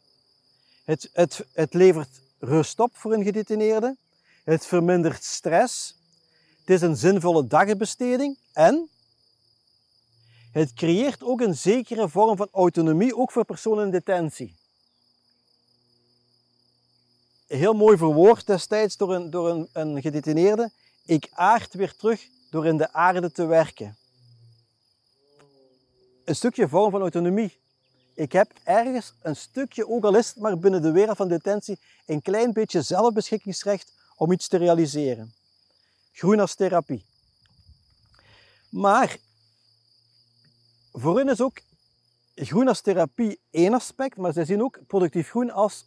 Het, 0.84 1.10
het, 1.12 1.46
het 1.52 1.74
levert 1.74 2.20
rust 2.38 2.80
op 2.80 2.96
voor 2.96 3.12
een 3.12 3.24
gedetineerde. 3.24 3.96
Het 4.44 4.66
vermindert 4.66 5.24
stress. 5.24 5.96
Het 6.60 6.70
is 6.70 6.80
een 6.80 6.96
zinvolle 6.96 7.46
dagbesteding 7.46 8.38
en 8.52 8.88
het 10.52 10.74
creëert 10.74 11.22
ook 11.22 11.40
een 11.40 11.54
zekere 11.54 12.08
vorm 12.08 12.36
van 12.36 12.48
autonomie, 12.52 13.16
ook 13.16 13.32
voor 13.32 13.44
personen 13.44 13.84
in 13.84 13.90
detentie. 13.90 14.54
Heel 17.46 17.74
mooi 17.74 17.96
verwoord 17.96 18.46
destijds 18.46 18.96
door 18.96 19.14
een, 19.14 19.30
door 19.30 19.50
een, 19.50 19.68
een 19.72 20.00
gedetineerde. 20.00 20.70
Ik 21.04 21.28
aard 21.32 21.74
weer 21.74 21.96
terug 21.96 22.28
door 22.50 22.66
in 22.66 22.76
de 22.76 22.92
aarde 22.92 23.32
te 23.32 23.46
werken. 23.46 23.96
Een 26.24 26.36
stukje 26.36 26.68
vorm 26.68 26.90
van 26.90 27.00
autonomie. 27.00 27.64
Ik 28.16 28.32
heb 28.32 28.52
ergens 28.64 29.12
een 29.22 29.36
stukje, 29.36 29.88
ook 29.88 30.04
al 30.04 30.16
is 30.16 30.28
het 30.28 30.36
maar 30.36 30.58
binnen 30.58 30.82
de 30.82 30.90
wereld 30.90 31.16
van 31.16 31.28
detentie, 31.28 31.78
een 32.06 32.22
klein 32.22 32.52
beetje 32.52 32.82
zelfbeschikkingsrecht 32.82 33.92
om 34.16 34.32
iets 34.32 34.48
te 34.48 34.56
realiseren. 34.56 35.34
Groen 36.12 36.40
als 36.40 36.54
therapie. 36.54 37.04
Maar 38.68 39.16
voor 40.92 41.18
hen 41.18 41.28
is 41.28 41.40
ook 41.40 41.60
groen 42.34 42.68
als 42.68 42.80
therapie 42.80 43.40
één 43.50 43.74
aspect, 43.74 44.16
maar 44.16 44.32
zij 44.32 44.44
zien 44.44 44.62
ook 44.62 44.86
productief 44.86 45.28
groen 45.28 45.50
als 45.50 45.84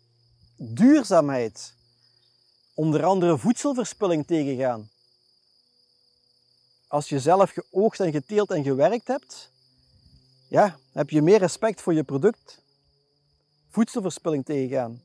duurzaamheid. 0.55 1.73
Onder 2.73 3.03
andere 3.03 3.37
voedselverspilling 3.37 4.27
tegengaan. 4.27 4.89
Als 6.87 7.09
je 7.09 7.19
zelf 7.19 7.51
geoogst 7.51 7.99
en 7.99 8.11
geteeld 8.11 8.51
en 8.51 8.63
gewerkt 8.63 9.07
hebt, 9.07 9.51
ja, 10.49 10.77
heb 10.91 11.09
je 11.09 11.21
meer 11.21 11.39
respect 11.39 11.81
voor 11.81 11.93
je 11.93 12.03
product. 12.03 12.63
Voedselverspilling 13.69 14.45
tegengaan. 14.45 15.01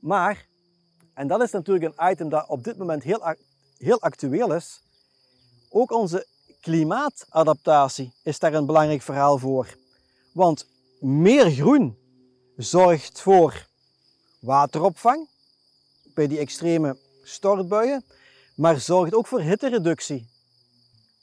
Maar, 0.00 0.46
en 1.14 1.28
dat 1.28 1.40
is 1.42 1.50
natuurlijk 1.50 1.94
een 1.96 2.10
item 2.10 2.28
dat 2.28 2.48
op 2.48 2.64
dit 2.64 2.76
moment 2.76 3.02
heel, 3.02 3.34
heel 3.78 4.00
actueel 4.00 4.54
is, 4.54 4.82
ook 5.68 5.90
onze 5.90 6.26
klimaatadaptatie 6.60 8.12
is 8.22 8.38
daar 8.38 8.54
een 8.54 8.66
belangrijk 8.66 9.02
verhaal 9.02 9.38
voor. 9.38 9.76
Want 10.32 10.66
meer 11.00 11.50
groen 11.50 11.98
zorgt 12.56 13.20
voor 13.20 13.66
wateropvang 14.38 15.28
bij 16.14 16.26
die 16.26 16.38
extreme 16.38 16.96
stortbuien, 17.22 18.04
maar 18.54 18.80
zorgt 18.80 19.14
ook 19.14 19.26
voor 19.26 19.40
hittereductie. 19.40 20.28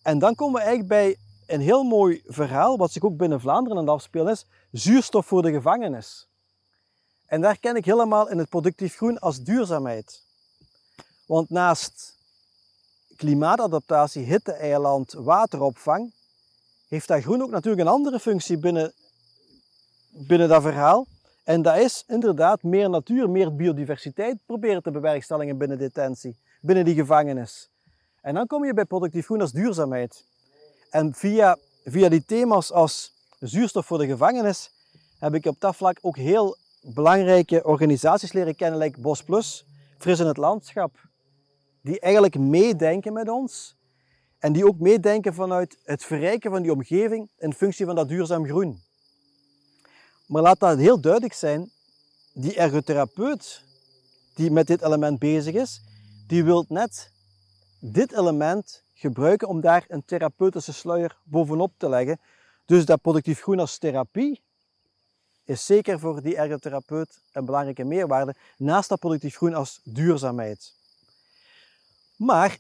En 0.02 0.20
dan 0.20 0.36
komen 0.36 0.54
we 0.54 0.68
eigenlijk 0.68 0.90
bij 0.90 1.18
een 1.48 1.62
heel 1.62 1.84
mooi 1.84 2.22
verhaal, 2.26 2.78
wat 2.78 2.92
zich 2.92 3.04
ook 3.04 3.18
binnen 3.18 3.42
Vlaanderen 3.42 3.78
aan 3.78 3.84
het 3.84 3.94
afspelen 3.94 4.32
is, 4.32 4.46
zuurstof 4.72 5.26
voor 5.26 5.42
de 5.42 5.52
gevangenis. 5.52 6.28
En 7.26 7.42
daar 7.42 7.60
ken 7.60 7.76
ik 7.76 7.86
helemaal 7.86 8.30
in 8.30 8.38
het 8.38 8.50
productief 8.50 8.96
groen 8.96 9.20
als 9.20 9.44
duurzaamheid. 9.44 10.24
Want 11.26 11.50
naast 11.50 12.16
klimaatadaptatie, 13.16 14.24
hitte-eiland, 14.24 15.14
wateropvang, 15.14 16.14
heeft 16.88 17.08
dat 17.08 17.22
groen 17.22 17.42
ook 17.42 17.50
natuurlijk 17.50 17.82
een 17.82 17.94
andere 17.94 18.20
functie 18.20 18.58
binnen, 18.58 18.94
binnen 20.10 20.48
dat 20.48 20.62
verhaal. 20.62 21.06
En 21.44 21.62
dat 21.62 21.78
is 21.78 22.04
inderdaad 22.08 22.64
meer 22.64 22.90
natuur, 22.90 23.30
meer 23.30 23.56
biodiversiteit 23.56 24.38
proberen 24.46 24.84
te 24.84 24.92
bewerkstelligen 24.92 25.58
binnen 25.58 25.78
detentie, 25.78 26.40
binnen 26.62 26.86
die 26.86 26.96
gevangenis. 26.96 27.70
En 28.22 28.34
dan 28.34 28.48
kom 28.48 28.66
je 28.66 28.74
bij 28.74 28.86
productief 28.86 29.26
groen 29.26 29.42
als 29.42 29.52
duurzaamheid. 29.52 30.26
En 30.90 31.14
via, 31.14 31.58
via 31.86 32.10
die 32.10 32.26
thema's 32.26 32.72
als 32.72 33.14
zuurstof 33.40 33.86
voor 33.86 33.98
de 33.98 34.08
gevangenis 34.08 34.72
heb 35.20 35.34
ik 35.34 35.46
op 35.46 35.60
dat 35.60 35.76
vlak 35.76 35.98
ook 36.02 36.18
heel 36.18 36.58
belangrijke 36.82 37.64
organisaties 37.64 38.34
leren 38.34 38.56
kennen, 38.56 38.80
like 38.80 39.00
Bos 39.00 39.24
Plus, 39.24 39.66
Fris 39.98 40.20
in 40.20 40.28
het 40.28 40.38
Landschap, 40.38 40.92
die 41.82 42.00
eigenlijk 42.00 42.38
meedenken 42.38 43.14
met 43.14 43.30
ons 43.30 43.76
en 44.40 44.54
die 44.54 44.68
ook 44.68 44.80
meedenken 44.80 45.34
vanuit 45.34 45.78
het 45.84 46.04
verrijken 46.04 46.52
van 46.52 46.62
die 46.62 46.72
omgeving 46.72 47.30
in 47.38 47.54
functie 47.54 47.86
van 47.86 47.96
dat 47.96 48.08
duurzaam 48.08 48.46
groen. 48.46 48.82
Maar 50.26 50.42
laat 50.42 50.60
dat 50.60 50.78
heel 50.78 51.02
duidelijk 51.02 51.34
zijn, 51.34 51.72
die 52.34 52.56
ergotherapeut 52.56 53.64
die 54.34 54.52
met 54.52 54.68
dit 54.68 54.82
element 54.82 55.20
bezig 55.20 55.54
is, 55.54 55.82
die 56.28 56.44
wil 56.44 56.66
net 56.68 57.12
dit 57.80 58.12
element 58.12 58.84
gebruiken 58.98 59.48
om 59.48 59.62
daar 59.62 59.86
een 59.88 60.06
therapeutische 60.06 60.74
sluier 60.74 61.18
bovenop 61.24 61.74
te 61.78 61.90
leggen. 61.90 62.20
Dus 62.66 62.86
dat 62.86 63.02
productief 63.02 63.42
groen 63.42 63.60
als 63.60 63.78
therapie 63.78 64.42
is 65.44 65.66
zeker 65.66 66.00
voor 66.00 66.22
die 66.22 66.36
ergotherapeut 66.36 67.20
een 67.32 67.46
belangrijke 67.46 67.84
meerwaarde, 67.84 68.36
naast 68.58 68.90
dat 68.90 69.00
productief 69.00 69.36
groen 69.36 69.54
als 69.54 69.80
duurzaamheid. 69.84 70.74
Maar 72.16 72.58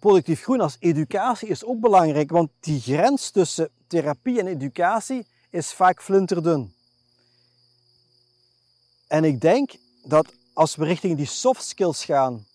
productief 0.00 0.42
groen 0.42 0.60
als 0.60 0.76
educatie 0.78 1.48
is 1.48 1.64
ook 1.64 1.80
belangrijk, 1.80 2.30
want 2.30 2.50
die 2.60 2.80
grens 2.80 3.30
tussen 3.30 3.70
therapie 3.86 4.40
en 4.40 4.46
educatie 4.46 5.26
is 5.50 5.72
vaak 5.72 6.02
flinterdun. 6.02 6.74
En 9.06 9.24
ik 9.24 9.40
denk 9.40 9.70
dat 10.04 10.32
als 10.52 10.76
we 10.76 10.84
richting 10.84 11.16
die 11.16 11.26
soft 11.26 11.64
skills 11.64 12.04
gaan, 12.04 12.46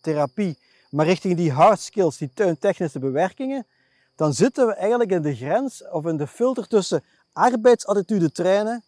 therapie, 0.00 0.58
maar 0.92 1.06
richting 1.06 1.36
die 1.36 1.52
hard 1.52 1.80
skills, 1.80 2.16
die 2.16 2.30
tuintechnische 2.34 2.98
bewerkingen, 2.98 3.66
dan 4.16 4.34
zitten 4.34 4.66
we 4.66 4.72
eigenlijk 4.72 5.10
in 5.10 5.22
de 5.22 5.34
grens 5.34 5.88
of 5.88 6.06
in 6.06 6.16
de 6.16 6.26
filter 6.26 6.68
tussen 6.68 7.04
arbeidsattitude 7.32 8.32
trainen 8.32 8.84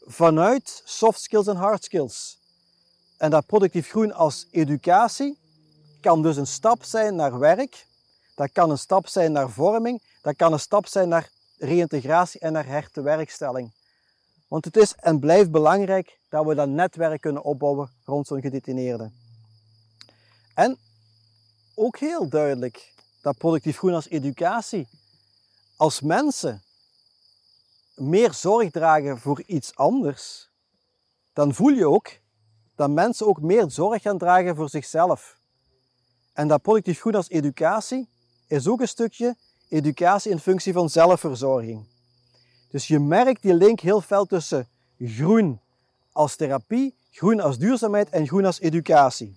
vanuit 0.00 0.82
soft 0.84 1.20
skills 1.20 1.46
en 1.46 1.56
hard 1.56 1.84
skills. 1.84 2.38
En 3.16 3.30
dat 3.30 3.46
productief 3.46 3.88
groen 3.88 4.12
als 4.12 4.46
educatie 4.50 5.38
kan 6.00 6.22
dus 6.22 6.36
een 6.36 6.46
stap 6.46 6.84
zijn 6.84 7.14
naar 7.14 7.38
werk, 7.38 7.86
dat 8.34 8.52
kan 8.52 8.70
een 8.70 8.78
stap 8.78 9.06
zijn 9.06 9.32
naar 9.32 9.50
vorming, 9.50 10.02
dat 10.22 10.36
kan 10.36 10.52
een 10.52 10.60
stap 10.60 10.86
zijn 10.86 11.08
naar 11.08 11.30
reïntegratie 11.58 12.40
en 12.40 12.52
naar 12.52 12.66
hertewerkstelling. 12.66 13.72
Want 14.48 14.64
het 14.64 14.76
is 14.76 14.94
en 14.94 15.18
blijft 15.18 15.50
belangrijk 15.50 16.18
dat 16.28 16.46
we 16.46 16.54
dat 16.54 16.68
netwerk 16.68 17.20
kunnen 17.20 17.42
opbouwen 17.42 17.90
rond 18.04 18.26
zo'n 18.26 18.40
gedetineerde. 18.40 19.10
En 20.54 20.78
ook 21.78 21.98
heel 21.98 22.28
duidelijk 22.28 22.92
dat 23.22 23.38
productief 23.38 23.78
groen 23.78 23.94
als 23.94 24.08
educatie, 24.08 24.88
als 25.76 26.00
mensen 26.00 26.62
meer 27.94 28.32
zorg 28.32 28.70
dragen 28.70 29.18
voor 29.18 29.42
iets 29.46 29.74
anders, 29.74 30.50
dan 31.32 31.54
voel 31.54 31.72
je 31.72 31.88
ook 31.88 32.10
dat 32.74 32.90
mensen 32.90 33.26
ook 33.26 33.40
meer 33.40 33.70
zorg 33.70 34.02
gaan 34.02 34.18
dragen 34.18 34.56
voor 34.56 34.68
zichzelf. 34.68 35.38
En 36.32 36.48
dat 36.48 36.62
productief 36.62 37.00
groen 37.00 37.14
als 37.14 37.28
educatie 37.28 38.08
is 38.46 38.68
ook 38.68 38.80
een 38.80 38.88
stukje 38.88 39.36
educatie 39.68 40.30
in 40.30 40.38
functie 40.38 40.72
van 40.72 40.90
zelfverzorging. 40.90 41.86
Dus 42.70 42.88
je 42.88 42.98
merkt 42.98 43.42
die 43.42 43.54
link 43.54 43.80
heel 43.80 44.00
fel 44.00 44.24
tussen 44.24 44.68
groen 44.98 45.60
als 46.12 46.36
therapie, 46.36 46.94
groen 47.10 47.40
als 47.40 47.58
duurzaamheid 47.58 48.08
en 48.08 48.26
groen 48.26 48.44
als 48.44 48.60
educatie. 48.60 49.36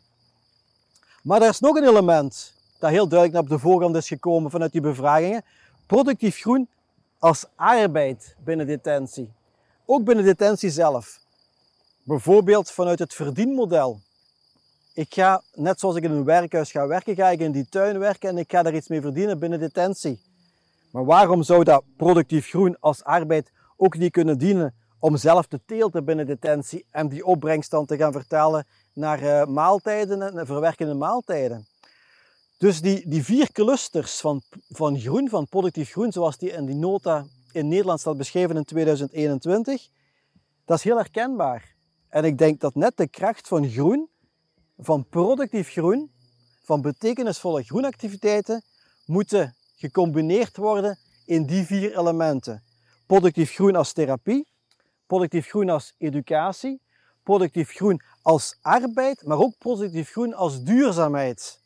Maar 1.22 1.41
er 1.41 1.49
is 1.49 1.59
nog 1.59 1.76
een 1.76 1.88
element 1.88 2.53
dat 2.80 2.89
heel 2.89 3.07
duidelijk 3.07 3.34
naar 3.34 3.41
op 3.41 3.49
de 3.49 3.67
voorgrond 3.67 3.95
is 3.95 4.07
gekomen 4.07 4.51
vanuit 4.51 4.72
die 4.72 4.82
bevragingen. 4.82 5.43
Productief 5.86 6.39
groen 6.39 6.67
als 7.19 7.45
arbeid 7.55 8.36
binnen 8.43 8.67
detentie. 8.67 9.32
Ook 9.86 10.03
binnen 10.03 10.26
detentie 10.26 10.69
zelf. 10.69 11.19
Bijvoorbeeld 12.03 12.72
vanuit 12.72 12.99
het 12.99 13.13
verdienmodel. 13.13 13.99
Ik 14.93 15.13
ga, 15.13 15.41
net 15.53 15.80
zoals 15.80 15.95
ik 15.95 16.03
in 16.03 16.11
een 16.11 16.24
werkhuis 16.24 16.72
ga 16.72 16.88
werken, 16.88 17.15
ga 17.15 17.30
ik 17.30 17.39
in 17.39 17.51
die 17.51 17.69
tuin 17.69 17.99
werken 17.99 18.30
en 18.30 18.38
ik 18.38 18.51
ga 18.51 18.63
daar 18.63 18.76
iets 18.76 18.88
mee 18.88 19.01
verdienen 19.01 19.39
binnen 19.39 19.59
detentie. 19.59 20.22
Maar 20.91 21.05
waarom 21.05 21.43
zou 21.43 21.63
dat 21.63 21.84
productief 21.97 22.49
groen 22.49 22.78
als 22.80 23.03
arbeid 23.03 23.51
ook 23.78 23.97
niet 23.97 24.11
kunnen 24.11 24.38
dienen 24.38 24.74
om 24.99 25.17
zelf 25.17 25.45
te 25.45 25.59
teelten 25.65 26.05
binnen 26.05 26.26
detentie 26.26 26.86
en 26.91 27.07
die 27.07 27.26
opbrengst 27.26 27.72
dan 27.72 27.86
te 27.86 27.97
gaan 27.97 28.11
vertalen 28.11 28.65
naar 28.93 29.23
uh, 29.23 29.45
maaltijden 29.45 30.21
en 30.21 30.45
verwerkende 30.45 30.93
maaltijden? 30.93 31.67
Dus 32.57 32.81
die, 32.81 33.09
die 33.09 33.23
vier 33.23 33.51
clusters 33.51 34.19
van, 34.19 34.41
van 34.69 34.99
groen, 34.99 35.29
van 35.29 35.47
productief 35.47 35.91
groen, 35.91 36.11
zoals 36.11 36.37
die 36.37 36.51
in 36.51 36.65
die 36.65 36.75
nota 36.75 37.25
in 37.51 37.67
Nederland 37.67 37.99
staat 37.99 38.17
beschreven 38.17 38.55
in 38.55 38.63
2021, 38.63 39.87
dat 40.65 40.77
is 40.77 40.83
heel 40.83 40.97
herkenbaar. 40.97 41.75
En 42.09 42.23
ik 42.23 42.37
denk 42.37 42.59
dat 42.59 42.75
net 42.75 42.97
de 42.97 43.07
kracht 43.07 43.47
van 43.47 43.69
groen, 43.69 44.09
van 44.77 45.05
productief 45.09 45.69
groen, 45.69 46.11
van 46.63 46.81
betekenisvolle 46.81 47.63
groenactiviteiten, 47.63 48.63
moeten 49.05 49.55
gecombineerd 49.75 50.57
worden 50.57 50.99
in 51.25 51.45
die 51.45 51.65
vier 51.65 51.97
elementen. 51.97 52.63
Productief 53.05 53.53
groen 53.53 53.75
als 53.75 53.93
therapie, 53.93 54.47
productief 55.05 55.47
groen 55.47 55.69
als 55.69 55.93
educatie, 55.97 56.81
productief 57.32 57.71
groen 57.71 58.01
als 58.21 58.57
arbeid, 58.61 59.25
maar 59.25 59.38
ook 59.38 59.57
productief 59.57 60.11
groen 60.11 60.34
als 60.34 60.63
duurzaamheid. 60.63 61.59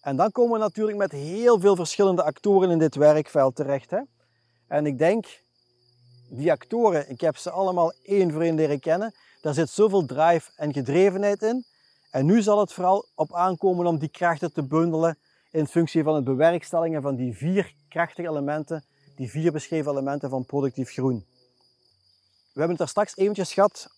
En 0.00 0.16
dan 0.16 0.32
komen 0.32 0.52
we 0.52 0.58
natuurlijk 0.58 0.98
met 0.98 1.12
heel 1.12 1.60
veel 1.60 1.76
verschillende 1.76 2.22
actoren 2.22 2.70
in 2.70 2.78
dit 2.78 2.94
werkveld 2.94 3.56
terecht. 3.56 3.90
Hè? 3.90 4.00
En 4.66 4.86
ik 4.86 4.98
denk, 4.98 5.42
die 6.28 6.50
actoren, 6.50 7.10
ik 7.10 7.20
heb 7.20 7.36
ze 7.36 7.50
allemaal 7.50 7.92
één 8.02 8.32
voor 8.32 8.42
één 8.42 8.54
leren 8.54 8.80
kennen. 8.80 9.14
Daar 9.40 9.54
zit 9.54 9.70
zoveel 9.70 10.06
drive 10.06 10.50
en 10.56 10.72
gedrevenheid 10.72 11.42
in. 11.42 11.64
En 12.10 12.26
nu 12.26 12.42
zal 12.42 12.60
het 12.60 12.72
vooral 12.72 13.06
op 13.14 13.34
aankomen 13.34 13.86
om 13.86 13.98
die 13.98 14.08
krachten 14.08 14.52
te 14.52 14.62
bundelen 14.62 15.18
in 15.50 15.66
functie 15.66 16.02
van 16.02 16.14
het 16.14 16.24
bewerkstellingen 16.24 17.02
van 17.02 17.16
die 17.16 17.36
vier 17.36 17.74
krachtige 17.88 18.28
elementen, 18.28 18.84
die 19.16 19.30
vier 19.30 19.52
beschreven 19.52 19.92
elementen 19.92 20.30
van 20.30 20.44
productief 20.44 20.90
groen. 20.90 21.26
We 22.52 22.64
hebben 22.64 22.68
het 22.68 22.78
daar 22.78 22.88
straks 22.88 23.16
eventjes 23.16 23.52
gehad 23.52 23.96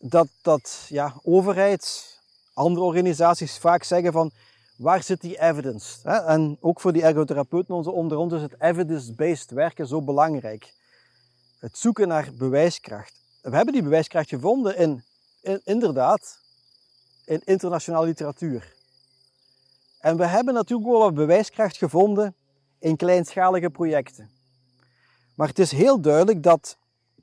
dat, 0.00 0.28
dat 0.42 0.86
ja, 0.88 1.14
overheid, 1.22 2.14
andere 2.52 2.84
organisaties 2.84 3.58
vaak 3.58 3.82
zeggen 3.82 4.12
van 4.12 4.30
waar 4.76 5.02
zit 5.02 5.20
die 5.20 5.40
evidence? 5.40 6.08
En 6.08 6.56
ook 6.60 6.80
voor 6.80 6.92
die 6.92 7.02
ergotherapeuten 7.02 7.92
onder 7.92 8.18
ons 8.18 8.32
is 8.32 8.42
het 8.42 8.54
evidence-based 8.58 9.50
werken 9.50 9.86
zo 9.86 10.02
belangrijk. 10.02 10.74
Het 11.58 11.78
zoeken 11.78 12.08
naar 12.08 12.30
bewijskracht. 12.38 13.12
We 13.42 13.56
hebben 13.56 13.74
die 13.74 13.82
bewijskracht 13.82 14.28
gevonden 14.28 14.76
in, 14.76 15.04
in 15.40 15.60
inderdaad, 15.64 16.38
in 17.24 17.42
internationale 17.44 18.06
literatuur. 18.06 18.74
En 19.98 20.16
we 20.16 20.26
hebben 20.26 20.54
natuurlijk 20.54 20.90
ook 20.90 21.02
wat 21.02 21.14
bewijskracht 21.14 21.76
gevonden 21.76 22.34
in 22.78 22.96
kleinschalige 22.96 23.70
projecten. 23.70 24.30
Maar 25.34 25.48
het 25.48 25.58
is 25.58 25.72
heel 25.72 26.00
duidelijk 26.00 26.42
dat 26.42 26.76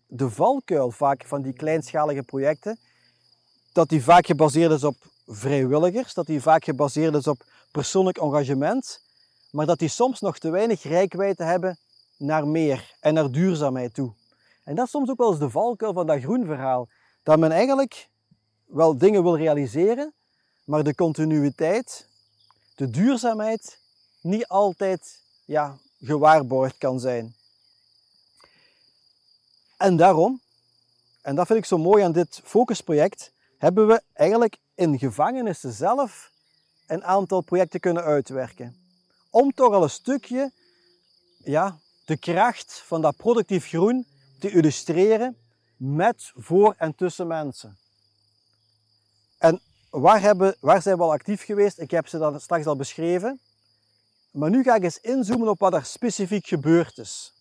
de 0.08 0.30
valkuil 0.30 0.91
vaak 0.91 1.24
van 1.26 1.41
die 1.41 1.53
kleinschalige 1.53 2.24
projecten, 2.24 2.80
dat 3.72 3.89
die 3.89 4.03
vaak 4.03 4.26
gebaseerd 4.26 4.72
is 4.72 4.84
op 4.84 4.95
vrijwilligers, 5.28 6.14
dat 6.14 6.26
die 6.26 6.41
vaak 6.41 6.64
gebaseerd 6.64 7.16
is 7.16 7.28
op 7.28 7.43
persoonlijk 7.72 8.18
engagement, 8.18 9.01
maar 9.51 9.66
dat 9.66 9.80
die 9.80 9.89
soms 9.89 10.22
nog 10.22 10.38
te 10.38 10.49
weinig 10.49 10.84
rijkwijde 10.84 11.43
hebben 11.43 11.78
naar 12.18 12.47
meer 12.47 12.95
en 12.99 13.14
naar 13.14 13.32
duurzaamheid 13.32 13.93
toe. 13.93 14.14
En 14.64 14.76
dat 14.76 14.86
is 14.86 14.91
soms 14.91 15.10
ook 15.10 15.18
wel 15.18 15.30
eens 15.30 15.39
de 15.39 15.49
valkuil 15.49 15.93
van 15.93 16.08
dat 16.08 16.22
groenverhaal. 16.22 16.88
Dat 17.24 17.39
men 17.39 17.51
eigenlijk 17.51 18.10
wel 18.66 18.97
dingen 18.97 19.24
wil 19.24 19.38
realiseren, 19.38 20.14
maar 20.64 20.84
de 20.84 20.95
continuïteit, 20.95 22.08
de 22.76 22.89
duurzaamheid 22.89 23.80
niet 24.22 24.47
altijd 24.47 25.24
ja, 25.45 25.78
gewaarborgd 25.99 26.78
kan 26.78 26.99
zijn. 26.99 27.36
En 29.78 29.95
daarom, 29.95 30.41
en 31.21 31.36
dat 31.36 31.47
vind 31.47 31.59
ik 31.59 31.65
zo 31.65 31.78
mooi 31.78 32.03
aan 32.03 32.11
dit 32.11 32.41
focusproject, 32.43 33.32
hebben 33.57 33.88
we 33.88 34.01
eigenlijk 34.13 34.57
in 34.75 34.99
gevangenissen 34.99 35.71
zelf 35.71 36.32
een 36.88 37.03
aantal 37.03 37.41
projecten 37.41 37.80
kunnen 37.80 38.03
uitwerken. 38.03 38.75
Om 39.30 39.53
toch 39.53 39.73
al 39.73 39.84
een 39.84 39.89
stukje 39.89 40.51
ja, 41.43 41.80
de 42.05 42.17
kracht 42.17 42.82
van 42.86 43.01
dat 43.01 43.15
productief 43.15 43.67
groen 43.67 44.05
te 44.39 44.51
illustreren 44.51 45.38
met, 45.78 46.32
voor 46.36 46.75
en 46.78 46.95
tussen 46.95 47.28
mensen. 47.28 47.78
En 49.38 49.61
waar, 49.89 50.21
hebben, 50.21 50.55
waar 50.59 50.82
zijn 50.82 50.97
we 50.97 51.03
al 51.03 51.11
actief 51.11 51.43
geweest? 51.43 51.80
Ik 51.80 51.91
heb 51.91 52.07
ze 52.07 52.17
dan 52.17 52.39
straks 52.39 52.65
al 52.65 52.75
beschreven. 52.75 53.39
Maar 54.32 54.49
nu 54.49 54.63
ga 54.63 54.75
ik 54.75 54.84
eens 54.84 54.99
inzoomen 54.99 55.47
op 55.47 55.59
wat 55.59 55.73
er 55.73 55.86
specifiek 55.86 56.47
gebeurd 56.47 56.97
is. 56.97 57.34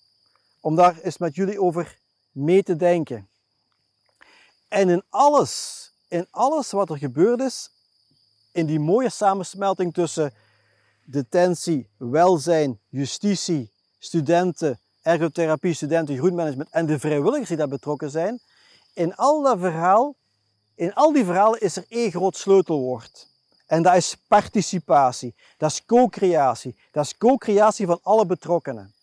Om 0.61 0.77
daar 0.77 0.99
eens 0.99 1.19
met 1.19 1.35
jullie 1.35 1.61
over 1.61 1.99
mee 2.37 2.63
te 2.63 2.77
denken. 2.77 3.29
En 4.69 4.89
in 4.89 5.03
alles, 5.09 5.93
in 6.09 6.27
alles 6.31 6.71
wat 6.71 6.91
er 6.91 6.99
gebeurd 6.99 7.41
is, 7.41 7.71
in 8.53 8.67
die 8.67 8.81
mooie 8.81 9.11
samensmelting 9.11 9.95
tussen 9.95 10.35
detentie, 11.05 11.89
welzijn, 11.97 12.81
justitie, 12.89 13.71
studenten, 13.99 14.81
ergotherapie, 15.03 15.75
studenten, 15.75 16.17
groenmanagement 16.17 16.69
en 16.71 16.87
de 16.87 16.99
vrijwilligers 16.99 17.49
die 17.49 17.57
daar 17.57 17.69
betrokken 17.69 18.11
zijn, 18.11 18.41
in 18.95 19.15
al 19.15 19.43
dat 19.43 19.59
verhaal, 19.59 20.15
in 20.75 20.95
al 20.95 21.13
die 21.13 21.25
verhalen 21.25 21.61
is 21.61 21.77
er 21.77 21.85
één 21.89 22.11
groot 22.11 22.37
sleutelwoord. 22.37 23.29
En 23.67 23.83
dat 23.83 23.97
is 23.97 24.17
participatie. 24.29 25.35
Dat 25.57 25.71
is 25.71 25.85
co-creatie. 25.85 26.77
Dat 26.93 27.05
is 27.05 27.17
co-creatie 27.17 27.87
van 27.87 28.01
alle 28.03 28.27
betrokkenen. 28.27 28.95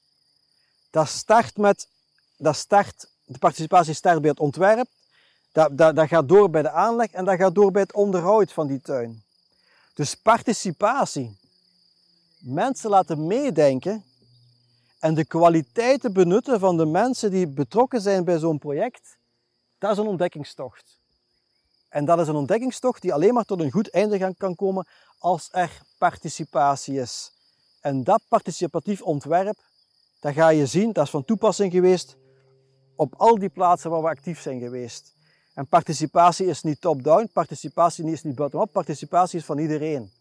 Dat 0.89 1.07
start 1.07 1.57
met, 1.57 1.89
dat 2.38 2.55
start, 2.55 3.09
de 3.26 3.38
participatie 3.38 3.93
start 3.93 4.21
bij 4.21 4.30
het 4.30 4.39
ontwerp, 4.39 4.88
dat, 5.51 5.78
dat, 5.78 5.95
dat 5.95 6.07
gaat 6.07 6.28
door 6.28 6.49
bij 6.49 6.61
de 6.61 6.69
aanleg 6.69 7.11
en 7.11 7.26
dat 7.26 7.38
gaat 7.38 7.55
door 7.55 7.71
bij 7.71 7.82
het 7.82 7.93
onderhoud 7.93 8.51
van 8.51 8.67
die 8.67 8.82
tuin. 8.82 9.24
Dus 9.93 10.15
participatie. 10.15 11.38
Mensen 12.39 12.89
laten 12.89 13.28
meedenken 13.28 14.03
en 14.99 15.13
de 15.13 15.26
kwaliteiten 15.26 16.13
benutten 16.13 16.59
van 16.59 16.78
de 16.78 16.86
mensen 16.86 17.32
die 17.32 17.47
betrokken 17.47 18.01
zijn 18.01 18.24
bij 18.24 18.38
zo'n 18.39 18.59
project, 18.59 19.17
dat 19.78 19.91
is 19.91 19.97
een 19.97 20.07
ontdekkingstocht. 20.07 20.99
En 21.89 22.05
dat 22.05 22.19
is 22.19 22.28
een 22.28 22.36
ontdekkingstocht 22.36 23.01
die 23.01 23.13
alleen 23.13 23.34
maar 23.34 23.43
tot 23.43 23.59
een 23.59 23.71
goed 23.71 23.89
einde 23.89 24.34
kan 24.38 24.55
komen 24.55 24.88
als 25.17 25.49
er 25.51 25.82
participatie 25.97 26.99
is. 26.99 27.32
En 27.82 28.03
dat 28.03 28.21
participatief 28.28 29.01
ontwerp, 29.01 29.57
dat 30.19 30.34
ga 30.34 30.49
je 30.49 30.65
zien, 30.65 30.91
dat 30.91 31.03
is 31.03 31.09
van 31.09 31.26
toepassing 31.26 31.71
geweest 31.71 32.15
op 32.96 33.14
al 33.18 33.39
die 33.39 33.50
plaatsen 33.50 33.89
waar 33.89 34.02
we 34.02 34.08
actief 34.08 34.41
zijn 34.41 34.60
geweest. 34.60 35.14
En 35.54 35.68
participatie 35.68 36.46
is 36.46 36.64
niet 36.64 36.82
top-down, 36.82 37.30
participatie 37.34 38.12
is 38.12 38.24
niet 38.24 38.36
bottom-up, 38.36 38.72
participatie 38.72 39.39
is 39.39 39.46
van 39.46 39.58
iedereen. 39.58 40.12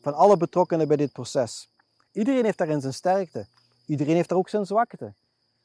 Van 0.00 0.14
alle 0.14 0.36
betrokkenen 0.36 0.88
bij 0.88 0.96
dit 0.96 1.12
proces. 1.12 1.68
Iedereen 2.12 2.44
heeft 2.44 2.58
daarin 2.58 2.80
zijn 2.80 2.94
sterkte. 2.94 3.46
Iedereen 3.86 4.14
heeft 4.14 4.28
daar 4.28 4.38
ook 4.38 4.48
zijn 4.48 4.66
zwakte. 4.66 5.12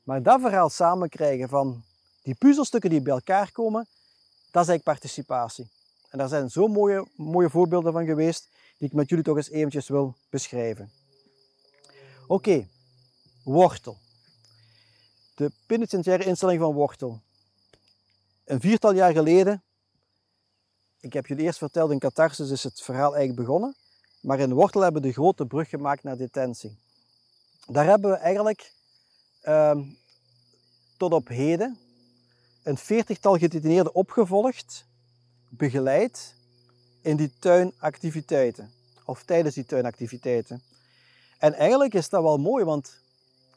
Maar 0.03 0.23
dat 0.23 0.41
verhaal 0.41 0.69
samenkrijgen 0.69 1.49
van 1.49 1.83
die 2.23 2.35
puzzelstukken 2.35 2.89
die 2.89 3.01
bij 3.01 3.13
elkaar 3.13 3.51
komen, 3.51 3.87
dat 4.51 4.63
is 4.63 4.69
eigenlijk 4.69 4.83
participatie. 4.83 5.69
En 6.09 6.17
daar 6.17 6.27
zijn 6.27 6.49
zo 6.49 6.67
mooie, 6.67 7.07
mooie 7.15 7.49
voorbeelden 7.49 7.93
van 7.93 8.05
geweest, 8.05 8.49
die 8.77 8.87
ik 8.87 8.93
met 8.93 9.09
jullie 9.09 9.23
toch 9.23 9.35
eens 9.35 9.49
eventjes 9.49 9.87
wil 9.87 10.15
beschrijven. 10.29 10.91
Oké, 12.27 12.67
wortel. 13.43 13.97
De 15.35 15.51
penitentiaire 15.65 16.23
instelling 16.23 16.59
van 16.59 16.73
Wortel. 16.73 17.21
Een 18.45 18.61
viertal 18.61 18.93
jaar 18.93 19.11
geleden, 19.11 19.63
ik 20.99 21.13
heb 21.13 21.25
jullie 21.25 21.45
eerst 21.45 21.57
verteld, 21.57 21.91
in 21.91 21.99
Catharsis 21.99 22.49
is 22.49 22.63
het 22.63 22.81
verhaal 22.81 23.15
eigenlijk 23.15 23.47
begonnen, 23.47 23.75
maar 24.21 24.39
in 24.39 24.53
Wortel 24.53 24.81
hebben 24.81 25.01
we 25.01 25.07
de 25.07 25.13
grote 25.13 25.45
brug 25.45 25.69
gemaakt 25.69 26.03
naar 26.03 26.17
detentie. 26.17 26.77
Daar 27.67 27.85
hebben 27.85 28.11
we 28.11 28.17
eigenlijk 28.17 28.73
ehm, 29.41 29.83
tot 30.97 31.13
op 31.13 31.27
heden 31.27 31.77
een 32.63 32.77
veertigtal 32.77 33.37
gedetineerden 33.37 33.95
opgevolgd, 33.95 34.85
begeleid 35.49 36.35
in 37.01 37.15
die 37.15 37.31
tuinactiviteiten, 37.39 38.71
of 39.05 39.23
tijdens 39.23 39.55
die 39.55 39.65
tuinactiviteiten. 39.65 40.61
En 41.37 41.53
eigenlijk 41.53 41.93
is 41.93 42.09
dat 42.09 42.21
wel 42.21 42.37
mooi, 42.37 42.63
want 42.63 42.97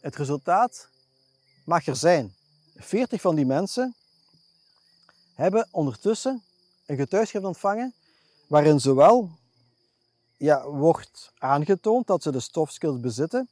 het 0.00 0.16
resultaat 0.16 0.88
mag 1.66 1.86
er 1.86 1.96
zijn. 1.96 2.34
40 2.76 3.20
van 3.20 3.34
die 3.34 3.46
mensen 3.46 3.94
hebben 5.34 5.68
ondertussen 5.70 6.42
een 6.86 6.96
getuigschrift 6.96 7.44
ontvangen 7.44 7.94
waarin 8.46 8.80
zowel 8.80 9.30
ja, 10.36 10.68
wordt 10.68 11.32
aangetoond 11.38 12.06
dat 12.06 12.22
ze 12.22 12.30
de 12.30 12.40
stofskills 12.40 13.00
bezitten 13.00 13.48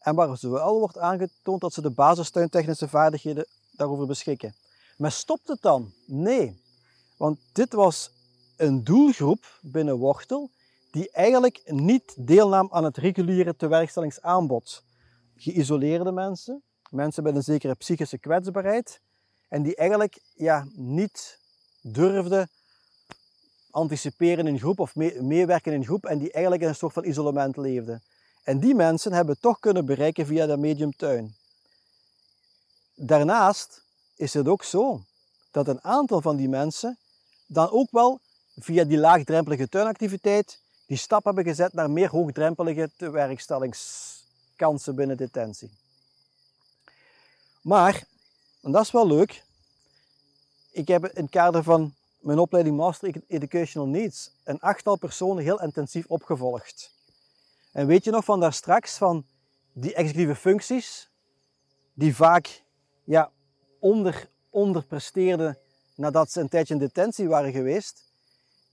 en 0.00 0.14
waar 0.14 0.36
zowel 0.36 0.78
wordt 0.78 0.98
aangetoond 0.98 1.60
dat 1.60 1.72
ze 1.72 1.82
de 1.82 1.90
basistuintechnische 1.90 2.88
vaardigheden 2.88 3.46
daarover 3.70 4.06
beschikken. 4.06 4.54
Maar 4.96 5.12
stopt 5.12 5.48
het 5.48 5.62
dan? 5.62 5.92
Nee, 6.06 6.62
want 7.16 7.38
dit 7.52 7.72
was 7.72 8.10
een 8.56 8.84
doelgroep 8.84 9.58
binnen 9.60 9.96
Wortel 9.96 10.50
die 10.90 11.10
eigenlijk 11.10 11.62
niet 11.64 12.14
deelnam 12.16 12.68
aan 12.70 12.84
het 12.84 12.96
reguliere 12.96 13.56
tewerkstellingsaanbod. 13.56 14.82
Geïsoleerde 15.36 16.12
mensen, 16.12 16.62
mensen 16.90 17.22
met 17.22 17.36
een 17.36 17.42
zekere 17.42 17.74
psychische 17.74 18.18
kwetsbaarheid 18.18 19.00
en 19.48 19.62
die 19.62 19.76
eigenlijk 19.76 20.20
ja, 20.34 20.66
niet 20.74 21.38
durfden 21.80 22.48
anticiperen 23.70 24.46
in 24.46 24.58
groep 24.58 24.80
of 24.80 24.94
meewerken 25.20 25.72
in 25.72 25.84
groep 25.84 26.04
en 26.04 26.18
die 26.18 26.32
eigenlijk 26.32 26.62
in 26.62 26.68
een 26.68 26.74
soort 26.74 26.92
van 26.92 27.04
isolement 27.04 27.56
leefden. 27.56 28.02
En 28.44 28.58
die 28.58 28.74
mensen 28.74 29.12
hebben 29.12 29.40
toch 29.40 29.58
kunnen 29.58 29.86
bereiken 29.86 30.26
via 30.26 30.46
de 30.46 30.56
medium 30.56 30.92
tuin. 30.96 31.34
Daarnaast 32.94 33.82
is 34.16 34.34
het 34.34 34.48
ook 34.48 34.64
zo 34.64 35.00
dat 35.50 35.68
een 35.68 35.84
aantal 35.84 36.20
van 36.20 36.36
die 36.36 36.48
mensen 36.48 36.98
dan 37.46 37.70
ook 37.70 37.90
wel 37.90 38.20
via 38.56 38.84
die 38.84 38.98
laagdrempelige 38.98 39.68
tuinactiviteit 39.68 40.60
die 40.86 40.96
stap 40.96 41.24
hebben 41.24 41.44
gezet 41.44 41.72
naar 41.72 41.90
meer 41.90 42.10
hoogdrempelige 42.10 42.90
werkstellingskansen 42.96 44.94
binnen 44.94 45.16
detentie. 45.16 45.70
Maar, 47.68 48.04
en 48.62 48.72
dat 48.72 48.82
is 48.82 48.90
wel 48.90 49.06
leuk, 49.06 49.44
ik 50.70 50.88
heb 50.88 51.06
in 51.06 51.22
het 51.22 51.30
kader 51.30 51.62
van 51.62 51.94
mijn 52.18 52.38
opleiding 52.38 52.76
Master 52.76 53.22
Educational 53.26 53.88
Needs 53.88 54.30
een 54.44 54.60
achttal 54.60 54.96
personen 54.96 55.42
heel 55.42 55.62
intensief 55.62 56.06
opgevolgd. 56.06 56.92
En 57.72 57.86
weet 57.86 58.04
je 58.04 58.10
nog 58.10 58.24
van 58.24 58.40
daar 58.40 58.52
straks, 58.52 58.96
van 58.96 59.26
die 59.72 59.94
executieve 59.94 60.34
functies, 60.34 61.10
die 61.94 62.16
vaak 62.16 62.62
ja, 63.04 63.30
onder, 63.78 64.30
onderpresteerden 64.50 65.58
nadat 65.94 66.30
ze 66.30 66.40
een 66.40 66.48
tijdje 66.48 66.74
in 66.74 66.80
detentie 66.80 67.28
waren 67.28 67.52
geweest. 67.52 68.04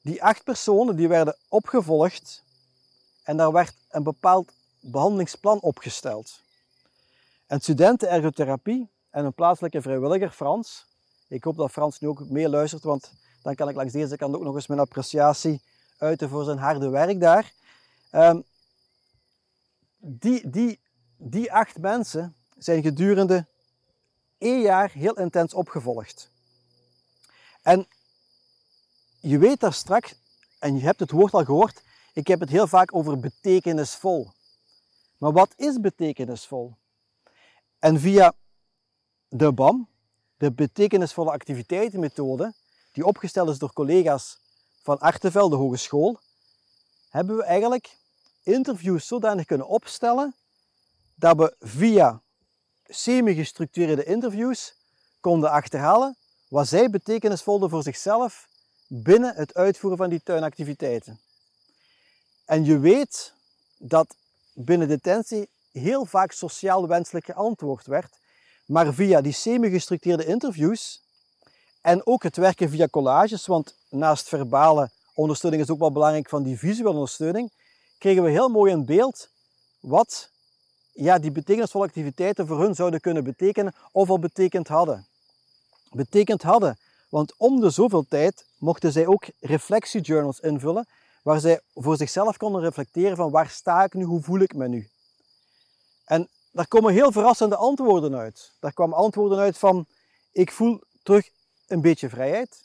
Die 0.02 0.24
acht 0.24 0.44
personen 0.44 0.96
die 0.96 1.08
werden 1.08 1.38
opgevolgd 1.50 2.44
en 3.24 3.38
daar 3.38 3.52
werd 3.52 3.76
een 3.90 4.04
bepaald 4.04 4.52
behandelingsplan 4.80 5.60
opgesteld. 5.62 6.44
Een 7.48 7.62
studentenergotherapie 7.62 8.90
en 9.10 9.26
een 9.26 9.34
plaatselijke 9.34 9.82
vrijwilliger, 9.82 10.30
Frans. 10.30 10.86
Ik 11.28 11.44
hoop 11.44 11.58
dat 11.58 11.72
Frans 11.72 12.00
nu 12.00 12.08
ook 12.08 12.30
meer 12.30 12.50
luistert, 12.50 12.84
want 12.84 13.14
dan 13.42 13.56
kan 13.56 13.70
ik 13.70 13.76
langs 13.76 13.94
deze 13.94 14.18
kant 14.18 14.36
ook 14.36 14.44
nog 14.44 14.56
eens 14.56 14.68
mijn 14.68 14.80
appreciatie 14.80 15.62
uiten 15.98 16.30
voor 16.30 16.44
zijn 16.44 16.58
harde 16.58 16.90
werk 16.90 17.20
daar. 17.20 17.54
Um, 18.12 18.44
die, 19.98 20.50
die, 20.50 20.80
die 21.18 21.54
acht 21.54 21.78
mensen 21.78 22.36
zijn 22.58 22.82
gedurende 22.82 23.46
één 24.38 24.62
jaar 24.62 24.92
heel 24.92 25.14
intens 25.14 25.54
opgevolgd. 25.54 26.30
En 27.62 27.88
je 29.20 29.38
weet 29.38 29.60
daar 29.60 29.74
straks, 29.74 30.16
en 30.60 30.76
je 30.78 30.84
hebt 30.84 31.00
het 31.00 31.12
woord 31.12 31.34
al 31.34 31.46
gehoord, 31.46 31.84
ik 32.14 32.28
heb 32.28 32.40
het 32.40 32.50
heel 32.50 32.68
vaak 32.68 32.96
over 32.96 33.20
betekenisvol. 33.20 34.32
Maar 35.18 35.32
wat 35.32 35.54
is 35.56 35.80
betekenisvol? 35.80 36.76
En 37.86 38.00
via 38.00 38.34
de 39.30 39.54
BAM, 39.54 39.88
de 40.38 40.52
betekenisvolle 40.52 41.32
activiteitenmethode, 41.32 42.54
die 42.92 43.06
opgesteld 43.06 43.50
is 43.50 43.58
door 43.58 43.74
collega's 43.74 44.40
van 44.82 45.00
Artevelde 45.00 45.56
Hogeschool, 45.56 46.20
hebben 47.10 47.36
we 47.36 47.44
eigenlijk 47.44 47.98
interviews 48.44 49.08
zodanig 49.08 49.46
kunnen 49.46 49.68
opstellen 49.68 50.36
dat 51.16 51.38
we 51.38 51.56
via 51.60 52.22
semi-gestructureerde 52.88 54.04
interviews 54.04 54.76
konden 55.20 55.52
achterhalen 55.52 56.18
wat 56.48 56.68
zij 56.68 56.90
betekenisvol 56.90 57.70
voor 57.70 57.84
zichzelf 57.84 58.48
binnen 58.88 59.36
het 59.36 59.54
uitvoeren 59.54 59.98
van 59.98 60.10
die 60.10 60.22
tuinactiviteiten. 60.24 61.20
En 62.46 62.66
je 62.66 62.80
weet 62.80 63.34
dat 63.78 64.16
binnen 64.54 64.88
detentie 64.88 65.50
heel 65.80 66.06
vaak 66.06 66.32
sociaal 66.32 66.88
wenselijk 66.88 67.26
geantwoord 67.26 67.86
werd, 67.86 68.18
maar 68.66 68.94
via 68.94 69.22
die 69.22 69.34
semi-gestructureerde 69.34 70.26
interviews 70.26 71.04
en 71.82 72.06
ook 72.06 72.24
het 72.24 72.38
werken 72.38 72.70
via 72.70 72.88
collages, 72.88 73.46
want 73.46 73.76
naast 73.90 74.28
verbale 74.28 74.90
ondersteuning 75.14 75.64
is 75.64 75.70
ook 75.70 75.80
wel 75.80 75.92
belangrijk 75.92 76.30
van 76.30 76.44
die 76.44 76.58
visuele 76.58 76.94
ondersteuning, 76.94 77.52
kregen 77.98 78.24
we 78.24 78.30
heel 78.30 78.50
mooi 78.50 78.74
een 78.74 78.86
beeld 78.86 79.30
wat 79.80 80.30
ja, 80.94 81.20
die 81.20 81.32
betekenisvolle 81.32 81.86
activiteiten 81.86 82.48
voor 82.48 82.60
hun 82.60 82.76
zouden 82.76 83.00
kunnen 83.00 83.24
betekenen 83.24 83.74
of 83.92 84.10
al 84.10 84.20
betekend 84.20 84.68
hadden. 84.68 85.08
Betekend 85.92 86.42
hadden, 86.42 86.78
want 87.10 87.34
om 87.38 87.60
de 87.60 87.70
zoveel 87.70 88.06
tijd 88.10 88.46
mochten 88.58 88.92
zij 88.92 89.08
ook 89.08 89.26
reflectiejournals 89.40 90.40
invullen, 90.40 90.88
waar 91.24 91.40
zij 91.40 91.62
voor 91.74 91.98
zichzelf 91.98 92.38
konden 92.38 92.62
reflecteren 92.62 93.16
van 93.16 93.32
waar 93.32 93.50
sta 93.50 93.84
ik 93.84 93.94
nu, 93.94 94.04
hoe 94.04 94.22
voel 94.22 94.40
ik 94.40 94.56
me 94.56 94.68
nu. 94.68 94.90
En 96.06 96.30
daar 96.52 96.68
komen 96.68 96.94
heel 96.94 97.12
verrassende 97.12 97.56
antwoorden 97.56 98.16
uit. 98.16 98.54
Daar 98.60 98.74
kwamen 98.74 98.98
antwoorden 98.98 99.38
uit 99.38 99.58
van 99.58 99.86
ik 100.32 100.52
voel 100.52 100.82
terug 101.04 101.30
een 101.68 101.82
beetje 101.82 102.10
vrijheid, 102.10 102.64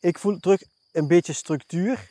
ik 0.00 0.18
voel 0.18 0.38
terug 0.38 0.62
een 0.92 1.06
beetje 1.06 1.32
structuur, 1.32 2.10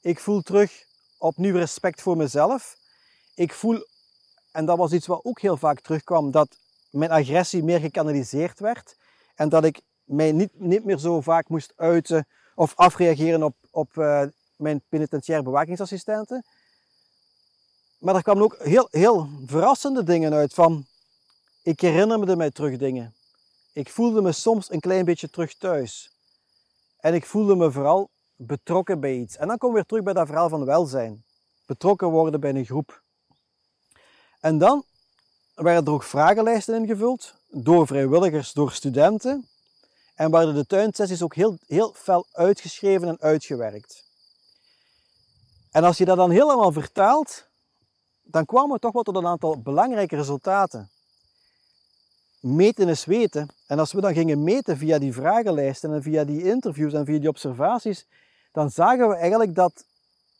ik 0.00 0.20
voel 0.20 0.42
terug 0.42 0.84
opnieuw 1.18 1.56
respect 1.56 2.02
voor 2.02 2.16
mezelf, 2.16 2.76
ik 3.34 3.52
voel 3.52 3.86
en 4.52 4.64
dat 4.64 4.78
was 4.78 4.92
iets 4.92 5.06
wat 5.06 5.24
ook 5.24 5.40
heel 5.40 5.56
vaak 5.56 5.80
terugkwam, 5.80 6.30
dat 6.30 6.58
mijn 6.90 7.10
agressie 7.10 7.64
meer 7.64 7.80
gekanaliseerd 7.80 8.60
werd 8.60 8.96
en 9.34 9.48
dat 9.48 9.64
ik 9.64 9.80
mij 10.04 10.32
niet, 10.32 10.60
niet 10.60 10.84
meer 10.84 10.98
zo 10.98 11.20
vaak 11.20 11.48
moest 11.48 11.72
uiten 11.76 12.26
of 12.54 12.72
afreageren 12.76 13.42
op, 13.42 13.56
op 13.70 13.94
uh, 13.94 14.22
mijn 14.56 14.82
penitentiaire 14.88 15.44
bewakingsassistenten. 15.44 16.44
Maar 18.00 18.14
er 18.14 18.22
kwamen 18.22 18.42
ook 18.42 18.56
heel, 18.58 18.88
heel 18.90 19.28
verrassende 19.46 20.02
dingen 20.02 20.32
uit 20.32 20.54
van, 20.54 20.86
ik 21.62 21.80
herinnerde 21.80 22.36
mij 22.36 22.50
terug 22.50 22.76
dingen. 22.76 23.14
Ik 23.72 23.90
voelde 23.90 24.22
me 24.22 24.32
soms 24.32 24.70
een 24.70 24.80
klein 24.80 25.04
beetje 25.04 25.30
terug 25.30 25.54
thuis. 25.54 26.10
En 27.00 27.14
ik 27.14 27.26
voelde 27.26 27.56
me 27.56 27.70
vooral 27.70 28.10
betrokken 28.36 29.00
bij 29.00 29.16
iets. 29.16 29.36
En 29.36 29.48
dan 29.48 29.58
komen 29.58 29.68
we 29.68 29.80
weer 29.80 29.88
terug 29.88 30.04
bij 30.04 30.12
dat 30.12 30.26
verhaal 30.26 30.48
van 30.48 30.64
welzijn. 30.64 31.24
Betrokken 31.66 32.08
worden 32.08 32.40
bij 32.40 32.54
een 32.54 32.64
groep. 32.64 33.02
En 34.40 34.58
dan 34.58 34.84
werden 35.54 35.84
er 35.84 35.92
ook 35.92 36.02
vragenlijsten 36.02 36.74
ingevuld 36.74 37.34
door 37.48 37.86
vrijwilligers, 37.86 38.52
door 38.52 38.72
studenten. 38.72 39.48
En 40.14 40.30
werden 40.30 40.54
de 40.54 40.66
tuinsessies 40.66 41.22
ook 41.22 41.34
heel, 41.34 41.58
heel 41.66 41.92
fel 41.96 42.26
uitgeschreven 42.32 43.08
en 43.08 43.20
uitgewerkt. 43.20 44.04
En 45.70 45.84
als 45.84 45.98
je 45.98 46.04
dat 46.04 46.16
dan 46.16 46.30
helemaal 46.30 46.72
vertaalt, 46.72 47.49
dan 48.30 48.44
kwamen 48.44 48.72
we 48.72 48.78
toch 48.78 48.92
wel 48.92 49.02
tot 49.02 49.16
een 49.16 49.26
aantal 49.26 49.58
belangrijke 49.58 50.16
resultaten. 50.16 50.90
Meten 52.40 52.88
is 52.88 53.04
weten. 53.04 53.48
En 53.66 53.78
als 53.78 53.92
we 53.92 54.00
dan 54.00 54.14
gingen 54.14 54.42
meten 54.42 54.76
via 54.76 54.98
die 54.98 55.12
vragenlijsten 55.12 55.94
en 55.94 56.02
via 56.02 56.24
die 56.24 56.44
interviews 56.44 56.92
en 56.92 57.04
via 57.04 57.18
die 57.18 57.28
observaties, 57.28 58.06
dan 58.52 58.70
zagen 58.70 59.08
we 59.08 59.14
eigenlijk 59.14 59.54
dat 59.54 59.84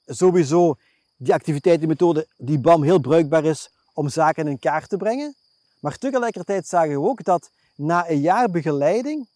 sowieso 0.07 0.76
die 1.16 1.34
activiteitenmethode, 1.34 2.26
die 2.36 2.59
BAM, 2.59 2.82
heel 2.82 3.01
bruikbaar 3.01 3.45
is 3.45 3.70
om 3.93 4.09
zaken 4.09 4.49
in 4.49 4.59
kaart 4.59 4.88
te 4.88 4.97
brengen. 4.97 5.34
Maar 5.80 5.99
tegelijkertijd 5.99 6.66
zagen 6.66 6.91
we 6.91 7.09
ook 7.09 7.24
dat 7.24 7.51
na 7.74 8.11
een 8.11 8.20
jaar 8.20 8.51
begeleiding 8.51 9.28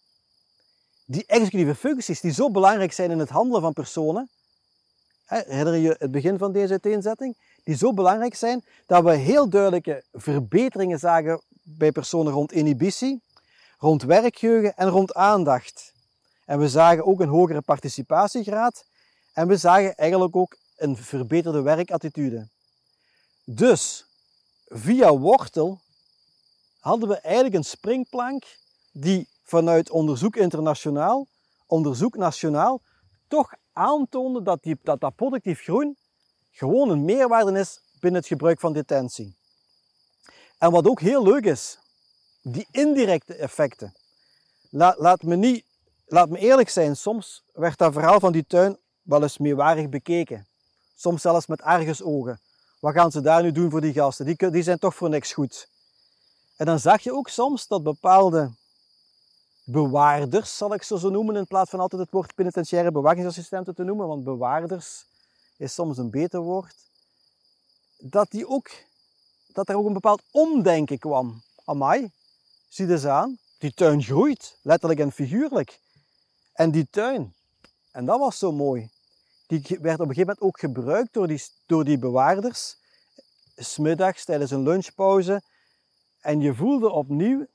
die 1.05 1.25
executieve 1.27 1.75
functies 1.75 2.21
die 2.21 2.33
zo 2.33 2.51
belangrijk 2.51 2.93
zijn 2.93 3.11
in 3.11 3.19
het 3.19 3.29
handelen 3.29 3.61
van 3.61 3.73
personen, 3.73 4.29
herinner 5.25 5.77
je 5.77 5.97
het 5.99 6.11
begin 6.11 6.39
van 6.39 6.53
deze 6.53 6.71
uiteenzetting, 6.71 7.37
die 7.65 7.77
zo 7.77 7.93
belangrijk 7.93 8.35
zijn 8.35 8.65
dat 8.87 9.05
we 9.05 9.15
heel 9.15 9.49
duidelijke 9.49 10.05
verbeteringen 10.13 10.99
zagen 10.99 11.43
bij 11.63 11.93
personen 11.93 12.33
rond 12.33 12.53
inhibitie, 12.53 13.23
rond 13.79 14.03
werkgeheugen 14.03 14.77
en 14.77 14.89
rond 14.89 15.15
aandacht. 15.15 15.93
En 16.45 16.59
we 16.59 16.69
zagen 16.69 17.07
ook 17.07 17.21
een 17.21 17.29
hogere 17.29 17.61
participatiegraad 17.61 18.85
en 19.33 19.49
we 19.49 19.57
zagen 19.57 19.95
eigenlijk 19.95 20.37
ook 20.37 20.57
een 20.77 20.97
verbeterde 20.97 21.63
werkattitude. 21.63 22.49
Dus 23.45 24.07
via 24.67 25.17
wortel 25.17 25.81
hadden 26.81 27.09
we 27.09 27.21
eigenlijk 27.21 27.55
een 27.55 27.65
springplank 27.65 28.45
die 28.93 29.29
vanuit 29.45 29.91
onderzoek 29.91 30.37
internationaal, 30.37 31.27
onderzoek 31.67 32.17
nationaal, 32.17 32.81
toch 33.29 33.53
aantoonde 33.73 34.43
dat, 34.43 34.63
die, 34.63 34.79
dat, 34.83 35.01
dat 35.01 35.15
productief 35.15 35.61
groen 35.61 35.97
gewoon 36.55 36.91
een 36.91 37.05
meerwaarde 37.05 37.59
is 37.59 37.81
binnen 38.01 38.21
het 38.21 38.29
gebruik 38.29 38.61
van 38.61 38.73
detentie. 38.73 39.37
En 40.59 40.71
wat 40.71 40.87
ook 40.87 41.01
heel 41.01 41.23
leuk 41.23 41.45
is, 41.45 41.79
die 42.43 42.67
indirecte 42.71 43.35
effecten. 43.35 43.95
Laat, 44.71 44.99
laat, 44.99 45.23
me, 45.23 45.37
niet, 45.37 45.65
laat 46.07 46.29
me 46.29 46.39
eerlijk 46.39 46.69
zijn, 46.69 46.97
soms 46.97 47.43
werd 47.53 47.79
dat 47.79 47.93
verhaal 47.93 48.21
van 48.21 48.33
die 48.33 48.47
tuin 48.47 48.77
wel 49.03 49.23
eens 49.23 49.39
meewarig 49.39 49.89
bekeken. 49.89 50.47
Soms 50.95 51.23
zelfs 51.23 51.47
met 51.47 51.63
argusogen. 51.63 52.41
Wat 52.81 52.95
gaan 52.95 53.11
ze 53.11 53.21
daar 53.21 53.43
nu 53.43 53.53
doen 53.53 53.71
voor 53.71 53.81
die 53.81 53.93
gasten? 53.93 54.27
Die, 54.27 54.51
die 54.51 54.63
zijn 54.63 54.79
toch 54.79 54.95
voor 54.95 55.09
niks 55.09 55.33
goed. 55.33 55.69
En 56.57 56.67
dan 56.67 56.79
zag 56.79 57.01
je 57.01 57.13
ook 57.13 57.29
soms 57.29 57.67
dat 57.67 57.83
bepaalde 57.83 58.51
bewaarders, 59.65 60.57
zal 60.57 60.75
ik 60.75 60.83
ze 60.83 60.99
zo 60.99 61.11
noemen, 61.11 61.37
in 61.37 61.47
plaats 61.47 61.71
van 61.71 61.81
altijd 61.81 62.03
het 62.03 62.11
woord 62.11 62.35
penitentiaire 62.35 62.93
bewakingsassistenten 62.93 63.75
te 63.75 63.83
noemen, 63.83 64.07
want 64.07 64.25
bewaarders 64.25 65.07
is 65.65 65.75
soms 65.75 65.99
een 65.99 66.11
beter 66.11 66.41
woord, 66.41 66.77
dat, 67.99 68.31
die 68.31 68.49
ook, 68.49 68.71
dat 69.53 69.69
er 69.69 69.77
ook 69.77 69.87
een 69.87 69.93
bepaald 69.93 70.23
omdenken 70.31 70.99
kwam. 70.99 71.43
Amai, 71.65 72.11
zie 72.69 72.89
eens 72.89 73.07
aan, 73.07 73.39
die 73.59 73.73
tuin 73.73 74.03
groeit, 74.03 74.59
letterlijk 74.63 75.01
en 75.01 75.13
figuurlijk. 75.13 75.81
En 76.53 76.71
die 76.71 76.89
tuin, 76.91 77.35
en 77.93 78.05
dat 78.05 78.19
was 78.19 78.39
zo 78.39 78.53
mooi, 78.53 78.91
die 79.47 79.61
werd 79.81 80.01
op 80.01 80.09
een 80.09 80.15
gegeven 80.15 80.21
moment 80.21 80.41
ook 80.41 80.59
gebruikt 80.59 81.13
door 81.13 81.27
die, 81.27 81.43
door 81.67 81.85
die 81.85 81.99
bewaarders, 81.99 82.77
smiddags 83.57 84.25
tijdens 84.25 84.51
een 84.51 84.63
lunchpauze. 84.63 85.43
En 86.21 86.41
je 86.41 86.55
voelde 86.55 86.91
opnieuw 86.91 87.47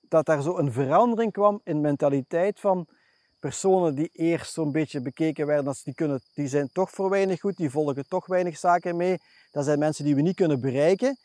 dat 0.00 0.26
daar 0.26 0.42
zo 0.42 0.58
een 0.58 0.72
verandering 0.72 1.32
kwam 1.32 1.60
in 1.64 1.80
mentaliteit 1.80 2.60
van 2.60 2.86
personen 3.44 3.94
die 3.94 4.10
eerst 4.12 4.52
zo'n 4.52 4.72
beetje 4.72 5.00
bekeken 5.00 5.46
werden 5.46 5.66
als 5.66 5.82
die, 5.82 5.94
kunnen, 5.94 6.20
die 6.34 6.48
zijn 6.48 6.70
toch 6.72 6.90
voor 6.90 7.10
weinig 7.10 7.40
goed, 7.40 7.56
die 7.56 7.70
volgen 7.70 8.08
toch 8.08 8.26
weinig 8.26 8.58
zaken 8.58 8.96
mee. 8.96 9.20
Dat 9.50 9.64
zijn 9.64 9.78
mensen 9.78 10.04
die 10.04 10.14
we 10.14 10.20
niet 10.20 10.36
kunnen 10.36 10.60
bereiken. 10.60 11.18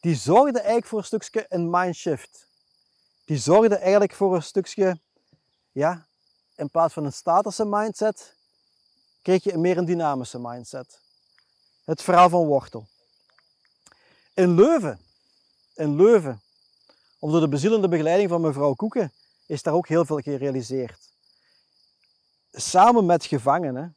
Die 0.00 0.14
zorgden 0.14 0.60
eigenlijk 0.60 0.86
voor 0.86 0.98
een 0.98 1.04
stukje 1.04 1.46
een 1.48 1.70
mindshift. 1.70 2.46
Die 3.24 3.38
zorgden 3.38 3.80
eigenlijk 3.80 4.14
voor 4.14 4.34
een 4.34 4.42
stukje, 4.42 5.00
ja, 5.70 6.06
in 6.56 6.70
plaats 6.70 6.94
van 6.94 7.04
een 7.04 7.12
statische 7.12 7.64
mindset, 7.64 8.34
kreeg 9.22 9.44
je 9.44 9.52
een 9.52 9.60
meer 9.60 9.78
een 9.78 9.84
dynamische 9.84 10.38
mindset. 10.38 11.00
Het 11.84 12.02
verhaal 12.02 12.28
van 12.28 12.46
Wortel. 12.46 12.86
In 14.34 14.54
Leuven, 14.54 15.00
in 15.74 15.96
Leuven, 15.96 16.42
onder 17.18 17.40
de 17.40 17.48
bezielende 17.48 17.88
begeleiding 17.88 18.30
van 18.30 18.40
mevrouw 18.40 18.74
Koeken, 18.74 19.12
is 19.46 19.62
daar 19.62 19.74
ook 19.74 19.88
heel 19.88 20.04
veel 20.04 20.18
gerealiseerd. 20.18 21.11
Samen 22.52 23.06
met 23.06 23.24
gevangenen 23.24 23.96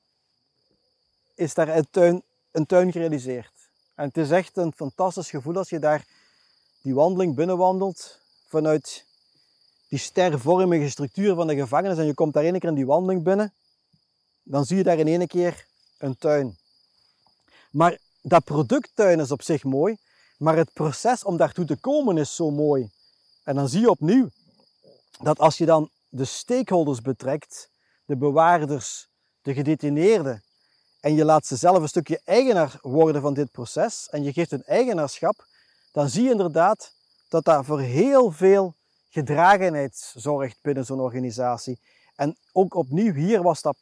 is 1.36 1.54
daar 1.54 1.68
een 1.68 1.88
tuin, 1.92 2.24
een 2.52 2.66
tuin 2.66 2.92
gerealiseerd. 2.92 3.54
En 3.96 4.08
het 4.08 4.18
is 4.18 4.32
echt 4.32 4.58
een 4.58 4.74
fantastisch 4.76 5.30
gevoel 5.30 5.58
als 5.58 5.70
je 5.70 5.80
daar 5.80 6.06
die 6.82 6.94
wandeling 6.94 7.36
binnenwandelt 7.36 8.20
vanuit 8.48 9.06
die 9.90 10.00
stervormige 10.00 10.90
structuur 10.90 11.36
van 11.36 11.48
de 11.48 11.56
gevangenis 11.56 11.98
en 11.98 12.06
je 12.06 12.14
komt 12.14 12.34
daar 12.34 12.44
één 12.44 12.60
keer 12.60 12.70
in 12.70 12.76
die 12.76 12.86
wandeling 12.86 13.24
binnen 13.24 13.54
dan 14.46 14.66
zie 14.66 14.78
je 14.78 14.84
daar 14.84 15.00
in 15.00 15.08
één 15.08 15.28
keer 15.28 15.66
een 15.98 16.18
tuin. 16.18 16.58
Maar 17.72 17.98
dat 18.22 18.44
producttuin 18.44 19.20
is 19.20 19.32
op 19.32 19.42
zich 19.42 19.64
mooi, 19.64 19.98
maar 20.38 20.58
het 20.58 20.74
proces 20.74 21.24
om 21.24 21.38
daartoe 21.38 21.66
te 21.66 21.76
komen 21.76 22.18
is 22.18 22.36
zo 22.36 22.52
mooi. 22.52 22.92
En 23.44 23.56
dan 23.56 23.70
zie 23.70 23.80
je 23.80 23.90
opnieuw 23.90 24.30
dat 25.22 25.40
als 25.40 25.58
je 25.58 25.66
dan 25.66 25.90
de 26.10 26.26
stakeholders 26.26 27.02
betrekt, 27.02 27.70
de 28.06 28.18
bewaarders, 28.18 29.08
de 29.42 29.54
gedetineerden, 29.54 30.44
en 31.00 31.16
je 31.16 31.26
laat 31.26 31.46
ze 31.46 31.56
zelf 31.56 31.82
een 31.82 31.88
stukje 31.88 32.22
eigenaar 32.24 32.80
worden 32.82 33.22
van 33.22 33.34
dit 33.34 33.52
proces 33.52 34.08
en 34.10 34.24
je 34.24 34.34
geeft 34.34 34.52
hun 34.52 34.64
eigenaarschap, 34.64 35.46
dan 35.92 36.10
zie 36.10 36.24
je 36.24 36.32
inderdaad 36.32 36.94
dat 37.30 37.46
dat 37.46 37.66
voor 37.66 37.80
heel 37.80 38.32
veel 38.32 38.76
gedragenheid 39.10 40.12
zorgt 40.16 40.58
binnen 40.62 40.86
zo'n 40.86 41.00
organisatie. 41.00 41.80
En 42.16 42.38
ook 42.52 42.74
opnieuw 42.74 43.14
hier 43.14 43.42
was 43.42 43.62
dat 43.62 43.78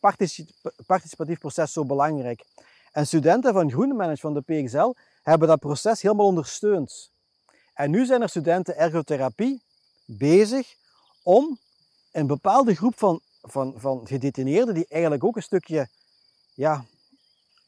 participatief 0.85 1.39
proces 1.39 1.73
zo 1.73 1.85
belangrijk. 1.85 2.45
En 2.91 3.07
studenten 3.07 3.53
van 3.53 3.71
Groenmanagement 3.71 4.19
van 4.19 4.33
de 4.33 4.63
PXL 4.63 4.93
hebben 5.21 5.47
dat 5.47 5.59
proces 5.59 6.01
helemaal 6.01 6.25
ondersteund. 6.25 7.11
En 7.73 7.91
nu 7.91 8.05
zijn 8.05 8.21
er 8.21 8.29
studenten 8.29 8.77
ergotherapie 8.77 9.61
bezig 10.05 10.75
om 11.23 11.59
een 12.11 12.27
bepaalde 12.27 12.75
groep 12.75 12.97
van, 12.97 13.21
van, 13.43 13.73
van 13.77 14.07
gedetineerden, 14.07 14.73
die 14.73 14.85
eigenlijk 14.89 15.23
ook 15.23 15.35
een 15.35 15.43
stukje 15.43 15.87
ja, 16.53 16.85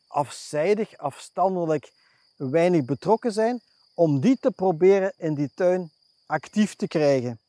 afzijdig, 0.08 0.98
afstandelijk, 0.98 1.92
weinig 2.36 2.86
betrokken 2.86 3.32
zijn, 3.32 3.62
om 3.94 4.20
die 4.20 4.38
te 4.40 4.52
proberen 4.52 5.14
in 5.18 5.34
die 5.34 5.52
tuin 5.56 5.92
actief 6.26 6.76
te 6.76 6.88
krijgen. 6.88 7.40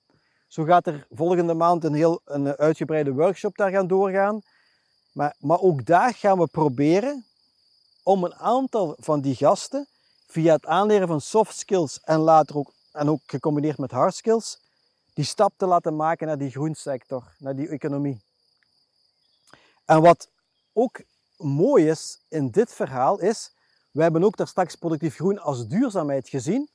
Zo 0.48 0.64
gaat 0.64 0.86
er 0.86 1.06
volgende 1.10 1.54
maand 1.54 1.84
een 1.84 1.94
heel 1.94 2.20
een 2.24 2.56
uitgebreide 2.56 3.12
workshop 3.12 3.56
daar 3.56 3.70
gaan 3.70 3.86
doorgaan. 3.86 4.42
Maar, 5.12 5.34
maar 5.38 5.60
ook 5.60 5.84
daar 5.84 6.14
gaan 6.14 6.38
we 6.38 6.46
proberen 6.46 7.24
om 8.02 8.24
een 8.24 8.34
aantal 8.34 8.96
van 8.98 9.20
die 9.20 9.34
gasten 9.34 9.86
via 10.26 10.54
het 10.54 10.66
aanleren 10.66 11.08
van 11.08 11.20
soft 11.20 11.56
skills 11.56 12.00
en 12.00 12.18
later 12.18 12.56
ook, 12.56 12.72
en 12.92 13.08
ook 13.08 13.20
gecombineerd 13.26 13.78
met 13.78 13.90
hard 13.90 14.14
skills, 14.14 14.58
die 15.16 15.24
stap 15.24 15.52
te 15.56 15.66
laten 15.66 15.96
maken 15.96 16.26
naar 16.26 16.38
die 16.38 16.50
groensector, 16.50 17.34
naar 17.38 17.56
die 17.56 17.68
economie. 17.68 18.20
En 19.84 20.00
wat 20.02 20.30
ook 20.72 21.00
mooi 21.36 21.88
is 21.88 22.20
in 22.28 22.50
dit 22.50 22.72
verhaal 22.72 23.20
is, 23.20 23.54
we 23.90 24.02
hebben 24.02 24.24
ook 24.24 24.36
daar 24.36 24.48
straks 24.48 24.74
productief 24.74 25.14
groen 25.14 25.38
als 25.38 25.68
duurzaamheid 25.68 26.28
gezien. 26.28 26.68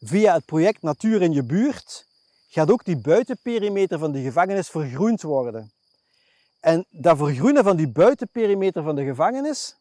Via 0.00 0.34
het 0.34 0.44
project 0.44 0.82
Natuur 0.82 1.22
in 1.22 1.32
je 1.32 1.44
buurt 1.44 2.06
gaat 2.48 2.70
ook 2.70 2.84
die 2.84 2.96
buitenperimeter 2.96 3.98
van 3.98 4.12
de 4.12 4.22
gevangenis 4.22 4.68
vergroend 4.68 5.22
worden. 5.22 5.72
En 6.60 6.86
dat 6.90 7.16
vergroenen 7.16 7.64
van 7.64 7.76
die 7.76 7.88
buitenperimeter 7.88 8.82
van 8.82 8.94
de 8.94 9.04
gevangenis 9.04 9.76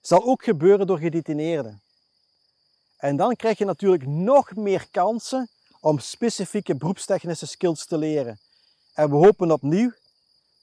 zal 0.00 0.24
ook 0.24 0.44
gebeuren 0.44 0.86
door 0.86 0.98
gedetineerden. 0.98 1.82
En 2.96 3.16
dan 3.16 3.36
krijg 3.36 3.58
je 3.58 3.64
natuurlijk 3.64 4.06
nog 4.06 4.54
meer 4.54 4.88
kansen 4.90 5.48
om 5.80 5.98
specifieke 5.98 6.76
beroepstechnische 6.76 7.46
skills 7.46 7.86
te 7.86 7.98
leren. 7.98 8.38
En 8.94 9.10
we 9.10 9.16
hopen 9.16 9.50
opnieuw 9.50 9.92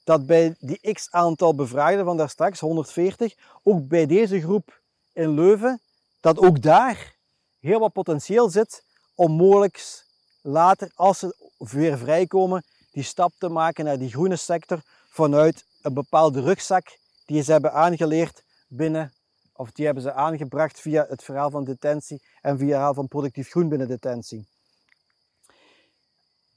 dat 0.04 0.26
bij 0.26 0.54
die 0.58 0.92
x 0.92 1.10
aantal 1.10 1.54
bevraagden 1.54 2.04
van 2.04 2.16
daar 2.16 2.30
straks, 2.30 2.60
140, 2.60 3.34
ook 3.62 3.88
bij 3.88 4.06
deze 4.06 4.40
groep 4.40 4.80
in 5.12 5.34
Leuven, 5.34 5.80
dat 6.20 6.38
ook 6.38 6.62
daar 6.62 7.14
heel 7.60 7.78
wat 7.78 7.92
potentieel 7.92 8.50
zit 8.50 8.84
om 9.14 9.32
mogelijk 9.32 10.04
later, 10.42 10.90
als 10.94 11.18
ze 11.18 11.52
weer 11.58 11.98
vrijkomen, 11.98 12.64
die 12.90 13.02
stap 13.02 13.32
te 13.38 13.48
maken 13.48 13.84
naar 13.84 13.98
die 13.98 14.10
groene 14.10 14.36
sector 14.36 14.80
vanuit 15.08 15.64
een 15.82 15.94
bepaalde 15.94 16.40
rugzak 16.40 16.98
die 17.24 17.42
ze 17.42 17.52
hebben 17.52 17.72
aangeleerd 17.72 18.42
binnen, 18.68 19.12
of 19.52 19.72
die 19.72 19.84
hebben 19.84 20.02
ze 20.02 20.12
aangebracht 20.12 20.80
via 20.80 21.06
het 21.08 21.22
verhaal 21.24 21.50
van 21.50 21.64
detentie 21.64 22.22
en 22.40 22.58
via 22.58 22.66
het 22.66 22.74
verhaal 22.74 22.94
van 22.94 23.08
productief 23.08 23.50
groen 23.50 23.68
binnen 23.68 23.88
detentie. 23.88 24.48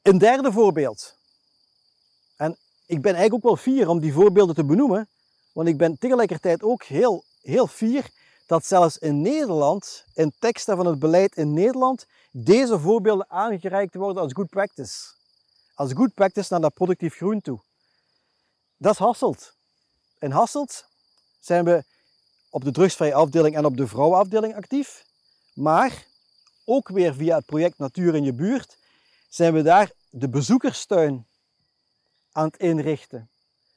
Een 0.10 0.18
derde 0.18 0.51
voorbeeld. 0.51 1.16
En 2.36 2.57
ik 2.86 3.01
ben 3.01 3.16
eigenlijk 3.16 3.34
ook 3.34 3.51
wel 3.51 3.74
fier 3.74 3.89
om 3.89 3.99
die 3.99 4.14
voorbeelden 4.14 4.55
te 4.55 4.66
benoemen, 4.66 5.10
want 5.51 5.68
ik 5.68 5.78
ben 5.78 5.97
tegelijkertijd 5.97 6.64
ook 6.64 6.84
heel, 6.84 7.24
heel 7.41 7.68
fier 7.68 8.10
dat 8.47 8.66
zelfs 8.66 8.97
in 8.97 9.22
Nederland, 9.22 10.05
in 10.14 10.34
teksten 10.39 10.76
van 10.76 10.86
het 10.86 10.99
beleid 10.99 11.36
in 11.36 11.53
Nederland, 11.53 12.05
deze 12.32 12.80
voorbeelden 12.80 13.30
aangereikt 13.30 13.95
worden 13.95 14.24
als 14.24 14.34
good 14.34 14.49
practice. 14.49 15.14
Als 15.74 15.93
good 15.93 16.14
practice 16.14 16.47
naar 16.49 16.62
dat 16.62 16.74
productief 16.74 17.16
groen 17.16 17.41
toe. 17.41 17.60
Dat 18.78 18.93
is 18.93 18.99
Hasselt. 18.99 19.53
In 20.20 20.32
Hasselt 20.32 20.86
zijn 21.39 21.66
we 21.66 21.84
op 22.49 22.64
de 22.64 22.72
drugsvrije 22.72 23.14
afdeling 23.14 23.55
en 23.55 23.66
op 23.66 23.78
de 23.78 23.88
vrouwenafdeling 23.88 24.55
actief. 24.55 25.05
Maar 25.53 26.05
ook 26.66 26.88
weer 26.88 27.14
via 27.14 27.36
het 27.36 27.45
project 27.45 27.78
Natuur 27.78 28.16
in 28.16 28.24
je 28.24 28.34
buurt 28.34 28.78
zijn 29.30 29.53
we 29.53 29.62
daar 29.62 29.91
de 30.10 30.30
bezoekerstuin 30.30 31.26
aan 32.32 32.45
het 32.45 32.57
inrichten. 32.57 33.30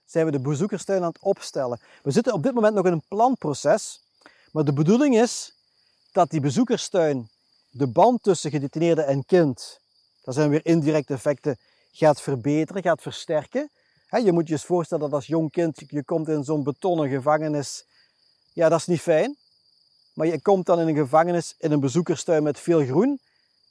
Zijn 0.05 0.25
we 0.25 0.31
de 0.31 0.41
bezoekerstuin 0.41 1.03
aan 1.03 1.09
het 1.09 1.23
opstellen. 1.23 1.81
We 2.03 2.11
zitten 2.11 2.33
op 2.33 2.43
dit 2.43 2.55
moment 2.55 2.75
nog 2.75 2.87
in 2.87 2.93
een 2.93 3.05
planproces. 3.09 4.03
Maar 4.53 4.65
de 4.65 4.73
bedoeling 4.73 5.17
is 5.17 5.55
dat 6.13 6.31
die 6.31 6.41
bezoekerstuin 6.41 7.31
de 7.71 7.87
band 7.87 8.23
tussen 8.23 8.51
gedetineerde 8.51 9.03
en 9.03 9.25
kind, 9.25 9.81
dat 10.23 10.35
zijn 10.35 10.51
weer 10.51 10.67
indirecte 10.67 11.13
effecten, 11.13 11.59
gaat 11.93 12.21
verbeteren, 12.21 12.83
gaat 12.83 13.03
versterken. 13.03 13.71
je 14.11 14.33
moet 14.33 14.47
je 14.47 14.53
eens 14.53 14.65
voorstellen 14.65 15.05
dat 15.05 15.13
als 15.13 15.27
jong 15.27 15.51
kind 15.51 15.83
je 15.87 16.05
komt 16.05 16.29
in 16.29 16.45
zo'n 16.45 16.63
betonnen 16.63 17.09
gevangenis. 17.09 17.85
Ja, 18.53 18.69
dat 18.69 18.79
is 18.79 18.87
niet 18.87 19.01
fijn. 19.01 19.37
Maar 20.15 20.27
je 20.27 20.43
komt 20.43 20.67
dan 20.67 20.81
in 20.81 20.89
een 20.89 20.97
gevangenis, 20.97 21.55
in 21.59 21.73
een 21.73 21.81
bezoekerstuin 21.81 22.43
met 22.43 22.59
veel 22.59 22.85
groen. 22.85 23.21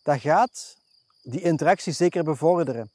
Dat 0.03 0.20
gaat 0.20 0.78
die 1.22 1.41
interactie 1.41 1.93
zeker 1.93 2.24
bevorderen. 2.24 2.91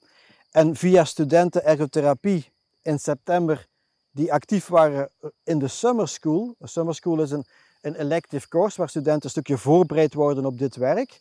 En 0.51 0.77
via 0.77 1.05
studenten 1.05 1.65
ergotherapie 1.65 2.53
in 2.83 2.99
september, 2.99 3.67
die 4.11 4.33
actief 4.33 4.67
waren 4.67 5.11
in 5.43 5.59
de 5.59 5.69
summer 5.69 6.09
school. 6.09 6.55
De 6.59 6.67
summer 6.67 6.95
school 6.95 7.23
is 7.23 7.31
een 7.31 7.47
een 7.87 7.95
elective 7.95 8.49
course 8.49 8.77
waar 8.77 8.89
studenten 8.89 9.25
een 9.25 9.31
stukje 9.31 9.59
voorbereid 9.59 10.15
worden 10.15 10.45
op 10.45 10.59
dit 10.59 10.77
werk. 10.77 11.21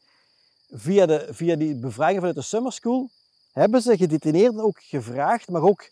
Via, 0.70 1.06
de, 1.06 1.28
via 1.30 1.56
die 1.56 1.76
bevraging 1.76 2.18
vanuit 2.18 2.36
de 2.36 2.42
summer 2.42 2.72
school 2.72 3.10
hebben 3.52 3.82
ze 3.82 3.98
gedetineerden 3.98 4.64
ook 4.64 4.80
gevraagd, 4.82 5.50
maar 5.50 5.62
ook 5.62 5.90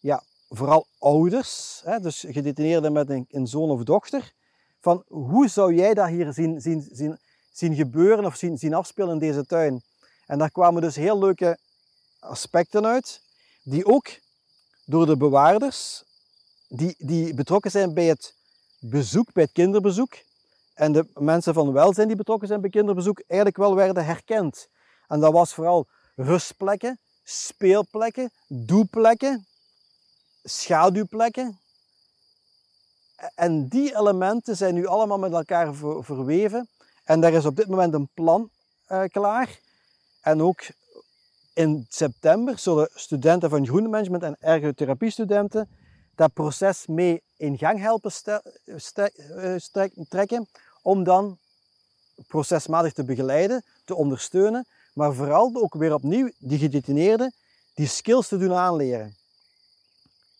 ja, 0.00 0.22
vooral 0.48 0.86
ouders, 0.98 1.80
hè, 1.84 2.00
dus 2.00 2.24
gedetineerden 2.28 2.92
met 2.92 3.10
een, 3.10 3.26
een, 3.30 3.46
zoon 3.46 3.70
of 3.70 3.82
dochter, 3.82 4.32
van 4.80 5.04
hoe 5.08 5.48
zou 5.48 5.74
jij 5.74 5.94
dat 5.94 6.08
hier 6.08 6.32
zien, 6.32 6.60
zien, 6.60 6.88
zien, 6.92 7.18
zien 7.52 7.74
gebeuren 7.74 8.24
of 8.24 8.36
zien, 8.36 8.58
zien 8.58 8.74
afspelen 8.74 9.12
in 9.12 9.18
deze 9.18 9.46
tuin? 9.46 9.82
En 10.26 10.38
daar 10.38 10.50
kwamen 10.50 10.82
dus 10.82 10.96
heel 10.96 11.18
leuke 11.18 11.58
aspecten 12.18 12.86
uit, 12.86 13.20
die 13.62 13.86
ook 13.86 14.08
door 14.84 15.06
de 15.06 15.16
bewaarders, 15.16 16.04
die, 16.68 16.94
die 16.98 17.34
betrokken 17.34 17.70
zijn 17.70 17.94
bij 17.94 18.06
het 18.06 18.34
bezoek, 18.78 19.32
bij 19.32 19.42
het 19.42 19.52
kinderbezoek, 19.52 20.14
en 20.74 20.92
de 20.92 21.06
mensen 21.14 21.54
van 21.54 21.72
welzijn 21.72 22.06
die 22.08 22.16
betrokken 22.16 22.48
zijn 22.48 22.60
bij 22.60 22.70
kinderbezoek, 22.70 23.22
eigenlijk 23.26 23.58
wel 23.58 23.74
werden 23.74 24.04
herkend. 24.04 24.68
En 25.08 25.20
dat 25.20 25.32
was 25.32 25.54
vooral 25.54 25.86
rustplekken, 26.16 26.98
speelplekken, 27.24 28.30
doelplekken, 28.46 29.46
schaduwplekken. 30.44 31.58
En 33.34 33.68
die 33.68 33.96
elementen 33.96 34.56
zijn 34.56 34.74
nu 34.74 34.86
allemaal 34.86 35.18
met 35.18 35.32
elkaar 35.32 35.74
verweven. 36.00 36.68
En 37.04 37.20
daar 37.20 37.32
is 37.32 37.44
op 37.44 37.56
dit 37.56 37.68
moment 37.68 37.94
een 37.94 38.08
plan 38.14 38.50
uh, 38.88 39.02
klaar. 39.04 39.58
En 40.24 40.42
ook 40.42 40.62
in 41.52 41.86
september 41.88 42.58
zullen 42.58 42.88
studenten 42.94 43.50
van 43.50 43.66
groenmanagement 43.66 44.22
en 44.22 44.36
ergotherapiestudenten 44.40 45.68
dat 46.14 46.32
proces 46.32 46.86
mee 46.86 47.22
in 47.36 47.58
gang 47.58 47.80
helpen 47.80 48.12
eh, 48.64 49.56
trekken, 50.08 50.48
om 50.82 51.04
dan 51.04 51.38
procesmatig 52.26 52.92
te 52.92 53.04
begeleiden, 53.04 53.64
te 53.84 53.94
ondersteunen, 53.94 54.66
maar 54.94 55.14
vooral 55.14 55.50
ook 55.54 55.74
weer 55.74 55.94
opnieuw 55.94 56.30
die 56.38 56.58
gedetineerden 56.58 57.34
die 57.74 57.86
skills 57.86 58.28
te 58.28 58.36
doen 58.36 58.54
aanleren. 58.54 59.16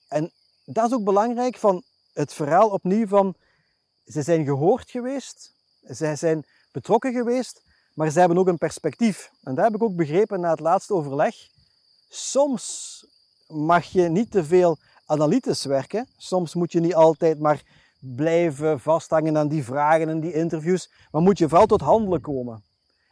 En 0.08 0.32
dat 0.64 0.86
is 0.86 0.92
ook 0.92 1.04
belangrijk 1.04 1.56
van 1.56 1.82
het 2.12 2.32
verhaal 2.32 2.68
opnieuw 2.68 3.06
van 3.06 3.34
ze 4.06 4.22
zijn 4.22 4.44
gehoord 4.44 4.90
geweest, 4.90 5.52
zij 5.80 6.16
zijn 6.16 6.44
betrokken 6.72 7.12
geweest, 7.12 7.63
maar 7.94 8.10
ze 8.10 8.18
hebben 8.18 8.38
ook 8.38 8.48
een 8.48 8.58
perspectief. 8.58 9.30
En 9.42 9.54
dat 9.54 9.64
heb 9.64 9.74
ik 9.74 9.82
ook 9.82 9.96
begrepen 9.96 10.40
na 10.40 10.50
het 10.50 10.60
laatste 10.60 10.94
overleg. 10.94 11.34
Soms 12.08 13.06
mag 13.46 13.84
je 13.84 14.08
niet 14.08 14.30
te 14.30 14.44
veel 14.44 14.78
analytisch 15.06 15.64
werken. 15.64 16.08
Soms 16.16 16.54
moet 16.54 16.72
je 16.72 16.80
niet 16.80 16.94
altijd 16.94 17.38
maar 17.38 17.62
blijven 17.98 18.80
vasthangen 18.80 19.38
aan 19.38 19.48
die 19.48 19.64
vragen 19.64 20.08
en 20.08 20.20
die 20.20 20.32
interviews, 20.32 20.90
maar 21.10 21.22
moet 21.22 21.38
je 21.38 21.48
vooral 21.48 21.66
tot 21.66 21.80
handelen 21.80 22.20
komen. 22.20 22.62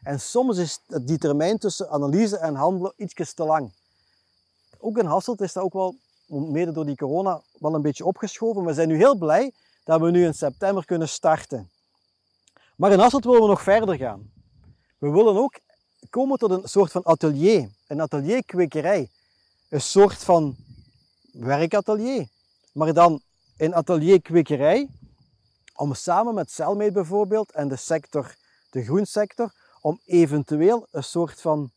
En 0.03 0.21
soms 0.21 0.59
is 0.59 0.81
die 1.03 1.19
termijn 1.19 1.59
tussen 1.59 1.89
analyse 1.89 2.39
en 2.39 2.55
handelen 2.55 2.93
iets 2.97 3.35
te 3.35 3.45
lang. 3.45 3.73
Ook 4.79 4.99
in 4.99 5.05
Hasselt 5.05 5.41
is 5.41 5.53
dat 5.53 5.63
ook 5.63 5.73
wel, 5.73 5.97
mede 6.27 6.73
door 6.73 6.87
die 6.87 6.97
corona, 6.97 7.41
wel 7.59 7.75
een 7.75 7.83
beetje 7.83 8.05
opgeschoven. 8.05 8.65
We 8.65 8.75
zijn 8.75 8.89
nu 8.89 8.97
heel 8.97 9.17
blij 9.17 9.53
dat 9.85 10.01
we 10.01 10.11
nu 10.11 10.25
in 10.25 10.35
september 10.35 10.85
kunnen 10.85 11.09
starten. 11.09 11.71
Maar 12.77 12.93
in 12.93 12.99
Hasselt 12.99 13.25
willen 13.25 13.41
we 13.41 13.47
nog 13.47 13.63
verder 13.63 13.97
gaan. 13.97 14.31
We 15.03 15.11
willen 15.11 15.37
ook 15.37 15.59
komen 16.11 16.39
tot 16.39 16.51
een 16.51 16.69
soort 16.69 16.93
van 16.93 17.05
atelier, 17.05 17.69
een 17.87 18.01
atelierkwekerij. 18.01 19.11
Een 19.69 19.81
soort 19.81 20.25
van 20.25 20.57
werkatelier. 21.33 22.27
Maar 22.73 22.93
dan 22.93 23.23
een 23.57 23.75
atelierkwekerij, 23.75 24.89
om 25.75 25.95
samen 25.95 26.35
met 26.35 26.51
Cellmate 26.51 26.93
bijvoorbeeld 26.93 27.53
en 27.53 27.69
de 27.69 27.77
sector, 27.77 28.35
de 28.71 28.85
groensector, 28.85 29.53
om 29.81 30.01
eventueel 30.05 30.87
een 30.91 31.05
soort 31.05 31.41
van 31.41 31.71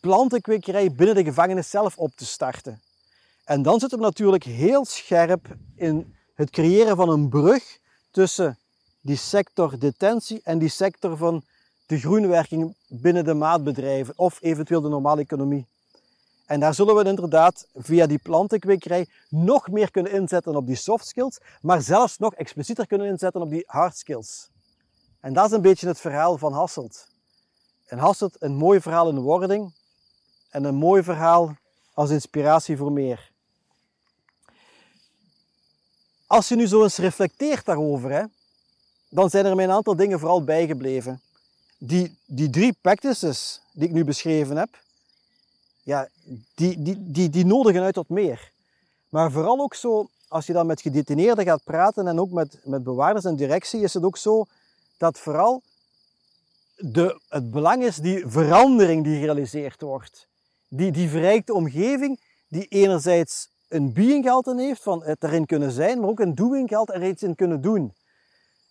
plantenkwekerij 0.00 0.92
binnen 0.92 1.14
de 1.14 1.24
gevangenis 1.24 1.70
zelf 1.70 1.96
op 1.98 2.12
te 2.16 2.26
starten. 2.26 2.82
En 3.44 3.62
dan 3.62 3.80
zitten 3.80 3.98
we 3.98 4.04
natuurlijk 4.04 4.44
heel 4.44 4.84
scherp 4.84 5.56
in 5.74 6.16
het 6.34 6.50
creëren 6.50 6.96
van 6.96 7.08
een 7.08 7.28
brug 7.28 7.78
tussen 8.10 8.58
die 9.00 9.16
sector 9.16 9.78
detentie 9.78 10.40
en 10.42 10.58
die 10.58 10.68
sector 10.68 11.16
van 11.16 11.44
de 11.90 11.98
groenwerking 11.98 12.76
binnen 12.88 13.24
de 13.24 13.34
maatbedrijven 13.34 14.14
of 14.16 14.38
eventueel 14.40 14.80
de 14.80 14.88
normale 14.88 15.20
economie. 15.20 15.66
En 16.46 16.60
daar 16.60 16.74
zullen 16.74 16.94
we 16.94 17.04
inderdaad 17.04 17.66
via 17.74 18.06
die 18.06 18.18
plantenkwekerij 18.18 19.06
nog 19.28 19.68
meer 19.68 19.90
kunnen 19.90 20.12
inzetten 20.12 20.56
op 20.56 20.66
die 20.66 20.76
soft 20.76 21.06
skills, 21.06 21.40
maar 21.60 21.82
zelfs 21.82 22.18
nog 22.18 22.34
explicieter 22.34 22.86
kunnen 22.86 23.06
inzetten 23.06 23.40
op 23.40 23.50
die 23.50 23.62
hard 23.66 23.96
skills. 23.96 24.50
En 25.20 25.32
dat 25.32 25.46
is 25.46 25.52
een 25.52 25.62
beetje 25.62 25.86
het 25.86 26.00
verhaal 26.00 26.38
van 26.38 26.52
Hasselt. 26.52 27.08
En 27.86 27.98
Hasselt 27.98 28.36
een 28.38 28.54
mooi 28.54 28.80
verhaal 28.80 29.08
in 29.08 29.18
wording 29.18 29.74
en 30.50 30.64
een 30.64 30.74
mooi 30.74 31.02
verhaal 31.02 31.56
als 31.94 32.10
inspiratie 32.10 32.76
voor 32.76 32.92
meer. 32.92 33.30
Als 36.26 36.48
je 36.48 36.56
nu 36.56 36.66
zo 36.66 36.82
eens 36.82 36.98
reflecteert 36.98 37.64
daarover, 37.64 38.10
hè, 38.10 38.24
dan 39.08 39.30
zijn 39.30 39.46
er 39.46 39.56
mij 39.56 39.64
een 39.64 39.70
aantal 39.70 39.96
dingen 39.96 40.18
vooral 40.18 40.44
bijgebleven. 40.44 41.20
Die, 41.82 42.16
die 42.26 42.50
drie 42.50 42.76
practices 42.80 43.60
die 43.72 43.88
ik 43.88 43.94
nu 43.94 44.04
beschreven 44.04 44.56
heb, 44.56 44.68
ja, 45.82 46.08
die, 46.54 46.82
die, 46.82 46.96
die, 47.12 47.30
die 47.30 47.46
nodigen 47.46 47.82
uit 47.82 47.94
tot 47.94 48.08
meer. 48.08 48.52
Maar 49.08 49.30
vooral 49.30 49.58
ook 49.60 49.74
zo, 49.74 50.08
als 50.28 50.46
je 50.46 50.52
dan 50.52 50.66
met 50.66 50.80
gedetineerden 50.80 51.44
gaat 51.44 51.64
praten 51.64 52.06
en 52.06 52.20
ook 52.20 52.30
met, 52.30 52.58
met 52.64 52.82
bewaarders 52.82 53.24
en 53.24 53.36
directie, 53.36 53.80
is 53.80 53.94
het 53.94 54.04
ook 54.04 54.16
zo 54.16 54.46
dat 54.98 55.18
vooral 55.18 55.62
de, 56.76 57.20
het 57.28 57.50
belang 57.50 57.82
is 57.82 57.96
die 57.96 58.26
verandering 58.26 59.04
die 59.04 59.18
gerealiseerd 59.18 59.80
wordt. 59.80 60.28
Die, 60.68 60.92
die 60.92 61.08
verrijkte 61.08 61.54
omgeving, 61.54 62.20
die 62.48 62.66
enerzijds 62.68 63.48
een 63.68 63.92
being 63.92 64.24
gehalte 64.24 64.54
heeft 64.56 64.82
van 64.82 65.04
het 65.04 65.24
erin 65.24 65.46
kunnen 65.46 65.70
zijn, 65.70 66.00
maar 66.00 66.08
ook 66.08 66.20
een 66.20 66.34
doing 66.34 66.68
gehalte 66.68 66.92
er 66.92 67.08
iets 67.08 67.22
in 67.22 67.34
kunnen 67.34 67.60
doen. 67.60 67.94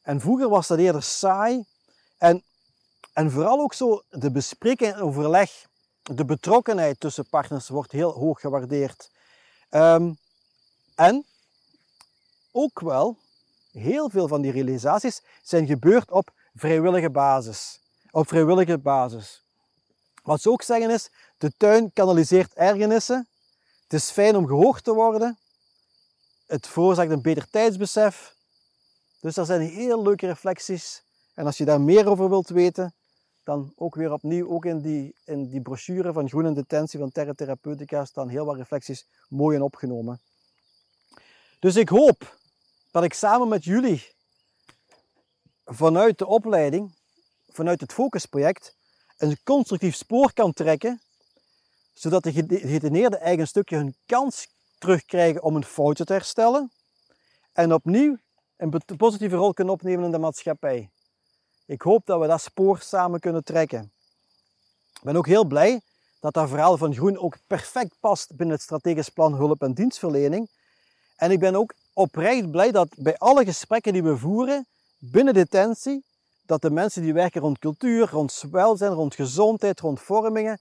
En 0.01 0.21
vroeger 0.21 0.49
was 0.49 0.67
dat 0.67 0.77
eerder 0.77 1.03
saai. 1.03 1.63
En, 2.17 2.43
en 3.19 3.31
vooral 3.31 3.59
ook 3.59 3.73
zo 3.73 4.01
de 4.09 4.31
bespreking 4.31 4.93
en 4.93 5.01
overleg, 5.01 5.67
de 6.01 6.25
betrokkenheid 6.25 6.99
tussen 6.99 7.29
partners 7.29 7.69
wordt 7.69 7.91
heel 7.91 8.11
hoog 8.11 8.39
gewaardeerd. 8.39 9.11
Um, 9.69 10.17
en 10.95 11.25
ook 12.51 12.79
wel, 12.79 13.17
heel 13.71 14.09
veel 14.09 14.27
van 14.27 14.41
die 14.41 14.51
realisaties 14.51 15.21
zijn 15.43 15.67
gebeurd 15.67 16.11
op 16.11 16.31
vrijwillige 16.55 17.09
basis. 17.09 17.79
Op 18.11 18.27
vrijwillige 18.27 18.77
basis. 18.77 19.43
Wat 20.23 20.41
ze 20.41 20.49
ook 20.49 20.61
zeggen 20.61 20.89
is, 20.89 21.09
de 21.37 21.51
tuin 21.57 21.93
kanaliseert 21.93 22.53
ergernissen. 22.53 23.27
Het 23.83 23.93
is 23.93 24.11
fijn 24.11 24.35
om 24.35 24.47
gehoord 24.47 24.83
te 24.83 24.93
worden. 24.93 25.37
Het 26.47 26.67
veroorzaakt 26.67 27.11
een 27.11 27.21
beter 27.21 27.49
tijdsbesef. 27.49 28.35
Dus 29.21 29.33
dat 29.33 29.45
zijn 29.45 29.61
heel 29.61 30.01
leuke 30.01 30.27
reflecties. 30.27 31.03
En 31.33 31.45
als 31.45 31.57
je 31.57 31.65
daar 31.65 31.81
meer 31.81 32.07
over 32.07 32.29
wilt 32.29 32.49
weten, 32.49 32.93
dan 33.49 33.73
ook 33.75 33.95
weer 33.95 34.11
opnieuw, 34.11 34.49
ook 34.49 34.65
in 34.65 34.81
die, 34.81 35.15
in 35.25 35.47
die 35.49 35.61
brochure 35.61 36.13
van 36.13 36.29
Groen 36.29 36.45
en 36.45 36.53
Detentie 36.53 36.99
van 36.99 37.11
Terra 37.11 37.33
Therapeutica 37.33 38.05
staan 38.05 38.27
heel 38.27 38.45
wat 38.45 38.55
reflecties 38.55 39.07
mooi 39.29 39.55
in 39.55 39.61
opgenomen. 39.61 40.21
Dus 41.59 41.75
ik 41.75 41.89
hoop 41.89 42.37
dat 42.91 43.03
ik 43.03 43.13
samen 43.13 43.47
met 43.47 43.63
jullie 43.63 44.13
vanuit 45.65 46.17
de 46.17 46.27
opleiding, 46.27 46.95
vanuit 47.47 47.81
het 47.81 47.93
focusproject, 47.93 48.75
een 49.17 49.37
constructief 49.43 49.95
spoor 49.95 50.33
kan 50.33 50.53
trekken, 50.53 51.01
zodat 51.93 52.23
de 52.23 52.31
gedetineerden 52.31 53.19
eigen 53.19 53.47
stukje 53.47 53.75
hun 53.75 53.95
kans 54.05 54.47
terugkrijgen 54.77 55.43
om 55.43 55.55
een 55.55 55.65
fouten 55.65 56.05
te 56.05 56.13
herstellen 56.13 56.71
en 57.53 57.73
opnieuw 57.73 58.17
een 58.57 58.81
positieve 58.97 59.35
rol 59.35 59.53
kunnen 59.53 59.73
opnemen 59.73 60.05
in 60.05 60.11
de 60.11 60.17
maatschappij. 60.17 60.89
Ik 61.69 61.81
hoop 61.81 62.05
dat 62.05 62.19
we 62.19 62.27
dat 62.27 62.41
spoor 62.41 62.79
samen 62.79 63.19
kunnen 63.19 63.43
trekken. 63.43 63.91
Ik 64.93 65.01
ben 65.01 65.15
ook 65.15 65.27
heel 65.27 65.45
blij 65.45 65.81
dat 66.19 66.33
dat 66.33 66.49
verhaal 66.49 66.77
van 66.77 66.93
Groen 66.93 67.17
ook 67.17 67.37
perfect 67.47 67.95
past 67.99 68.35
binnen 68.35 68.55
het 68.55 68.63
strategisch 68.63 69.09
plan 69.09 69.33
hulp 69.33 69.61
en 69.61 69.73
dienstverlening. 69.73 70.49
En 71.15 71.31
ik 71.31 71.39
ben 71.39 71.55
ook 71.55 71.73
oprecht 71.93 72.51
blij 72.51 72.71
dat 72.71 72.87
bij 72.95 73.17
alle 73.17 73.45
gesprekken 73.45 73.93
die 73.93 74.03
we 74.03 74.17
voeren 74.17 74.65
binnen 74.97 75.33
detentie, 75.33 76.03
dat 76.45 76.61
de 76.61 76.71
mensen 76.71 77.01
die 77.01 77.13
werken 77.13 77.41
rond 77.41 77.59
cultuur, 77.59 78.09
rond 78.09 78.43
welzijn, 78.51 78.91
rond 78.91 79.15
gezondheid, 79.15 79.79
rond 79.79 80.01
vormingen, 80.01 80.59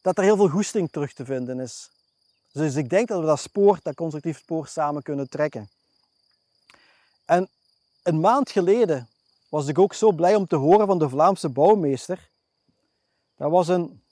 dat 0.00 0.18
er 0.18 0.24
heel 0.24 0.36
veel 0.36 0.48
goesting 0.48 0.90
terug 0.90 1.12
te 1.12 1.24
vinden 1.24 1.60
is. 1.60 1.90
Dus 2.52 2.74
ik 2.74 2.88
denk 2.90 3.08
dat 3.08 3.20
we 3.20 3.26
dat 3.26 3.40
spoor, 3.40 3.78
dat 3.82 3.94
constructief 3.94 4.38
spoor, 4.38 4.66
samen 4.66 5.02
kunnen 5.02 5.28
trekken. 5.28 5.70
En 7.24 7.48
een 8.02 8.20
maand 8.20 8.50
geleden 8.50 9.08
was 9.52 9.66
ik 9.66 9.78
ook 9.78 9.94
zo 9.94 10.12
blij 10.12 10.34
om 10.34 10.46
te 10.46 10.56
horen 10.56 10.86
van 10.86 10.98
de 10.98 11.08
Vlaamse 11.08 11.48
bouwmeester. 11.48 12.30
Dat 13.36 13.50
was 13.50 13.68
een, 13.68 14.02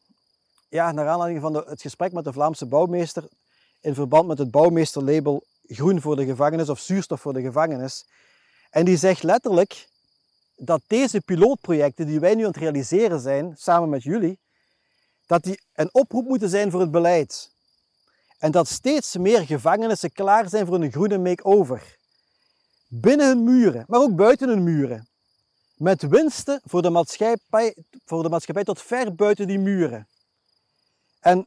ja, 0.69 0.93
naar 0.93 1.09
aanleiding 1.09 1.41
van 1.41 1.53
de, 1.53 1.65
het 1.67 1.81
gesprek 1.81 2.13
met 2.13 2.25
de 2.25 2.33
Vlaamse 2.33 2.67
bouwmeester 2.67 3.29
in 3.81 3.95
verband 3.95 4.27
met 4.27 4.39
het 4.39 4.51
bouwmeesterlabel 4.51 5.45
groen 5.67 6.01
voor 6.01 6.17
de 6.17 6.25
gevangenis 6.25 6.69
of 6.69 6.79
zuurstof 6.79 7.21
voor 7.21 7.33
de 7.33 7.41
gevangenis. 7.41 8.07
En 8.71 8.85
die 8.85 8.97
zegt 8.97 9.23
letterlijk 9.23 9.89
dat 10.57 10.83
deze 10.87 11.21
pilootprojecten 11.21 12.07
die 12.07 12.21
wij 12.21 12.35
nu 12.35 12.41
aan 12.41 12.51
het 12.51 12.57
realiseren 12.57 13.21
zijn, 13.21 13.55
samen 13.57 13.89
met 13.89 14.03
jullie, 14.03 14.39
dat 15.27 15.43
die 15.43 15.61
een 15.73 15.89
oproep 15.93 16.25
moeten 16.27 16.49
zijn 16.49 16.71
voor 16.71 16.81
het 16.81 16.91
beleid. 16.91 17.51
En 18.39 18.51
dat 18.51 18.69
steeds 18.69 19.17
meer 19.17 19.47
gevangenissen 19.47 20.13
klaar 20.13 20.49
zijn 20.49 20.67
voor 20.67 20.75
een 20.75 20.93
groene 20.93 21.19
make-over 21.19 21.99
binnen 22.89 23.27
hun 23.27 23.45
muren, 23.45 23.85
maar 23.87 24.01
ook 24.01 24.17
buiten 24.17 24.49
hun 24.49 24.63
muren. 24.63 25.10
Met 25.81 26.03
winsten 26.03 26.61
voor 26.65 26.83
de 26.83 26.91
maatschappij, 26.91 27.77
voor 28.05 28.23
de 28.23 28.29
maatschappij 28.29 28.65
tot 28.65 28.83
ver 28.83 29.15
buiten 29.15 29.47
die 29.47 29.59
muren. 29.59 30.09
En 31.21 31.47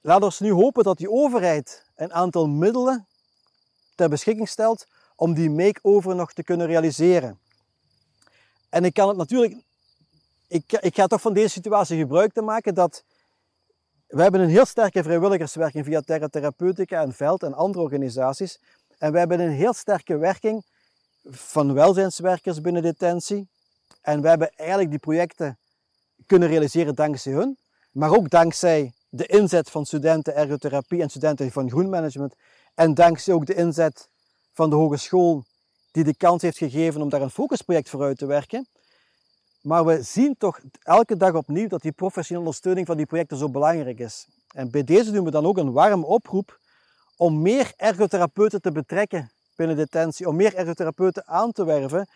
laten 0.00 0.28
we 0.28 0.44
nu 0.44 0.50
hopen 0.50 0.84
dat 0.84 0.98
die 0.98 1.10
overheid 1.10 1.84
een 1.94 2.12
aantal 2.12 2.48
middelen 2.48 3.06
ter 3.94 4.08
beschikking 4.08 4.48
stelt 4.48 4.86
om 5.16 5.34
die 5.34 5.50
make-over 5.50 6.14
nog 6.14 6.32
te 6.32 6.42
kunnen 6.42 6.66
realiseren. 6.66 7.38
En 8.68 8.84
ik 8.84 8.94
kan 8.94 9.08
het 9.08 9.16
natuurlijk, 9.16 9.54
ik, 10.48 10.72
ik 10.72 10.94
ga 10.94 11.06
toch 11.06 11.20
van 11.20 11.32
deze 11.32 11.48
situatie 11.48 11.98
gebruik 11.98 12.32
te 12.32 12.42
maken 12.42 12.74
dat 12.74 13.04
we 14.06 14.22
hebben 14.22 14.40
een 14.40 14.48
heel 14.48 14.66
sterke 14.66 15.02
vrijwilligerswerking 15.02 15.84
via 15.84 16.00
Terra 16.00 16.28
Therapeutica 16.28 17.02
en 17.02 17.12
Veld 17.12 17.42
en 17.42 17.54
andere 17.54 17.84
organisaties. 17.84 18.60
En 18.98 19.12
we 19.12 19.18
hebben 19.18 19.40
een 19.40 19.50
heel 19.50 19.72
sterke 19.72 20.16
werking 20.16 20.64
van 21.30 21.74
welzijnswerkers 21.74 22.60
binnen 22.60 22.82
detentie. 22.82 23.48
En 24.02 24.20
we 24.22 24.28
hebben 24.28 24.50
eigenlijk 24.56 24.90
die 24.90 24.98
projecten 24.98 25.58
kunnen 26.26 26.48
realiseren 26.48 26.94
dankzij 26.94 27.32
hun, 27.32 27.58
maar 27.92 28.10
ook 28.10 28.30
dankzij 28.30 28.92
de 29.08 29.26
inzet 29.26 29.70
van 29.70 29.86
studenten 29.86 30.34
ergotherapie 30.34 31.02
en 31.02 31.10
studenten 31.10 31.52
van 31.52 31.70
groenmanagement. 31.70 32.34
En 32.74 32.94
dankzij 32.94 33.34
ook 33.34 33.46
de 33.46 33.54
inzet 33.54 34.08
van 34.52 34.70
de 34.70 34.76
hogeschool 34.76 35.44
die 35.90 36.04
de 36.04 36.16
kans 36.16 36.42
heeft 36.42 36.58
gegeven 36.58 37.02
om 37.02 37.08
daar 37.08 37.22
een 37.22 37.30
focusproject 37.30 37.88
voor 37.88 38.02
uit 38.02 38.18
te 38.18 38.26
werken. 38.26 38.66
Maar 39.62 39.84
we 39.84 40.02
zien 40.02 40.36
toch 40.38 40.60
elke 40.82 41.16
dag 41.16 41.34
opnieuw 41.34 41.68
dat 41.68 41.82
die 41.82 41.92
professionele 41.92 42.44
ondersteuning 42.46 42.86
van 42.86 42.96
die 42.96 43.06
projecten 43.06 43.36
zo 43.36 43.48
belangrijk 43.48 43.98
is. 43.98 44.26
En 44.54 44.70
bij 44.70 44.84
deze 44.84 45.10
doen 45.10 45.24
we 45.24 45.30
dan 45.30 45.46
ook 45.46 45.56
een 45.56 45.72
warme 45.72 46.06
oproep 46.06 46.58
om 47.16 47.42
meer 47.42 47.72
ergotherapeuten 47.76 48.60
te 48.60 48.72
betrekken 48.72 49.30
binnen 49.56 49.76
detentie, 49.76 50.28
om 50.28 50.36
meer 50.36 50.54
ergotherapeuten 50.54 51.28
aan 51.28 51.52
te 51.52 51.64
werven, 51.64 52.08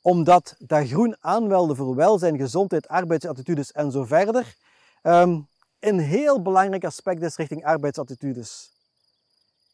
omdat 0.00 0.54
dat 0.58 0.86
groen 0.86 1.16
aanmelden 1.20 1.76
voor 1.76 1.94
welzijn, 1.94 2.36
gezondheid, 2.36 2.88
arbeidsattitudes 2.88 3.72
en 3.72 3.90
zo 3.90 4.04
verder, 4.04 4.54
um, 5.02 5.48
een 5.80 5.98
heel 5.98 6.42
belangrijk 6.42 6.84
aspect 6.84 7.22
is 7.22 7.36
richting 7.36 7.64
arbeidsattitudes. 7.64 8.70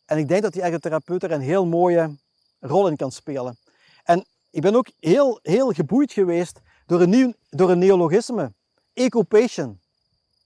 En 0.05 0.19
ik 0.19 0.29
denk 0.29 0.43
dat 0.43 0.53
die 0.53 0.63
ergotherapeut 0.63 1.23
er 1.23 1.33
een 1.33 1.41
heel 1.41 1.67
mooie 1.67 2.17
rol 2.61 2.89
in 2.89 2.97
kan 2.97 3.13
spelen. 3.13 3.59
En 4.05 4.27
ik 4.51 4.63
ben 4.63 4.75
ook 4.75 4.91
heel, 4.99 5.39
heel 5.43 5.73
geboeid 5.73 6.13
geweest 6.13 6.61
door 6.87 7.01
een, 7.01 7.11
nieuw, 7.11 7.33
door 7.49 7.71
een 7.71 7.79
neologisme. 7.79 8.53
Ecopation. 8.93 9.81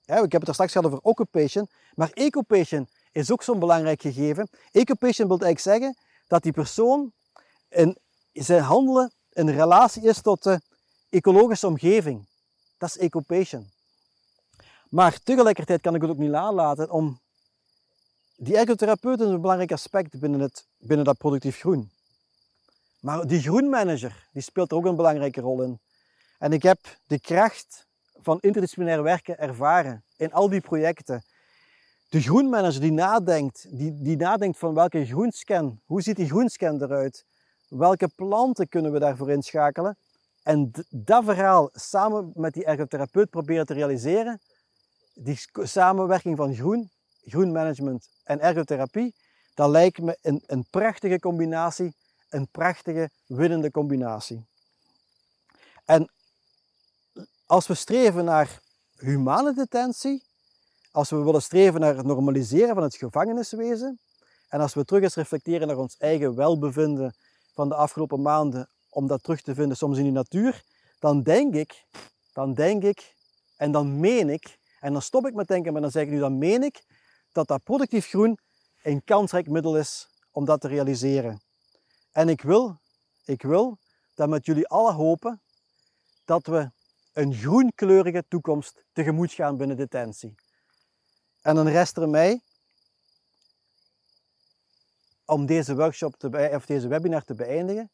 Ja, 0.05 0.17
ik 0.17 0.33
heb 0.33 0.41
het 0.41 0.49
er 0.49 0.55
straks 0.55 0.73
gehad 0.73 0.87
over 0.87 1.03
occupation, 1.03 1.69
maar 1.95 2.11
ecopation 2.13 2.89
is 3.13 3.31
ook 3.31 3.43
zo'n 3.43 3.59
belangrijk 3.59 4.01
gegeven. 4.01 4.49
Ecopation 4.71 5.29
wil 5.29 5.39
eigenlijk 5.39 5.61
zeggen 5.61 5.97
dat 6.27 6.43
die 6.43 6.53
persoon 6.53 7.13
in 7.69 7.99
zijn 8.33 8.63
handelen 8.63 9.13
een 9.41 9.55
relatie 9.55 10.03
is 10.03 10.21
tot 10.21 10.43
de 10.43 10.61
ecologische 11.09 11.67
omgeving. 11.67 12.27
Dat 12.79 12.89
is 12.89 12.99
ecopation. 12.99 13.71
Maar 14.89 15.19
tegelijkertijd 15.23 15.81
kan 15.81 15.95
ik 15.95 16.01
het 16.01 16.11
ook 16.11 16.19
niet 16.19 16.31
nalaten 16.31 16.91
om 16.91 17.21
die 18.37 18.57
ergotherapeut 18.57 19.21
is 19.21 19.27
een 19.27 19.41
belangrijk 19.41 19.73
aspect 19.73 20.21
binnen, 20.21 20.41
het, 20.41 20.67
binnen 20.79 21.05
dat 21.05 21.19
productief 21.19 21.59
groen. 21.59 21.91
Maar 23.01 23.27
die 23.27 23.41
groenmanager 23.41 24.29
die 24.33 24.43
speelt 24.43 24.71
er 24.71 24.77
ook 24.77 24.85
een 24.85 24.97
belangrijke 24.97 25.41
rol 25.41 25.63
in. 25.63 25.81
En 26.39 26.53
ik 26.53 26.63
heb 26.63 26.79
de 27.07 27.21
kracht 27.21 27.87
van 28.23 28.39
interdisciplinair 28.41 29.03
werken 29.03 29.39
ervaren 29.39 30.05
in 30.17 30.33
al 30.33 30.49
die 30.49 30.61
projecten. 30.61 31.25
De 32.09 32.21
groenmanager 32.21 32.81
die 32.81 32.93
nadenkt, 32.93 33.67
die, 33.71 34.03
die 34.03 34.17
nadenkt 34.17 34.59
van 34.59 34.75
welke 34.75 35.07
groenscan, 35.07 35.81
hoe 35.85 36.03
ziet 36.03 36.17
die 36.17 36.29
groenscan 36.29 36.83
eruit? 36.83 37.25
Welke 37.71 38.09
planten 38.09 38.69
kunnen 38.69 38.93
we 38.93 38.99
daarvoor 38.99 39.31
inschakelen? 39.31 39.97
En 40.43 40.71
dat 40.89 41.25
verhaal 41.25 41.71
samen 41.73 42.31
met 42.35 42.55
die 42.55 42.65
ergotherapeut 42.65 43.31
proberen 43.31 43.67
te 43.67 43.75
realiseren, 43.75 44.41
die 45.15 45.41
samenwerking 45.55 46.37
van 46.37 46.55
groen, 46.55 46.91
groenmanagement 47.25 48.09
en 48.25 48.41
ergotherapie, 48.41 49.15
dat 49.55 49.71
lijkt 49.71 50.01
me 50.01 50.19
een, 50.23 50.43
een 50.47 50.67
prachtige 50.71 51.19
combinatie, 51.19 51.95
een 52.29 52.49
prachtige 52.49 53.11
winnende 53.27 53.71
combinatie. 53.71 54.47
En 55.85 56.11
als 57.47 57.67
we 57.67 57.75
streven 57.75 58.25
naar 58.25 58.61
humane 58.97 59.55
detentie, 59.55 60.23
als 60.91 61.11
we 61.11 61.17
willen 61.17 61.43
streven 61.43 61.81
naar 61.81 61.97
het 61.97 62.07
normaliseren 62.07 62.75
van 62.75 62.83
het 62.83 62.97
gevangeniswezen, 62.97 63.99
en 64.49 64.61
als 64.61 64.75
we 64.75 64.85
terug 64.85 65.03
eens 65.03 65.15
reflecteren 65.15 65.67
naar 65.67 65.79
ons 65.79 65.97
eigen 65.99 66.35
welbevinden 66.35 67.15
van 67.61 67.69
de 67.69 67.75
afgelopen 67.75 68.23
maanden, 68.23 68.69
om 68.89 69.07
dat 69.07 69.23
terug 69.23 69.41
te 69.41 69.55
vinden 69.55 69.77
soms 69.77 69.99
in 69.99 70.03
die 70.03 70.13
natuur, 70.13 70.63
dan 70.99 71.23
denk 71.23 71.55
ik, 71.55 71.87
dan 72.33 72.55
denk 72.55 72.83
ik 72.83 73.15
en 73.57 73.73
dan 73.73 74.01
meen 74.01 74.31
ik, 74.31 74.59
en 74.81 74.93
dan 74.93 75.03
stop 75.03 75.27
ik 75.27 75.35
met 75.35 75.47
denken, 75.47 75.73
maar 75.73 75.83
dan 75.83 75.91
zeg 75.91 76.03
ik 76.03 76.11
nu, 76.11 76.19
dan 76.19 76.39
meen 76.39 76.63
ik 76.63 76.85
dat 77.33 77.49
dat 77.49 77.63
productief 77.63 78.07
groen 78.07 78.39
een 78.83 79.05
kansrijk 79.05 79.49
middel 79.49 79.77
is 79.77 80.09
om 80.31 80.45
dat 80.45 80.61
te 80.61 80.69
realiseren. 80.69 81.41
En 82.13 82.29
ik 82.29 82.43
wil, 82.43 82.81
ik 83.25 83.43
wil 83.43 83.79
dat 84.15 84.29
met 84.29 84.47
jullie 84.47 84.69
allen 84.69 84.95
hopen 84.95 85.41
dat 86.25 86.47
we 86.47 86.71
een 87.13 87.35
groenkleurige 87.35 88.25
toekomst 88.29 88.85
tegemoet 88.93 89.33
gaan 89.33 89.57
binnen 89.57 89.77
detentie. 89.77 90.35
En 91.43 91.55
dan 91.55 91.69
rest 91.69 91.97
er 91.97 92.09
mij 92.09 92.41
om 95.31 95.47
deze 95.47 95.77
workshop 95.77 96.17
te, 96.17 96.51
of 96.55 96.67
deze 96.67 96.89
webinar 96.89 97.23
te 97.23 97.35
beëindigen, 97.35 97.91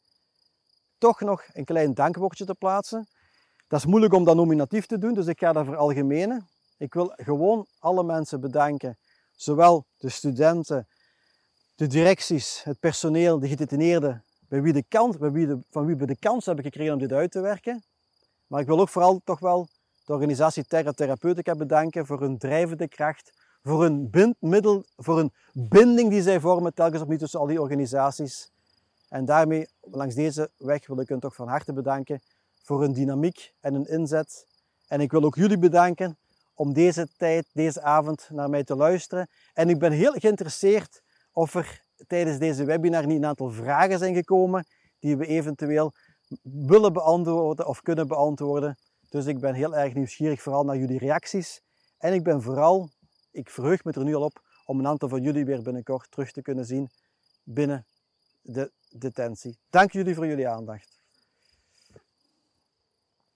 toch 0.97 1.19
nog 1.19 1.43
een 1.53 1.65
klein 1.65 1.93
dankwoordje 1.93 2.45
te 2.45 2.55
plaatsen. 2.55 3.07
Dat 3.67 3.79
is 3.79 3.85
moeilijk 3.85 4.13
om 4.13 4.23
dat 4.23 4.35
nominatief 4.35 4.85
te 4.85 4.97
doen, 4.97 5.13
dus 5.13 5.27
ik 5.27 5.39
ga 5.39 5.53
dat 5.53 5.65
veralgemenen. 5.65 6.47
Ik 6.77 6.93
wil 6.93 7.13
gewoon 7.15 7.67
alle 7.79 8.03
mensen 8.03 8.41
bedanken, 8.41 8.97
zowel 9.35 9.85
de 9.97 10.09
studenten, 10.09 10.87
de 11.75 11.87
directies, 11.87 12.63
het 12.63 12.79
personeel, 12.79 13.39
de 13.39 13.47
gedetineerden, 13.47 14.23
bij 14.47 14.61
wie 14.61 14.73
de 14.73 14.83
kans, 14.87 15.17
bij 15.17 15.31
wie 15.31 15.47
de, 15.47 15.59
van 15.69 15.85
wie 15.85 15.95
we 15.95 16.05
de 16.05 16.17
kans 16.17 16.45
hebben 16.45 16.63
gekregen 16.63 16.93
om 16.93 16.99
dit 16.99 17.11
uit 17.11 17.31
te 17.31 17.41
werken. 17.41 17.83
Maar 18.47 18.61
ik 18.61 18.67
wil 18.67 18.79
ook 18.79 18.89
vooral 18.89 19.21
toch 19.23 19.39
wel 19.39 19.67
de 20.05 20.13
organisatie 20.13 20.65
Terra 20.65 20.91
Therapeutica 20.91 21.55
bedanken 21.55 22.05
voor 22.05 22.19
hun 22.19 22.37
drijvende 22.37 22.87
kracht, 22.87 23.31
voor 23.67 23.81
hun 23.81 24.09
bindmiddel, 24.09 24.83
voor 24.95 25.19
een 25.19 25.33
binding 25.53 26.09
die 26.09 26.21
zij 26.21 26.39
vormen 26.39 26.73
telkens 26.73 27.01
opnieuw 27.01 27.17
tussen 27.17 27.39
al 27.39 27.45
die 27.45 27.61
organisaties. 27.61 28.51
En 29.09 29.25
daarmee, 29.25 29.67
langs 29.81 30.15
deze 30.15 30.49
weg, 30.57 30.87
wil 30.87 30.99
ik 30.99 31.09
hen 31.09 31.19
toch 31.19 31.35
van 31.35 31.47
harte 31.47 31.73
bedanken 31.73 32.21
voor 32.63 32.81
hun 32.81 32.93
dynamiek 32.93 33.53
en 33.59 33.73
hun 33.73 33.87
inzet. 33.87 34.47
En 34.87 35.01
ik 35.01 35.11
wil 35.11 35.23
ook 35.23 35.35
jullie 35.35 35.57
bedanken 35.57 36.17
om 36.53 36.73
deze 36.73 37.07
tijd, 37.17 37.47
deze 37.53 37.81
avond 37.81 38.29
naar 38.31 38.49
mij 38.49 38.63
te 38.63 38.75
luisteren. 38.75 39.27
En 39.53 39.69
ik 39.69 39.79
ben 39.79 39.91
heel 39.91 40.11
geïnteresseerd 40.11 41.01
of 41.31 41.55
er 41.55 41.81
tijdens 42.07 42.37
deze 42.37 42.63
webinar 42.63 43.05
niet 43.05 43.17
een 43.17 43.25
aantal 43.25 43.51
vragen 43.51 43.97
zijn 43.97 44.15
gekomen 44.15 44.65
die 44.99 45.17
we 45.17 45.25
eventueel 45.25 45.93
willen 46.41 46.93
beantwoorden 46.93 47.67
of 47.67 47.81
kunnen 47.81 48.07
beantwoorden. 48.07 48.77
Dus 49.09 49.25
ik 49.25 49.39
ben 49.39 49.53
heel 49.53 49.75
erg 49.75 49.93
nieuwsgierig 49.93 50.41
vooral 50.41 50.63
naar 50.63 50.77
jullie 50.77 50.99
reacties. 50.99 51.61
En 51.97 52.13
ik 52.13 52.23
ben 52.23 52.41
vooral, 52.41 52.89
ik 53.31 53.49
verheug 53.49 53.83
me 53.83 53.91
er 53.91 54.03
nu 54.03 54.15
al 54.15 54.23
op 54.23 54.41
om 54.65 54.79
een 54.79 54.87
aantal 54.87 55.09
van 55.09 55.21
jullie 55.21 55.45
weer 55.45 55.61
binnenkort 55.61 56.11
terug 56.11 56.31
te 56.31 56.41
kunnen 56.41 56.65
zien 56.65 56.89
binnen 57.43 57.85
de 58.41 58.71
detentie. 58.89 59.57
Dank 59.69 59.91
jullie 59.91 60.15
voor 60.15 60.27
jullie 60.27 60.47
aandacht. 60.47 60.96